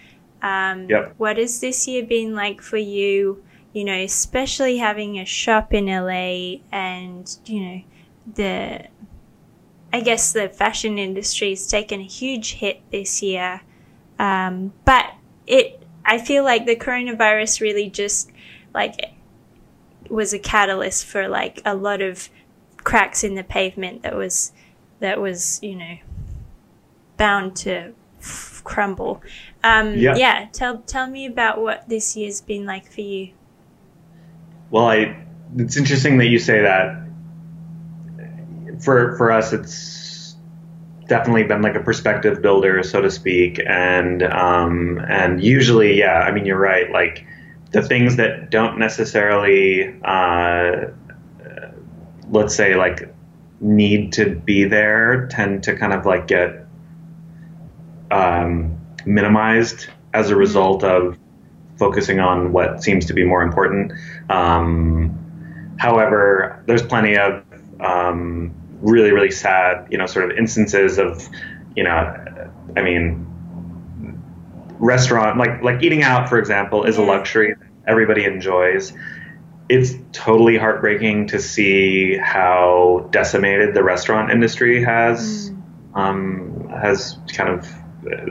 Um, 0.44 0.88
Yep. 0.92 1.16
What 1.18 1.38
has 1.38 1.60
this 1.60 1.88
year 1.88 2.06
been 2.06 2.36
like 2.36 2.62
for 2.62 2.78
you? 2.78 3.44
You 3.74 3.84
know, 3.86 3.98
especially 3.98 4.78
having 4.78 5.18
a 5.18 5.26
shop 5.26 5.74
in 5.74 5.88
LA, 5.88 6.62
and 6.72 7.26
you 7.46 7.60
know, 7.66 7.82
the, 8.36 8.88
I 9.94 10.02
guess 10.02 10.34
the 10.34 10.50
fashion 10.50 10.98
industry 10.98 11.50
has 11.50 11.68
taken 11.68 12.00
a 12.00 12.06
huge 12.06 12.54
hit 12.54 12.82
this 12.92 13.22
year. 13.22 13.62
Um, 14.20 14.74
but 14.86 15.06
it, 15.48 15.82
I 16.06 16.18
feel 16.18 16.44
like 16.44 16.66
the 16.66 16.76
coronavirus 16.76 17.62
really 17.62 17.90
just 17.90 18.32
like 18.74 19.12
was 20.10 20.34
a 20.34 20.40
catalyst 20.40 21.06
for 21.06 21.28
like 21.28 21.62
a 21.66 21.74
lot 21.76 22.02
of 22.02 22.30
cracks 22.84 23.24
in 23.24 23.36
the 23.36 23.44
pavement 23.44 24.02
that 24.04 24.16
was 24.16 24.52
that 25.00 25.20
was 25.22 25.60
you 25.64 25.76
know 25.76 25.98
bound 27.18 27.56
to 27.56 27.94
f- 28.20 28.62
crumble. 28.64 29.22
Um, 29.64 29.96
Yeah. 29.96 30.16
yeah, 30.16 30.48
tell 30.52 30.80
tell 30.80 31.08
me 31.08 31.26
about 31.26 31.62
what 31.62 31.88
this 31.90 32.16
year's 32.16 32.42
been 32.42 32.66
like 32.66 32.92
for 32.92 33.02
you. 33.02 33.32
well 34.70 34.88
i 34.88 35.16
it's 35.58 35.76
interesting 35.78 36.18
that 36.18 36.28
you 36.28 36.40
say 36.40 36.62
that 36.62 36.96
for 38.80 39.16
for 39.18 39.32
us, 39.32 39.54
it's 39.54 40.36
definitely 41.08 41.44
been 41.44 41.62
like 41.62 41.76
a 41.76 41.82
perspective 41.82 42.42
builder, 42.42 42.82
so 42.84 43.02
to 43.02 43.12
speak, 43.12 43.60
and 43.68 44.24
um, 44.24 45.00
and 45.10 45.44
usually, 45.44 46.00
yeah, 46.00 46.20
I 46.20 46.32
mean, 46.32 46.46
you're 46.46 46.60
right, 46.60 46.90
like 46.92 47.26
the 47.72 47.82
things 47.82 48.18
that 48.18 48.50
don't 48.50 48.78
necessarily, 48.78 49.94
uh, 50.04 50.88
let's 52.30 52.56
say, 52.56 52.76
like 52.76 53.14
need 53.60 54.14
to 54.14 54.36
be 54.36 54.64
there 54.64 55.28
tend 55.28 55.64
to 55.64 55.76
kind 55.76 55.94
of 55.94 56.06
like 56.06 56.28
get 56.28 56.66
um, 58.10 58.80
minimized 59.06 59.88
as 60.14 60.30
a 60.30 60.36
result 60.36 60.84
of 60.84 61.18
focusing 61.78 62.20
on 62.20 62.52
what 62.52 62.84
seems 62.84 63.06
to 63.06 63.14
be 63.14 63.24
more 63.24 63.42
important. 63.42 63.92
Um, 64.30 65.76
however, 65.78 66.64
there's 66.68 66.84
plenty 66.84 67.18
of 67.18 67.44
um, 67.80 68.54
really, 68.82 69.12
really 69.12 69.32
sad, 69.32 69.88
you 69.90 69.98
know, 69.98 70.06
sort 70.06 70.30
of 70.30 70.38
instances 70.38 70.98
of, 70.98 71.28
you 71.76 71.84
know, 71.84 72.52
I 72.76 72.82
mean, 72.82 73.28
restaurant 74.80 75.38
like 75.38 75.62
like 75.62 75.84
eating 75.84 76.04
out, 76.04 76.28
for 76.28 76.40
example, 76.40 76.84
is 76.84 76.98
a 76.98 77.02
luxury 77.02 77.56
everybody 77.88 78.26
enjoys. 78.26 78.94
It's 79.70 79.94
totally 80.12 80.58
heartbreaking 80.58 81.28
to 81.28 81.40
see 81.40 82.18
how 82.18 83.08
decimated 83.12 83.74
the 83.74 83.84
restaurant 83.84 84.32
industry 84.32 84.84
has 84.84 85.52
mm. 85.52 85.98
um, 85.98 86.70
has 86.70 87.18
kind 87.34 87.50
of 87.50 87.68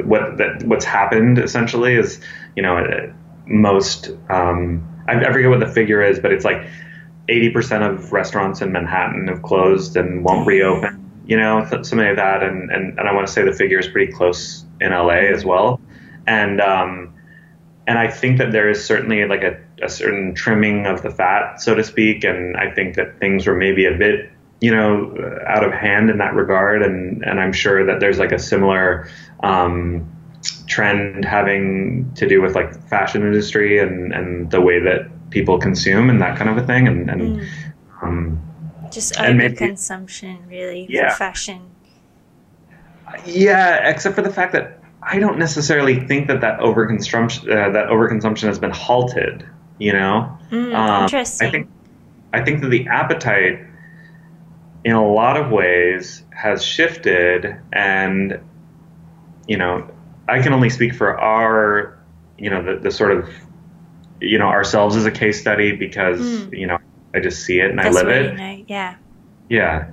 what 0.07 0.37
that 0.39 0.65
what's 0.65 0.85
happened 0.85 1.39
essentially 1.39 1.95
is 1.95 2.21
you 2.57 2.63
know 2.63 3.13
most 3.47 4.11
um, 4.29 4.87
I, 5.09 5.25
I 5.25 5.33
forget 5.33 5.51
what 5.51 5.61
the 5.61 5.69
figure 5.69 6.03
is, 6.03 6.19
but 6.19 6.33
it's 6.33 6.45
like 6.45 6.67
eighty 7.31 7.51
percent 7.51 7.85
of 7.85 8.13
restaurants 8.13 8.61
in 8.61 8.73
Manhattan 8.73 9.29
have 9.29 9.43
closed 9.43 9.97
and 9.97 10.25
won't 10.25 10.47
reopen. 10.47 10.99
You 11.27 11.37
know, 11.37 11.65
something 11.65 11.99
like 11.99 12.17
that, 12.17 12.43
and, 12.43 12.73
and, 12.73 12.99
and 12.99 13.09
I 13.09 13.15
want 13.15 13.29
to 13.29 13.33
say 13.33 13.45
the 13.45 13.53
figure 13.53 13.79
is 13.79 13.87
pretty 13.87 14.13
close 14.13 14.65
in 14.81 14.91
LA 14.91 15.31
as 15.33 15.45
well, 15.45 15.81
and 16.27 16.61
um, 16.61 17.15
and 17.87 17.99
I 17.99 18.11
think 18.11 18.39
that 18.39 18.51
there 18.51 18.69
is 18.69 18.85
certainly 18.85 19.25
like 19.27 19.43
a, 19.43 19.61
a 19.81 19.89
certain 19.89 20.35
trimming 20.35 20.87
of 20.87 21.03
the 21.03 21.11
fat, 21.11 21.61
so 21.61 21.75
to 21.77 21.85
speak, 21.85 22.25
and 22.25 22.57
I 22.57 22.73
think 22.73 22.97
that 22.97 23.21
things 23.21 23.47
were 23.47 23.55
maybe 23.55 23.87
a 23.87 23.97
bit 23.97 24.31
you 24.61 24.75
know 24.75 25.15
out 25.47 25.65
of 25.65 25.73
hand 25.73 26.11
in 26.11 26.19
that 26.19 26.35
regard, 26.35 26.83
and 26.83 27.25
and 27.25 27.39
I'm 27.39 27.53
sure 27.53 27.87
that 27.87 28.01
there's 28.01 28.19
like 28.19 28.33
a 28.33 28.39
similar 28.39 29.09
um, 29.45 30.11
trend 30.67 31.25
having 31.25 32.13
to 32.15 32.29
do 32.29 32.41
with 32.41 32.55
like 32.55 32.89
fashion 32.89 33.23
industry 33.23 33.79
and, 33.79 34.13
and 34.13 34.51
the 34.51 34.61
way 34.61 34.81
that 34.81 35.11
people 35.31 35.59
consume 35.59 36.11
and 36.11 36.21
that 36.21 36.37
kind 36.37 36.51
of 36.51 36.57
a 36.57 36.67
thing. 36.67 36.87
And, 36.87 37.11
and 37.11 37.23
mm. 37.23 37.49
um, 38.03 38.41
just 38.91 39.15
overconsumption 39.15 40.49
really 40.49 40.87
yeah. 40.89 41.11
for 41.11 41.17
fashion. 41.17 41.71
Yeah 43.25 43.89
except 43.89 44.15
for 44.15 44.23
the 44.23 44.33
fact 44.33 44.53
that 44.53 44.81
I 45.03 45.19
don't 45.19 45.39
necessarily 45.39 46.07
think 46.07 46.29
that 46.29 46.41
that 46.43 46.61
overconsumption 46.61 47.43
uh, 47.45 47.71
that 47.71 47.89
overconsumption 47.89 48.45
has 48.45 48.59
been 48.59 48.71
halted 48.71 49.45
you 49.81 49.93
know? 49.93 50.39
Mm, 50.51 50.75
um, 50.75 51.03
interesting. 51.05 51.49
I 51.49 51.51
think 51.51 51.71
I 52.33 52.45
think 52.45 52.61
that 52.61 52.69
the 52.69 52.87
appetite 52.87 53.67
in 54.85 54.93
a 54.93 55.13
lot 55.13 55.37
of 55.37 55.51
ways 55.51 56.23
has 56.31 56.65
shifted. 56.65 57.57
And 57.73 58.39
you 59.49 59.57
know, 59.57 59.91
I 60.29 60.41
can 60.41 60.53
only 60.53 60.71
speak 60.71 60.95
for 60.95 61.19
our, 61.19 61.99
you 62.39 62.51
know, 62.51 62.63
the, 62.63 62.79
the 62.79 62.91
sort 62.93 63.11
of, 63.11 63.29
you 64.21 64.39
know, 64.39 64.47
ourselves 64.47 64.97
as 64.97 65.07
a 65.07 65.11
case 65.11 65.41
study 65.41 65.73
because, 65.73 66.21
mm. 66.21 66.59
you 66.59 66.67
know, 66.67 66.79
I 67.15 67.21
just 67.21 67.45
see 67.45 67.61
it 67.61 67.71
and 67.71 67.79
That's 67.79 67.97
I 67.97 68.03
live 68.03 68.09
it. 68.09 68.37
Know. 68.37 68.65
Yeah. 68.69 68.97
Yeah. 69.49 69.91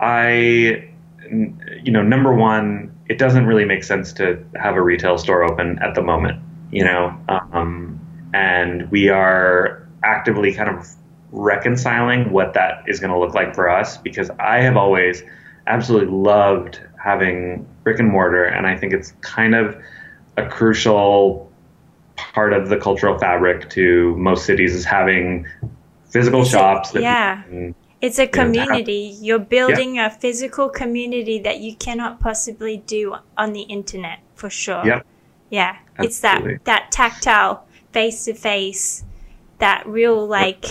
I, 0.00 0.90
you 1.30 1.92
know, 1.92 2.02
number 2.02 2.34
one, 2.34 2.94
it 3.08 3.18
doesn't 3.18 3.46
really 3.46 3.64
make 3.64 3.84
sense 3.84 4.12
to 4.14 4.44
have 4.54 4.76
a 4.76 4.82
retail 4.82 5.18
store 5.18 5.44
open 5.44 5.78
at 5.80 5.94
the 5.94 6.02
moment, 6.02 6.40
you 6.70 6.84
know, 6.84 7.16
um, 7.28 8.00
and 8.34 8.90
we 8.90 9.08
are 9.08 9.88
actively 10.04 10.52
kind 10.52 10.68
of 10.68 10.86
reconciling 11.30 12.32
what 12.32 12.54
that 12.54 12.84
is 12.86 13.00
going 13.00 13.12
to 13.12 13.18
look 13.18 13.34
like 13.34 13.54
for 13.54 13.68
us 13.68 13.96
because 13.98 14.30
I 14.38 14.60
have 14.62 14.76
always 14.76 15.22
absolutely 15.66 16.14
loved 16.14 16.80
having 17.02 17.66
brick 17.84 17.98
and 17.98 18.08
mortar, 18.08 18.44
and 18.44 18.66
I 18.66 18.76
think 18.76 18.92
it's 18.92 19.12
kind 19.20 19.54
of 19.54 19.80
a 20.36 20.46
crucial 20.48 21.47
part 22.32 22.52
of 22.52 22.68
the 22.68 22.76
cultural 22.76 23.18
fabric 23.18 23.70
to 23.70 24.16
most 24.16 24.44
cities 24.44 24.74
is 24.74 24.84
having 24.84 25.46
physical 26.10 26.42
it's 26.42 26.50
shops. 26.50 26.94
A, 26.94 27.00
yeah. 27.00 27.42
Can, 27.42 27.74
it's 28.00 28.18
a 28.18 28.26
community. 28.26 29.16
You 29.20 29.36
are 29.36 29.40
building 29.40 29.96
yeah. 29.96 30.06
a 30.06 30.10
physical 30.10 30.68
community 30.68 31.40
that 31.40 31.60
you 31.60 31.74
cannot 31.74 32.20
possibly 32.20 32.78
do 32.78 33.16
on 33.36 33.52
the 33.52 33.62
internet 33.62 34.20
for 34.34 34.50
sure. 34.50 34.84
Yeah. 34.86 35.02
Yeah. 35.50 35.76
Absolutely. 35.98 36.06
It's 36.06 36.20
that 36.20 36.64
that 36.64 36.92
tactile 36.92 37.66
face 37.92 38.24
to 38.26 38.34
face, 38.34 39.04
that 39.58 39.86
real 39.86 40.26
like 40.26 40.64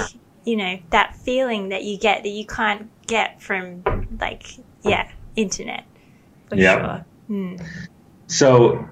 you 0.46 0.56
know, 0.56 0.80
that 0.92 1.16
feeling 1.18 1.70
that 1.70 1.84
you 1.84 1.98
get 1.98 2.24
that 2.24 2.30
you 2.30 2.46
can't 2.46 2.90
get 3.06 3.42
from 3.42 3.84
like 4.22 4.58
yeah, 4.84 5.12
internet 5.36 5.84
for 6.48 6.56
yep. 6.56 6.80
sure. 6.80 7.06
Hmm. 7.28 7.56
So 8.28 8.88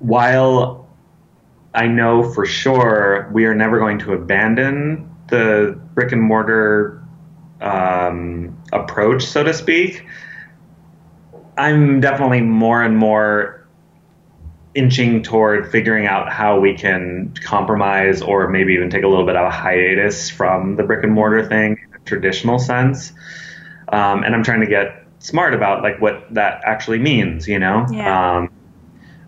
while 0.00 0.83
I 1.74 1.88
know 1.88 2.22
for 2.22 2.46
sure 2.46 3.28
we 3.32 3.46
are 3.46 3.54
never 3.54 3.78
going 3.78 3.98
to 4.00 4.12
abandon 4.12 5.10
the 5.28 5.78
brick 5.94 6.12
and 6.12 6.22
mortar 6.22 7.02
um, 7.60 8.56
approach, 8.72 9.24
so 9.24 9.42
to 9.42 9.52
speak, 9.52 10.06
I'm 11.56 12.00
definitely 12.00 12.42
more 12.42 12.82
and 12.82 12.96
more 12.96 13.66
inching 14.74 15.22
toward 15.22 15.70
figuring 15.70 16.06
out 16.06 16.32
how 16.32 16.58
we 16.58 16.74
can 16.74 17.32
compromise 17.42 18.20
or 18.22 18.48
maybe 18.48 18.74
even 18.74 18.90
take 18.90 19.04
a 19.04 19.08
little 19.08 19.24
bit 19.26 19.36
of 19.36 19.46
a 19.46 19.50
hiatus 19.50 20.28
from 20.28 20.76
the 20.76 20.82
brick 20.82 21.04
and 21.04 21.12
mortar 21.12 21.46
thing 21.46 21.78
in 21.86 21.94
a 21.94 22.04
traditional 22.04 22.58
sense. 22.58 23.12
Um, 23.88 24.24
and 24.24 24.34
I'm 24.34 24.42
trying 24.42 24.60
to 24.60 24.66
get 24.66 25.06
smart 25.20 25.54
about 25.54 25.82
like 25.82 26.00
what 26.00 26.26
that 26.34 26.60
actually 26.64 26.98
means, 26.98 27.46
you 27.46 27.58
know? 27.58 27.86
Yeah. 27.90 28.38
Um, 28.38 28.50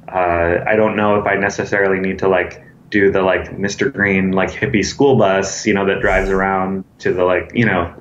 uh, 0.08 0.64
I 0.66 0.76
don't 0.76 0.96
know 0.96 1.18
if 1.18 1.26
I 1.26 1.36
necessarily 1.36 1.98
need 2.00 2.18
to 2.20 2.28
like 2.28 2.62
do 2.90 3.10
the 3.10 3.22
like 3.22 3.50
Mr. 3.56 3.92
Green 3.92 4.32
like 4.32 4.50
hippie 4.50 4.84
school 4.84 5.16
bus, 5.16 5.66
you 5.66 5.74
know, 5.74 5.86
that 5.86 6.00
drives 6.00 6.30
around 6.30 6.84
to 6.98 7.12
the 7.12 7.24
like, 7.24 7.50
you 7.54 7.66
know, 7.66 7.92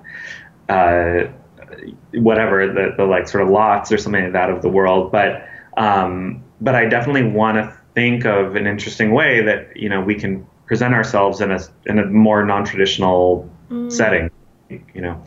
uh, 0.70 1.24
whatever 2.14 2.68
the, 2.68 2.94
the 2.96 3.06
like 3.06 3.28
sort 3.28 3.44
of 3.44 3.50
lots 3.50 3.92
or 3.92 3.98
something 3.98 4.24
like 4.24 4.34
that 4.34 4.50
of 4.50 4.62
the 4.62 4.70
world. 4.70 5.12
But, 5.12 5.48
um, 5.78 6.44
but 6.62 6.76
I 6.76 6.86
definitely 6.86 7.24
want 7.24 7.58
to 7.58 7.76
think 7.96 8.26
of 8.26 8.56
an 8.56 8.68
interesting 8.68 9.12
way 9.12 9.42
that, 9.42 9.76
you 9.76 9.90
know, 9.90 10.02
we 10.02 10.16
can 10.16 10.46
present 10.68 10.94
ourselves 10.94 11.42
in 11.42 11.52
a, 11.52 11.60
in 11.86 12.00
a 12.00 12.06
more 12.06 12.46
non-traditional 12.46 13.50
mm. 13.70 13.92
setting, 13.92 14.30
you 14.70 15.02
know? 15.02 15.24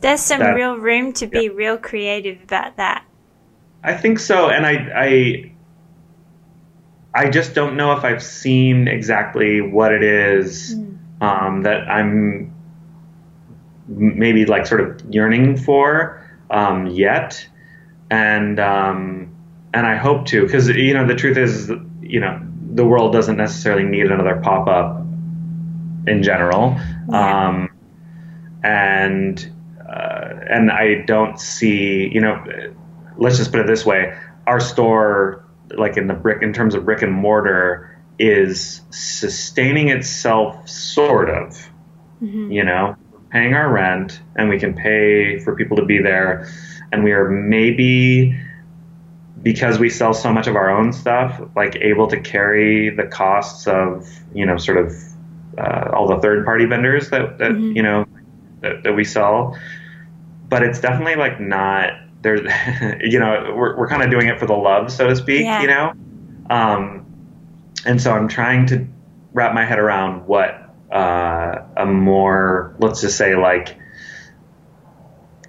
There's 0.00 0.20
some 0.20 0.40
that, 0.40 0.54
real 0.54 0.76
room 0.76 1.12
to 1.14 1.26
be 1.26 1.48
real 1.48 1.78
creative 1.78 2.42
about 2.42 2.76
that. 2.76 3.04
I 3.84 3.94
think 3.94 4.18
so, 4.18 4.48
and 4.48 4.64
I, 4.64 4.90
I 4.96 5.52
I 7.14 7.30
just 7.30 7.54
don't 7.54 7.76
know 7.76 7.92
if 7.92 8.02
I've 8.02 8.22
seen 8.22 8.88
exactly 8.88 9.60
what 9.60 9.92
it 9.92 10.02
is 10.02 10.74
mm. 10.74 11.22
um, 11.22 11.62
that 11.62 11.88
I'm 11.88 12.52
maybe 13.86 14.46
like 14.46 14.66
sort 14.66 14.80
of 14.80 15.14
yearning 15.14 15.58
for 15.58 16.26
um, 16.50 16.86
yet, 16.86 17.46
and 18.10 18.58
um, 18.58 19.36
and 19.74 19.86
I 19.86 19.96
hope 19.96 20.26
to 20.26 20.44
because 20.44 20.68
you 20.70 20.94
know 20.94 21.06
the 21.06 21.14
truth 21.14 21.36
is 21.36 21.70
you 22.00 22.20
know 22.20 22.40
the 22.72 22.84
world 22.86 23.12
doesn't 23.12 23.36
necessarily 23.36 23.84
need 23.84 24.06
another 24.06 24.40
pop 24.42 24.66
up 24.66 25.02
in 26.06 26.22
general, 26.22 26.80
yeah. 27.10 27.48
Um, 27.48 27.70
and 28.64 29.52
uh, 29.86 30.34
and 30.48 30.70
I 30.70 31.02
don't 31.06 31.38
see, 31.38 32.08
you 32.12 32.20
know, 32.20 32.42
let's 33.16 33.36
just 33.36 33.50
put 33.50 33.60
it 33.60 33.66
this 33.66 33.84
way: 33.84 34.16
our 34.46 34.60
store, 34.60 35.44
like 35.70 35.96
in 35.96 36.06
the 36.06 36.14
brick, 36.14 36.42
in 36.42 36.52
terms 36.52 36.74
of 36.74 36.84
brick 36.84 37.02
and 37.02 37.12
mortar, 37.12 37.98
is 38.18 38.80
sustaining 38.90 39.88
itself, 39.88 40.68
sort 40.68 41.30
of. 41.30 41.70
Mm-hmm. 42.22 42.52
You 42.52 42.64
know, 42.64 42.96
paying 43.30 43.54
our 43.54 43.70
rent, 43.70 44.20
and 44.36 44.48
we 44.48 44.58
can 44.58 44.74
pay 44.74 45.38
for 45.40 45.54
people 45.56 45.76
to 45.76 45.84
be 45.84 46.00
there, 46.00 46.48
and 46.92 47.04
we 47.04 47.12
are 47.12 47.28
maybe 47.28 48.38
because 49.42 49.78
we 49.78 49.90
sell 49.90 50.14
so 50.14 50.32
much 50.32 50.46
of 50.46 50.56
our 50.56 50.70
own 50.70 50.92
stuff, 50.92 51.40
like 51.54 51.76
able 51.76 52.06
to 52.06 52.18
carry 52.18 52.88
the 52.88 53.02
costs 53.02 53.66
of, 53.66 54.08
you 54.32 54.46
know, 54.46 54.56
sort 54.56 54.78
of 54.78 54.94
uh, 55.58 55.90
all 55.92 56.08
the 56.08 56.18
third 56.20 56.44
party 56.44 56.64
vendors 56.64 57.10
that, 57.10 57.38
that 57.38 57.52
mm-hmm. 57.52 57.76
you 57.76 57.82
know 57.82 58.06
that, 58.60 58.82
that 58.82 58.92
we 58.94 59.04
sell 59.04 59.56
but 60.48 60.62
it's 60.62 60.80
definitely 60.80 61.16
like 61.16 61.40
not 61.40 61.92
there's 62.24 62.40
you 63.00 63.20
know 63.20 63.54
we're, 63.56 63.76
we're 63.76 63.88
kind 63.88 64.02
of 64.02 64.10
doing 64.10 64.26
it 64.26 64.40
for 64.40 64.46
the 64.46 64.54
love 64.54 64.90
so 64.90 65.06
to 65.06 65.14
speak 65.14 65.42
yeah. 65.42 65.60
you 65.62 65.68
know 65.68 65.92
um, 66.50 67.06
and 67.86 68.02
so 68.02 68.10
i'm 68.10 68.26
trying 68.26 68.66
to 68.66 68.84
wrap 69.32 69.54
my 69.54 69.64
head 69.64 69.78
around 69.78 70.26
what 70.26 70.60
uh, 70.90 71.64
a 71.76 71.86
more 71.86 72.74
let's 72.80 73.00
just 73.00 73.16
say 73.16 73.36
like 73.36 73.78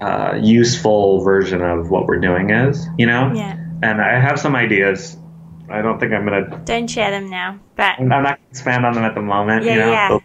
uh, 0.01 0.37
useful 0.41 1.21
version 1.23 1.61
of 1.61 1.89
what 1.89 2.05
we're 2.05 2.19
doing 2.19 2.49
is, 2.49 2.87
you 2.97 3.05
know? 3.05 3.31
Yeah. 3.33 3.57
And 3.81 4.01
I 4.01 4.19
have 4.19 4.39
some 4.39 4.55
ideas. 4.55 5.17
I 5.69 5.81
don't 5.81 5.99
think 5.99 6.13
I'm 6.13 6.25
gonna. 6.25 6.61
Don't 6.63 6.87
share 6.87 7.11
them 7.11 7.29
now, 7.29 7.59
but 7.75 7.99
I'm 7.99 8.07
not 8.07 8.23
gonna 8.23 8.37
expand 8.51 8.85
on 8.85 8.93
them 8.93 9.03
at 9.03 9.15
the 9.15 9.21
moment. 9.21 9.65
Yeah, 9.65 9.73
you 9.73 9.79
know, 9.79 9.91
yeah. 9.91 10.19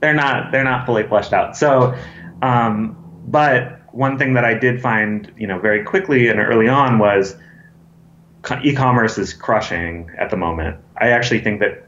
they're 0.00 0.14
not 0.14 0.50
they're 0.50 0.64
not 0.64 0.86
fully 0.86 1.06
fleshed 1.06 1.32
out. 1.32 1.56
So, 1.56 1.94
um, 2.40 2.96
but 3.26 3.77
one 3.92 4.18
thing 4.18 4.34
that 4.34 4.44
I 4.44 4.54
did 4.54 4.80
find, 4.80 5.32
you 5.36 5.46
know, 5.46 5.58
very 5.58 5.84
quickly 5.84 6.28
and 6.28 6.38
early 6.40 6.68
on 6.68 6.98
was 6.98 7.36
e-commerce 8.62 9.18
is 9.18 9.32
crushing 9.32 10.10
at 10.18 10.30
the 10.30 10.36
moment. 10.36 10.76
I 10.98 11.08
actually 11.10 11.40
think 11.40 11.60
that 11.60 11.86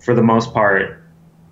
for 0.00 0.14
the 0.14 0.22
most 0.22 0.52
part, 0.52 1.02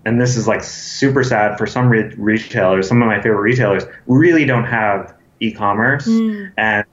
and 0.05 0.21
this 0.21 0.37
is 0.37 0.47
like 0.47 0.63
super 0.63 1.25
sad 1.25 1.59
for 1.59 1.67
some 1.67 1.89
re- 1.89 2.15
retailers, 2.17 2.89
some 2.89 3.03
of 3.03 3.09
my 3.09 3.21
favorite 3.21 3.41
retailers 3.41 3.85
really 4.07 4.45
don't 4.45 4.65
have 4.65 5.15
e-commerce 5.41 6.07
Mm. 6.07 6.53
and 6.57 6.85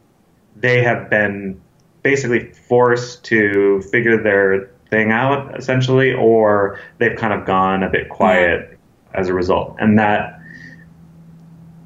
they 0.56 0.84
have 0.84 1.10
been 1.10 1.60
basically 2.02 2.52
forced 2.68 3.24
to 3.26 3.82
figure 3.92 4.22
their 4.22 4.70
thing 4.90 5.12
out 5.12 5.58
essentially 5.58 6.14
or 6.14 6.80
they've 6.98 7.18
kind 7.18 7.34
of 7.34 7.46
gone 7.46 7.84
a 7.84 7.90
bit 7.90 8.10
quiet 8.10 8.78
as 9.14 9.30
a 9.30 9.34
result 9.34 9.76
and 9.80 9.98
that 9.98 10.40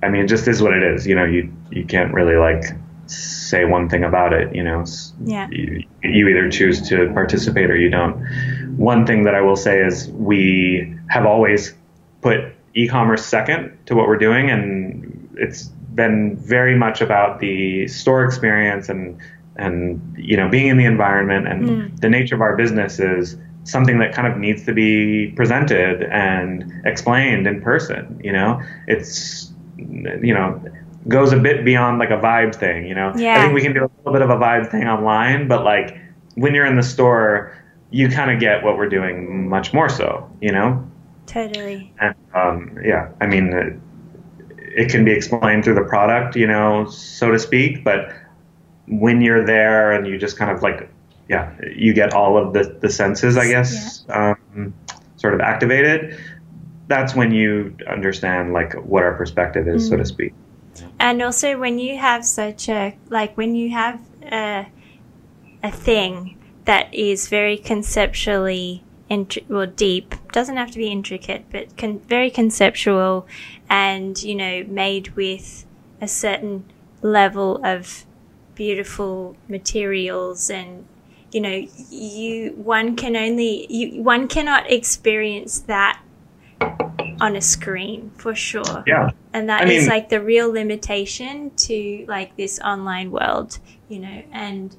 i 0.04 0.10
mean 0.10 0.24
it 0.24 0.28
just 0.28 0.48
is 0.48 0.62
what 0.62 0.74
it 0.74 0.84
is 0.84 1.06
you 1.08 1.16
know 1.16 1.26
you 1.26 1.52
you 1.72 1.84
can't 1.86 2.14
really 2.14 2.36
like 2.36 2.64
say 3.08 3.66
one 3.66 3.88
thing 3.88 4.04
about 4.04 4.34
it 4.34 4.54
you 4.54 4.64
know 4.64 4.84
yeah. 5.24 5.48
you, 5.50 5.84
you 6.04 6.28
either 6.28 6.50
choose 6.50 6.88
to 6.90 7.10
participate 7.14 7.70
or 7.70 7.76
you 7.76 7.90
don't 7.90 8.16
one 8.78 9.06
thing 9.06 9.24
that 9.24 9.34
i 9.34 9.42
will 9.42 9.56
say 9.56 9.82
is 9.82 10.10
we 10.10 10.94
have 11.10 11.26
always 11.26 11.74
put 12.22 12.40
e-commerce 12.74 13.26
second 13.26 13.78
to 13.86 13.96
what 13.96 14.08
we're 14.08 14.18
doing 14.18 14.50
and 14.50 15.30
it's 15.38 15.64
been 15.96 16.36
very 16.38 16.78
much 16.78 17.02
about 17.02 17.40
the 17.40 17.88
store 17.88 18.24
experience 18.24 18.90
and 18.90 19.18
and 19.56 20.16
you 20.18 20.38
know 20.38 20.48
being 20.50 20.68
in 20.68 20.78
the 20.78 20.86
environment 20.86 21.48
and 21.48 21.68
Mm. 21.68 22.00
the 22.02 22.10
nature 22.10 22.36
of 22.36 22.42
our 22.42 22.56
business 22.56 23.00
is 23.00 23.38
something 23.64 24.00
that 24.00 24.14
kind 24.14 24.28
of 24.28 24.38
needs 24.38 24.64
to 24.66 24.74
be 24.74 25.32
presented 25.36 26.04
and 26.04 26.72
explained 26.86 27.48
in 27.48 27.62
person 27.62 28.20
you 28.24 28.32
know 28.32 28.62
it's 28.88 29.52
you 29.78 30.34
know 30.34 30.62
goes 31.08 31.32
a 31.32 31.38
bit 31.38 31.64
beyond 31.64 32.00
like 32.00 32.10
a 32.10 32.18
vibe 32.18 32.54
thing 32.54 32.86
you 32.86 32.96
know 32.96 33.12
i 33.16 33.42
think 33.42 33.54
we 33.54 33.62
can 33.62 33.74
do 33.74 33.86
a 33.86 33.90
little 34.00 34.14
bit 34.14 34.22
of 34.22 34.30
a 34.30 34.36
vibe 34.36 34.70
thing 34.70 34.84
online 34.84 35.48
but 35.48 35.64
like 35.64 35.98
when 36.36 36.54
you're 36.54 36.66
in 36.66 36.76
the 36.76 36.84
store 36.84 37.56
you 37.92 38.10
kind 38.10 38.30
of 38.30 38.40
get 38.40 38.64
what 38.64 38.78
we're 38.78 38.90
doing 38.90 39.48
much 39.48 39.74
more 39.74 39.88
so 39.88 40.30
you 40.42 40.52
know 40.52 40.86
Totally. 41.28 41.94
and 42.00 42.16
um, 42.34 42.80
yeah, 42.84 43.10
I 43.20 43.28
mean, 43.28 43.54
it, 43.54 43.80
it 44.58 44.90
can 44.90 45.04
be 45.04 45.12
explained 45.12 45.66
through 45.66 45.76
the 45.76 45.84
product, 45.84 46.36
you 46.36 46.48
know, 46.48 46.86
so 46.90 47.32
to 47.32 47.38
speak. 47.38 47.84
But 47.84 48.14
when 48.88 49.22
you're 49.22 49.46
there 49.46 49.92
and 49.92 50.08
you 50.08 50.18
just 50.18 50.38
kind 50.38 50.50
of 50.50 50.64
like, 50.64 50.90
yeah, 51.30 51.54
you 51.76 51.94
get 51.94 52.14
all 52.14 52.38
of 52.38 52.54
the, 52.54 52.78
the 52.80 52.90
senses, 52.90 53.38
I 53.38 53.50
guess, 53.50 54.06
um, 54.10 54.74
sort 55.18 55.34
of 55.34 55.42
activated. 55.42 56.18
That's 56.88 57.16
when 57.16 57.32
you 57.32 57.76
understand 57.88 58.54
like 58.54 58.74
what 58.74 59.04
our 59.04 59.16
perspective 59.16 59.68
is, 59.68 59.88
so 59.88 59.98
to 59.98 60.04
mm. 60.04 60.08
speak. 60.08 60.34
And 61.00 61.22
also, 61.22 61.58
when 61.58 61.80
you 61.80 61.98
have 61.98 62.26
such 62.26 62.70
a 62.70 62.98
like, 63.10 63.36
when 63.36 63.56
you 63.56 63.70
have 63.72 64.00
a 64.24 64.68
a 65.64 65.72
thing 65.72 66.38
that 66.66 66.94
is 66.94 67.28
very 67.28 67.58
conceptually 67.58 68.84
well 69.48 69.68
deep, 69.68 70.16
doesn't 70.32 70.58
have 70.58 70.72
to 70.72 70.78
be 70.78 70.88
intricate, 70.88 71.46
but 71.50 71.78
con- 71.78 72.00
very 72.08 72.30
conceptual, 72.30 73.28
and 73.70 74.22
you 74.22 74.36
know, 74.36 74.64
made 74.68 75.10
with 75.16 75.66
a 76.02 76.08
certain 76.08 76.66
level 77.02 77.64
of 77.66 78.06
beautiful 78.56 79.38
materials 79.48 80.50
and 80.50 80.84
you 81.32 81.40
know 81.40 81.68
you 81.92 82.52
one 82.54 82.96
can 82.96 83.16
only 83.16 83.72
you 83.72 84.02
one 84.02 84.28
cannot 84.28 84.70
experience 84.72 85.60
that 85.60 86.02
on 87.22 87.36
a 87.36 87.42
screen 87.42 88.12
for 88.16 88.34
sure 88.36 88.84
Yeah. 88.88 89.10
and 89.34 89.50
that 89.50 89.62
I 89.62 89.72
is 89.72 89.82
mean- 89.84 89.90
like 89.90 90.10
the 90.10 90.22
real 90.22 90.52
limitation 90.52 91.52
to 91.68 92.06
like 92.08 92.36
this 92.38 92.60
online 92.60 93.12
world 93.12 93.60
you 93.90 94.00
know 94.00 94.22
and 94.32 94.76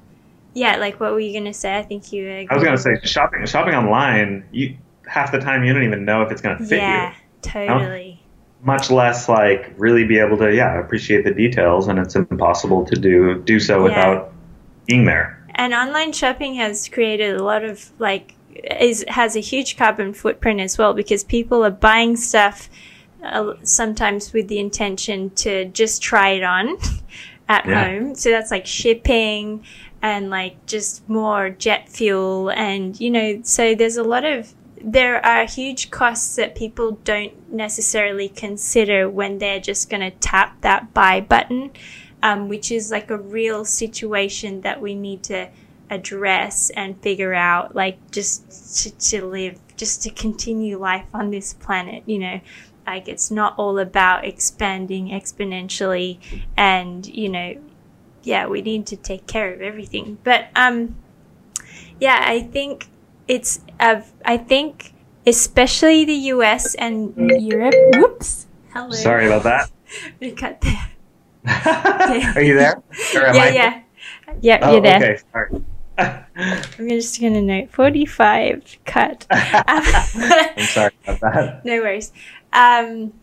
yeah 0.53 0.77
like 0.77 0.99
what 0.99 1.11
were 1.13 1.19
you 1.19 1.33
gonna 1.37 1.53
say 1.53 1.77
i 1.77 1.83
think 1.83 2.11
you 2.13 2.25
were 2.25 2.45
I 2.49 2.53
was 2.55 2.63
gonna 2.63 2.77
say 2.77 2.97
shopping 3.03 3.45
shopping 3.45 3.75
online. 3.75 4.45
You 4.51 4.77
half 5.07 5.31
the 5.31 5.39
time 5.39 5.63
you 5.63 5.73
don't 5.73 5.83
even 5.83 6.05
know 6.05 6.21
if 6.21 6.31
it's 6.31 6.41
gonna 6.41 6.59
fit 6.59 6.77
yeah 6.77 7.09
you. 7.09 7.51
Yeah, 7.53 7.77
totally 7.77 8.23
Much 8.61 8.91
less 8.91 9.29
like 9.29 9.73
really 9.77 10.05
be 10.05 10.19
able 10.19 10.37
to 10.37 10.53
yeah 10.53 10.79
appreciate 10.79 11.23
the 11.23 11.33
details, 11.33 11.87
and 11.87 11.97
it's 11.97 12.15
impossible 12.15 12.85
to 12.85 12.95
do 12.95 13.41
do 13.43 13.59
so 13.59 13.77
Yeah. 13.77 13.83
without 13.83 14.33
being 14.85 15.05
there. 15.05 15.35
and 15.55 15.73
online 15.73 16.11
shopping 16.13 16.55
has 16.55 16.87
created 16.89 17.35
a 17.35 17.43
lot 17.43 17.63
of 17.63 17.89
like 17.99 18.35
is 18.79 19.05
has 19.07 19.35
a 19.35 19.39
huge 19.39 19.77
carbon 19.77 20.13
footprint 20.13 20.59
as 20.59 20.77
well 20.77 20.93
because 20.93 21.23
people 21.23 21.63
are 21.65 21.71
buying 21.71 22.15
stuff 22.15 22.69
uh, 23.23 23.53
sometimes 23.63 24.31
with 24.33 24.47
the 24.47 24.59
intention 24.59 25.29
to 25.31 25.65
just 25.65 26.01
try 26.01 26.29
it 26.29 26.43
on 26.43 26.77
at 27.49 27.65
Yeah. 27.65 27.85
home 27.85 28.15
so 28.15 28.29
that's 28.29 28.51
like 28.51 28.65
shipping 28.65 29.63
and 30.01 30.29
like 30.29 30.65
just 30.65 31.07
more 31.09 31.49
jet 31.49 31.89
fuel 31.89 32.49
and 32.51 32.99
you 32.99 33.09
know 33.09 33.41
so 33.43 33.75
there's 33.75 33.97
a 33.97 34.03
lot 34.03 34.23
of 34.23 34.53
there 34.81 35.23
are 35.25 35.45
huge 35.45 35.91
costs 35.91 36.37
that 36.37 36.55
people 36.55 36.91
don't 37.03 37.51
necessarily 37.51 38.29
consider 38.29 39.09
when 39.09 39.37
they're 39.39 39.59
just 39.59 39.89
going 39.89 39.99
to 39.99 40.11
tap 40.19 40.61
that 40.61 40.93
buy 40.93 41.19
button 41.19 41.71
um, 42.23 42.47
which 42.47 42.71
is 42.71 42.91
like 42.91 43.09
a 43.11 43.17
real 43.17 43.65
situation 43.65 44.61
that 44.61 44.79
we 44.81 44.95
need 44.95 45.21
to 45.23 45.49
address 45.89 46.69
and 46.71 46.99
figure 47.01 47.33
out, 47.33 47.75
like 47.75 47.97
just 48.11 48.83
to, 48.83 48.91
to 49.09 49.25
live, 49.25 49.59
just 49.77 50.03
to 50.03 50.09
continue 50.09 50.77
life 50.77 51.05
on 51.13 51.31
this 51.31 51.53
planet, 51.53 52.03
you 52.05 52.19
know. 52.19 52.39
Like 52.87 53.07
it's 53.07 53.29
not 53.29 53.53
all 53.57 53.77
about 53.77 54.25
expanding 54.25 55.09
exponentially 55.09 56.17
and, 56.57 57.05
you 57.05 57.29
know, 57.29 57.55
yeah, 58.23 58.47
we 58.47 58.61
need 58.61 58.87
to 58.87 58.95
take 58.95 59.27
care 59.27 59.53
of 59.53 59.61
everything. 59.61 60.17
But 60.23 60.47
um 60.55 60.95
yeah, 61.99 62.23
I 62.25 62.41
think 62.41 62.87
it's 63.27 63.61
uh, 63.79 64.01
I 64.25 64.37
think 64.37 64.93
especially 65.27 66.03
the 66.05 66.15
US 66.33 66.73
and 66.75 67.13
Europe. 67.41 67.75
Whoops. 67.95 68.47
Hello. 68.73 68.89
Sorry 68.91 69.27
about 69.27 69.43
that. 69.43 69.69
We 70.19 70.31
cut 70.31 70.61
there. 70.61 70.89
Are 72.35 72.41
you 72.41 72.55
there? 72.55 72.81
Yeah, 73.13 73.31
I- 73.33 73.49
yeah. 73.49 73.81
Yep, 74.41 74.59
Oh, 74.63 74.71
you're 74.73 74.81
there. 74.81 74.95
okay. 74.97 75.21
Sorry. 75.31 75.49
I'm 75.99 76.89
just 76.89 77.19
gonna 77.19 77.41
note 77.41 77.69
45 77.71 78.77
cut. 78.85 79.27
I'm 79.31 80.63
sorry 80.63 80.91
about 81.05 81.19
that. 81.21 81.65
no 81.65 81.79
worries. 81.79 82.11
Um, 82.53 83.13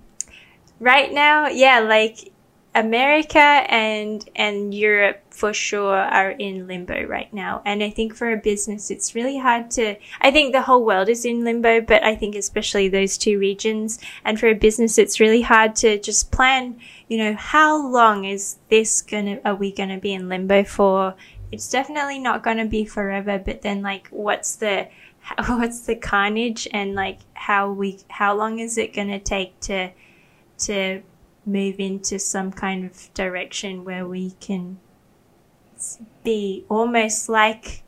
right 0.81 1.13
now, 1.13 1.49
yeah, 1.49 1.81
like 1.81 2.33
America 2.75 3.39
and 3.39 4.29
and 4.37 4.75
Europe 4.75 5.23
for 5.31 5.55
sure 5.55 5.97
are 5.97 6.33
in 6.33 6.67
limbo 6.67 7.05
right 7.05 7.33
now, 7.33 7.63
and 7.65 7.83
I 7.83 7.89
think 7.89 8.15
for 8.15 8.31
a 8.31 8.37
business, 8.37 8.91
it's 8.91 9.15
really 9.15 9.39
hard 9.39 9.71
to. 9.73 9.97
I 10.21 10.31
think 10.31 10.53
the 10.53 10.61
whole 10.61 10.85
world 10.85 11.09
is 11.09 11.25
in 11.25 11.43
limbo, 11.43 11.81
but 11.81 12.05
I 12.05 12.15
think 12.15 12.35
especially 12.35 12.89
those 12.89 13.17
two 13.17 13.39
regions, 13.39 13.99
and 14.27 14.39
for 14.39 14.49
a 14.49 14.55
business, 14.55 14.99
it's 14.99 15.21
really 15.21 15.41
hard 15.41 15.75
to 15.77 15.99
just 15.99 16.31
plan. 16.31 16.79
You 17.09 17.19
know, 17.19 17.35
how 17.35 17.91
long 17.91 18.27
is 18.27 18.59
this 18.69 19.01
gonna? 19.01 19.41
Are 19.47 19.55
we 19.55 19.73
gonna 19.73 19.99
be 19.99 20.13
in 20.13 20.29
limbo 20.29 20.63
for? 20.65 21.15
It's 21.53 21.71
definitely 21.71 22.19
not 22.19 22.43
gonna 22.43 22.67
be 22.67 22.85
forever, 22.85 23.39
but 23.39 23.63
then 23.63 23.83
like, 23.83 24.09
what's 24.09 24.57
the 24.57 24.89
what's 25.47 25.81
the 25.81 25.97
carnage 25.97 26.69
and 26.73 26.95
like 26.95 27.19
how 27.35 27.71
we 27.71 27.99
how 28.09 28.35
long 28.35 28.59
is 28.59 28.79
it 28.79 28.95
going 28.95 29.09
to 29.09 29.19
take 29.19 29.59
to 29.61 29.91
to 30.59 31.03
move 31.45 31.79
into 31.79 32.19
some 32.19 32.53
kind 32.53 32.85
of 32.85 33.13
direction 33.15 33.85
where 33.85 34.07
we 34.07 34.33
can 34.41 34.79
be 36.25 36.65
almost 36.69 37.29
like 37.29 37.83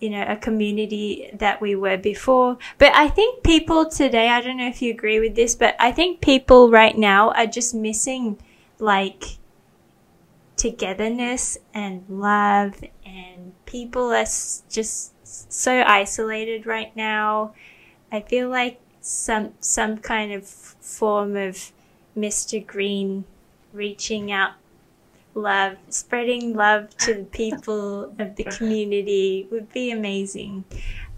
you 0.00 0.10
know 0.10 0.24
a 0.28 0.36
community 0.36 1.30
that 1.34 1.60
we 1.60 1.74
were 1.74 1.96
before? 1.96 2.58
But 2.78 2.94
i 2.94 3.08
think 3.08 3.42
people 3.42 3.88
today 3.88 4.28
i 4.28 4.40
don't 4.40 4.56
know 4.56 4.68
if 4.68 4.82
you 4.82 4.92
agree 4.92 5.20
with 5.20 5.34
this 5.34 5.54
but 5.54 5.76
i 5.78 5.92
think 5.92 6.20
people 6.20 6.70
right 6.70 6.96
now 6.96 7.30
are 7.32 7.46
just 7.46 7.74
missing 7.74 8.38
like 8.78 9.38
togetherness 10.60 11.56
and 11.72 12.04
love 12.10 12.74
and 13.06 13.52
people 13.64 14.12
are 14.12 14.26
just 14.68 15.12
so 15.24 15.82
isolated 15.86 16.66
right 16.66 16.94
now 16.94 17.50
i 18.12 18.20
feel 18.20 18.50
like 18.50 18.78
some 19.00 19.54
some 19.60 19.96
kind 19.96 20.32
of 20.32 20.44
form 20.46 21.34
of 21.34 21.72
mr 22.14 22.64
green 22.66 23.24
reaching 23.72 24.30
out 24.30 24.52
love 25.34 25.78
spreading 25.88 26.52
love 26.54 26.94
to 26.98 27.14
the 27.14 27.24
people 27.24 28.12
of 28.18 28.36
the 28.36 28.44
community 28.58 29.48
would 29.50 29.72
be 29.72 29.90
amazing 29.90 30.62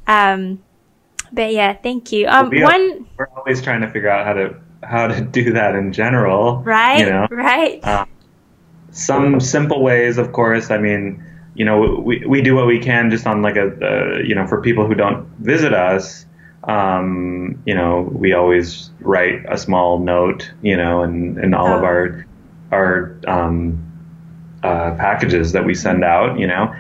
um 0.07 0.63
but 1.33 1.53
yeah 1.53 1.73
thank 1.73 2.13
you 2.13 2.29
um 2.29 2.49
We 2.49 2.63
are- 2.63 2.71
one 2.71 3.09
We're 3.17 3.29
always 3.37 3.61
trying 3.61 3.81
to 3.81 3.91
figure 3.91 4.09
out 4.09 4.25
how 4.25 4.35
to 4.35 4.55
how 4.85 5.07
to 5.09 5.21
do 5.21 5.53
that 5.53 5.75
in 5.77 5.93
general. 5.93 6.61
Right. 6.63 6.99
You 7.01 7.07
know, 7.07 7.29
right. 7.31 7.79
Uh, 7.85 8.05
some 8.93 9.41
simple 9.41 9.83
ways, 9.83 10.19
of 10.19 10.33
course. 10.33 10.71
I 10.71 10.79
mean, 10.79 11.23
you 11.55 11.65
know, 11.65 12.01
we, 12.01 12.25
we 12.27 12.41
do 12.43 12.55
what 12.55 12.67
we 12.67 12.79
can 12.79 13.11
just 13.11 13.27
on 13.27 13.43
like 13.43 13.57
a, 13.57 13.69
uh, 13.83 14.19
you 14.19 14.35
know, 14.35 14.47
for 14.47 14.61
people 14.61 14.87
who 14.87 14.95
don't 14.95 15.27
visit 15.39 15.75
us, 15.75 16.25
um, 16.65 17.61
you 17.67 17.75
know, 17.75 18.09
we 18.13 18.33
always 18.33 18.91
write 19.01 19.45
a 19.49 19.59
small 19.59 19.99
note, 19.99 20.51
you 20.63 20.77
know, 20.77 21.03
and, 21.03 21.39
and 21.39 21.55
all 21.55 21.67
oh. 21.67 21.77
of 21.77 21.83
our, 21.83 22.27
our, 22.71 23.19
um, 23.27 23.89
uh, 24.63 24.95
packages 24.95 25.53
that 25.53 25.65
we 25.65 25.75
send 25.75 26.05
out, 26.05 26.39
you 26.39 26.47
know, 26.47 26.73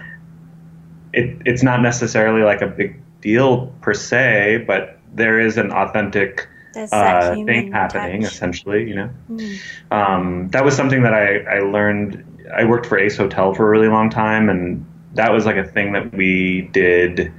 it, 1.12 1.36
it's 1.44 1.62
not 1.62 1.82
necessarily 1.82 2.42
like 2.42 2.62
a 2.62 2.66
big 2.66 3.00
deal 3.20 3.66
per 3.80 3.92
se, 3.92 4.64
but 4.66 4.98
there 5.14 5.40
is 5.40 5.58
an 5.58 5.72
authentic 5.72 6.48
uh, 6.76 7.34
thing 7.44 7.72
happening 7.72 8.22
touch. 8.22 8.32
essentially, 8.32 8.88
you 8.88 8.94
know. 8.94 9.10
Mm. 9.30 9.58
Um, 9.90 10.48
that 10.48 10.64
was 10.64 10.76
something 10.76 11.02
that 11.02 11.14
I, 11.14 11.38
I 11.38 11.60
learned. 11.60 12.24
I 12.54 12.64
worked 12.64 12.86
for 12.86 12.98
Ace 12.98 13.16
Hotel 13.16 13.54
for 13.54 13.66
a 13.66 13.70
really 13.70 13.88
long 13.88 14.10
time, 14.10 14.48
and 14.48 14.86
that 15.14 15.32
was 15.32 15.46
like 15.46 15.56
a 15.56 15.64
thing 15.64 15.92
that 15.92 16.12
we 16.14 16.68
did, 16.72 17.32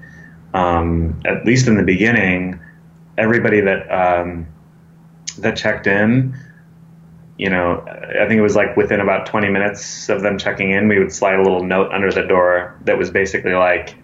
um, 0.53 1.21
at 1.25 1.45
least 1.45 1.67
in 1.67 1.75
the 1.75 1.83
beginning. 1.83 2.59
Everybody 3.17 3.61
that 3.61 3.91
um, 3.91 4.47
that 5.39 5.55
checked 5.55 5.87
in 5.87 6.35
you 7.37 7.49
know, 7.49 7.83
I 7.87 8.27
think 8.27 8.37
it 8.37 8.41
was 8.41 8.55
like 8.55 8.77
within 8.77 8.99
about 8.99 9.25
20 9.25 9.49
minutes 9.49 10.09
of 10.09 10.21
them 10.21 10.37
checking 10.37 10.71
in, 10.71 10.87
we 10.87 10.99
would 10.99 11.11
slide 11.11 11.35
a 11.35 11.41
little 11.41 11.63
note 11.63 11.91
under 11.91 12.11
the 12.11 12.23
door 12.23 12.79
that 12.85 12.97
was 12.97 13.09
basically 13.09 13.53
like, 13.53 13.95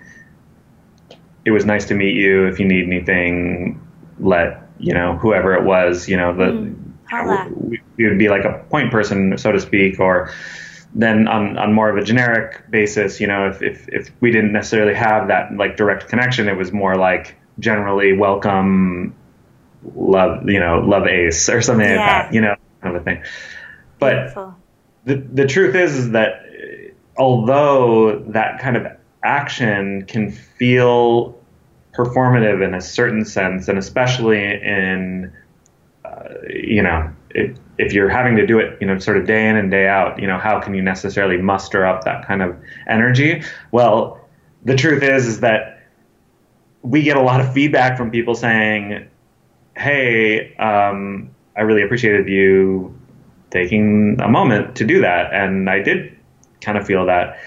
it 1.46 1.52
was 1.52 1.66
nice 1.66 1.86
to 1.86 1.96
meet 1.96 2.16
you. 2.16 2.48
If 2.48 2.60
you 2.60 2.66
need 2.66 2.86
anything, 2.86 3.86
let, 4.20 4.69
you 4.80 4.94
know, 4.94 5.18
whoever 5.18 5.54
it 5.54 5.64
was, 5.64 6.08
you 6.08 6.18
know, 6.18 6.36
the, 6.36 6.46
mm, 6.46 7.56
we, 7.56 7.82
we, 7.98 8.08
would 8.08 8.18
be 8.18 8.30
like 8.30 8.46
a 8.46 8.66
point 8.70 8.92
person, 8.92 9.38
so 9.38 9.52
to 9.52 9.60
speak, 9.60 10.00
or 10.00 10.32
then 10.94 11.28
on, 11.28 11.58
on 11.58 11.74
more 11.74 11.90
of 11.90 11.98
a 11.98 12.04
generic 12.04 12.70
basis, 12.70 13.20
you 13.20 13.28
know, 13.28 13.48
if, 13.50 13.62
if, 13.62 13.88
if 13.90 14.12
we 14.22 14.32
didn't 14.32 14.52
necessarily 14.52 14.94
have 14.94 15.28
that 15.28 15.54
like 15.54 15.78
direct 15.78 16.08
connection, 16.08 16.48
it 16.48 16.58
was 16.58 16.72
more 16.72 16.96
like 16.96 17.36
generally 17.60 18.14
welcome, 18.14 19.16
love, 19.96 20.50
you 20.50 20.60
know, 20.60 20.80
love 20.80 21.08
ace 21.08 21.50
or 21.50 21.62
something 21.62 21.88
yeah. 21.88 21.96
like 21.96 22.26
that, 22.26 22.34
you 22.34 22.42
know 22.42 22.56
kind 22.82 22.96
of 22.96 23.02
a 23.02 23.06
thing. 23.06 23.24
But 24.00 24.14
Beautiful. 24.14 24.56
the 25.06 25.16
the 25.16 25.48
truth 25.48 25.76
is, 25.76 25.96
is 25.96 26.12
that 26.12 26.46
although 27.18 28.20
that 28.30 28.60
kind 28.60 28.78
of 28.78 28.88
action 29.24 30.06
can 30.06 30.32
feel 30.32 31.39
performative 31.94 32.64
in 32.64 32.74
a 32.74 32.82
certain 32.82 33.26
sense, 33.26 33.68
and 33.68 33.78
especially 33.78 34.44
in 34.44 35.32
uh, 36.06 36.30
you 36.50 36.82
know 36.82 37.12
it, 37.32 37.58
if 37.78 37.94
you're 37.94 38.10
having 38.10 38.36
to 38.36 38.46
do 38.46 38.60
it, 38.60 38.78
you 38.82 38.88
know, 38.88 38.98
sort 39.00 39.18
of 39.18 39.26
day 39.26 39.48
in 39.48 39.56
and 39.56 39.72
day 39.72 39.88
out, 39.88 40.20
you 40.20 40.28
know, 40.28 40.38
how 40.38 40.60
can 40.60 40.74
you 40.74 40.82
necessarily 40.82 41.38
muster 41.38 41.86
up 41.86 42.04
that 42.04 42.28
kind 42.28 42.42
of 42.42 42.56
energy? 42.88 43.44
Well, 43.72 44.20
the 44.66 44.76
truth 44.76 45.02
is, 45.04 45.26
is 45.26 45.40
that 45.40 45.84
we 46.82 47.04
get 47.04 47.18
a 47.18 47.22
lot 47.22 47.40
of 47.42 47.54
feedback 47.54 47.98
from 47.98 48.12
people 48.12 48.36
saying, 48.36 49.08
"Hey, 49.76 50.56
um, 50.58 51.30
I 51.56 51.62
really 51.62 51.84
appreciated 51.84 52.28
you 52.28 53.00
taking 53.52 54.18
a 54.22 54.28
moment 54.28 54.76
to 54.78 54.86
do 54.86 55.02
that. 55.02 55.34
And 55.34 55.70
I 55.70 55.80
did 55.80 56.16
kind 56.62 56.78
of 56.78 56.86
feel 56.86 57.06
that 57.08 57.38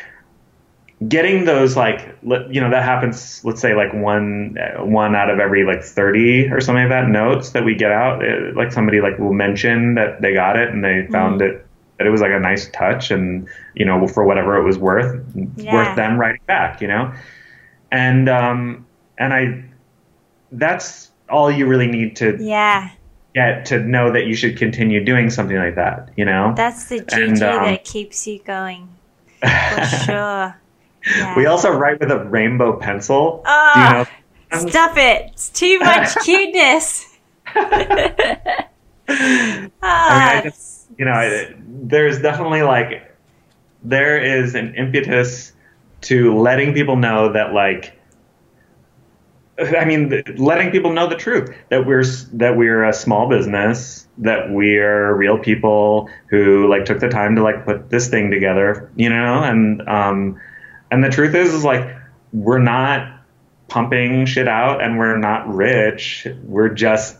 getting 1.08 1.44
those 1.44 1.76
like 1.76 2.16
you 2.22 2.60
know 2.60 2.70
that 2.70 2.82
happens 2.82 3.42
let's 3.44 3.60
say 3.60 3.74
like 3.74 3.92
one 3.94 4.56
one 4.80 5.16
out 5.16 5.30
of 5.30 5.38
every 5.38 5.64
like 5.64 5.82
30 5.82 6.48
or 6.50 6.60
something 6.60 6.84
like 6.84 6.90
that 6.90 7.08
notes 7.08 7.50
that 7.50 7.64
we 7.64 7.74
get 7.74 7.90
out 7.90 8.22
it, 8.22 8.54
like 8.56 8.70
somebody 8.70 9.00
like 9.00 9.18
will 9.18 9.32
mention 9.32 9.94
that 9.94 10.20
they 10.20 10.34
got 10.34 10.56
it 10.56 10.68
and 10.68 10.84
they 10.84 11.06
found 11.10 11.40
mm. 11.40 11.48
it 11.48 11.66
that 11.98 12.06
it 12.06 12.10
was 12.10 12.20
like 12.20 12.30
a 12.30 12.38
nice 12.38 12.70
touch 12.70 13.10
and 13.10 13.48
you 13.74 13.84
know 13.84 14.06
for 14.06 14.24
whatever 14.24 14.56
it 14.56 14.64
was 14.64 14.78
worth 14.78 15.24
yeah. 15.56 15.74
worth 15.74 15.96
them 15.96 16.18
writing 16.18 16.42
back 16.46 16.80
you 16.80 16.88
know 16.88 17.12
and 17.90 18.28
um 18.28 18.86
and 19.18 19.32
i 19.32 19.64
that's 20.52 21.10
all 21.30 21.50
you 21.50 21.66
really 21.66 21.86
need 21.86 22.14
to 22.16 22.36
yeah 22.38 22.90
get 23.34 23.64
to 23.66 23.78
know 23.80 24.12
that 24.12 24.26
you 24.26 24.34
should 24.34 24.58
continue 24.58 25.02
doing 25.02 25.30
something 25.30 25.56
like 25.56 25.74
that, 25.74 26.10
you 26.16 26.24
know? 26.24 26.52
That's 26.54 26.88
the 26.88 27.00
juju 27.00 27.30
um, 27.46 27.64
that 27.64 27.84
keeps 27.84 28.26
you 28.26 28.42
going. 28.42 28.88
For 29.40 29.84
sure. 30.04 30.61
Yeah. 31.06 31.36
We 31.36 31.46
also 31.46 31.70
write 31.70 32.00
with 32.00 32.10
a 32.10 32.24
rainbow 32.24 32.78
pencil. 32.78 33.42
Oh, 33.44 33.72
you 33.76 34.58
know? 34.60 34.68
stop 34.68 34.96
it. 34.96 35.30
It's 35.32 35.48
too 35.48 35.78
much 35.80 36.14
cuteness. 36.24 37.18
I 37.46 38.78
mean, 39.08 39.72
I 39.82 40.38
ah, 40.38 40.40
just, 40.44 40.88
you 40.98 41.04
know, 41.04 41.12
I, 41.12 41.54
there's 41.58 42.22
definitely 42.22 42.62
like, 42.62 43.16
there 43.82 44.22
is 44.22 44.54
an 44.54 44.74
impetus 44.76 45.52
to 46.02 46.36
letting 46.38 46.72
people 46.72 46.96
know 46.96 47.32
that 47.32 47.52
like 47.52 47.98
I 49.58 49.84
mean, 49.84 50.22
letting 50.36 50.70
people 50.70 50.92
know 50.92 51.06
the 51.06 51.16
truth 51.16 51.54
that 51.68 51.86
we're 51.86 52.04
that 52.32 52.56
we're 52.56 52.84
a 52.84 52.92
small 52.92 53.28
business, 53.28 54.08
that 54.18 54.50
we're 54.50 55.14
real 55.14 55.38
people 55.38 56.08
who 56.28 56.68
like 56.68 56.84
took 56.84 57.00
the 57.00 57.08
time 57.08 57.36
to 57.36 57.42
like 57.42 57.64
put 57.64 57.90
this 57.90 58.08
thing 58.08 58.30
together, 58.30 58.90
you 58.96 59.10
know, 59.10 59.42
and 59.42 59.86
um, 59.88 60.40
and 60.92 61.02
the 61.02 61.08
truth 61.08 61.34
is, 61.34 61.52
is 61.54 61.64
like 61.64 61.96
we're 62.32 62.58
not 62.58 63.20
pumping 63.68 64.26
shit 64.26 64.46
out, 64.46 64.82
and 64.82 64.98
we're 64.98 65.16
not 65.16 65.52
rich. 65.52 66.26
We're 66.44 66.68
just 66.68 67.16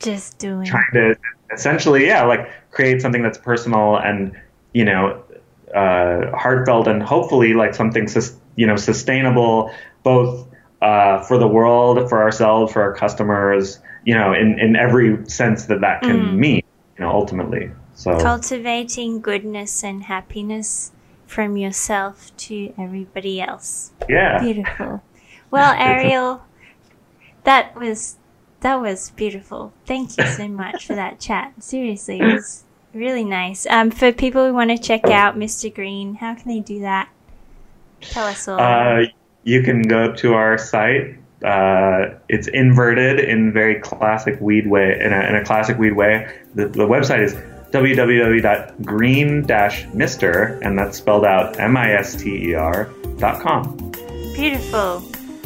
just 0.00 0.38
doing 0.38 0.66
trying 0.66 0.92
to 0.92 1.16
essentially, 1.52 2.06
yeah, 2.06 2.24
like 2.24 2.50
create 2.70 3.00
something 3.00 3.22
that's 3.22 3.38
personal 3.38 3.96
and 3.96 4.38
you 4.72 4.84
know 4.84 5.22
uh, 5.74 6.36
heartfelt 6.36 6.88
and 6.88 7.02
hopefully 7.02 7.54
like 7.54 7.74
something 7.74 8.08
sus- 8.08 8.36
you 8.56 8.66
know 8.66 8.76
sustainable 8.76 9.72
both 10.02 10.46
uh, 10.82 11.22
for 11.22 11.38
the 11.38 11.48
world, 11.48 12.08
for 12.08 12.22
ourselves, 12.22 12.72
for 12.72 12.82
our 12.82 12.92
customers, 12.92 13.78
you 14.04 14.14
know, 14.14 14.34
in, 14.34 14.58
in 14.58 14.76
every 14.76 15.24
sense 15.26 15.64
that 15.66 15.80
that 15.80 16.02
can 16.02 16.20
mm. 16.20 16.34
mean, 16.36 16.62
you 16.98 17.04
know, 17.04 17.10
ultimately. 17.10 17.70
So 17.94 18.18
cultivating 18.18 19.20
goodness 19.20 19.82
and 19.82 20.02
happiness 20.02 20.92
from 21.34 21.56
yourself 21.56 22.34
to 22.36 22.72
everybody 22.78 23.40
else. 23.42 23.90
Yeah. 24.08 24.38
Beautiful. 24.40 25.02
Well, 25.50 25.74
Ariel, 25.78 26.44
that 27.42 27.74
was 27.76 28.16
that 28.60 28.80
was 28.80 29.10
beautiful. 29.10 29.72
Thank 29.84 30.16
you 30.16 30.26
so 30.26 30.48
much 30.48 30.86
for 30.86 30.94
that 30.94 31.18
chat. 31.20 31.52
Seriously, 31.62 32.20
it 32.20 32.32
was 32.34 32.64
really 32.94 33.24
nice. 33.24 33.66
Um, 33.66 33.90
for 33.90 34.12
people 34.12 34.46
who 34.46 34.54
want 34.54 34.70
to 34.70 34.78
check 34.78 35.04
out 35.06 35.36
Mr. 35.36 35.74
Green, 35.74 36.14
how 36.14 36.34
can 36.34 36.48
they 36.48 36.60
do 36.60 36.80
that? 36.80 37.10
Tell 38.00 38.26
us 38.26 38.48
all. 38.48 38.58
Uh, 38.58 39.02
you 39.42 39.62
can 39.62 39.82
go 39.82 40.14
to 40.14 40.34
our 40.34 40.56
site. 40.56 41.18
Uh, 41.44 42.14
it's 42.30 42.46
inverted 42.48 43.20
in 43.20 43.52
very 43.52 43.80
classic 43.80 44.40
weed 44.40 44.66
way. 44.66 44.98
In 44.98 45.12
a, 45.12 45.20
in 45.28 45.34
a 45.34 45.44
classic 45.44 45.76
weed 45.76 45.92
way, 45.92 46.34
the, 46.54 46.68
the 46.68 46.86
website 46.86 47.22
is 47.22 47.36
www.green-mister, 47.74 50.60
and 50.62 50.78
that's 50.78 50.98
spelled 50.98 51.24
out 51.24 51.58
M-I-S-T-E-R 51.58 52.88
dot 53.18 53.40
com. 53.40 53.90
Beautiful. 54.34 55.02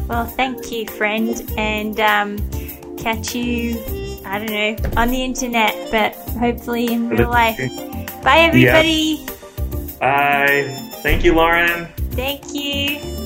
Well, 0.09 0.26
thank 0.26 0.70
you, 0.70 0.87
friend, 0.87 1.51
and 1.57 1.99
um, 2.01 2.37
catch 2.99 3.35
you. 3.35 3.83
I 4.26 4.39
don't 4.39 4.51
know 4.51 4.76
on 5.01 5.09
the 5.09 5.24
internet, 5.24 5.74
but 5.91 6.14
hopefully 6.39 6.93
in 6.93 7.09
real 7.09 7.31
life. 7.31 7.57
Bye, 8.22 8.41
everybody. 8.41 9.24
Yeah. 9.26 9.35
Bye. 9.99 10.91
Thank 11.03 11.24
you, 11.24 11.35
Lauren. 11.35 11.87
Thank 12.12 12.53
you. 12.53 13.17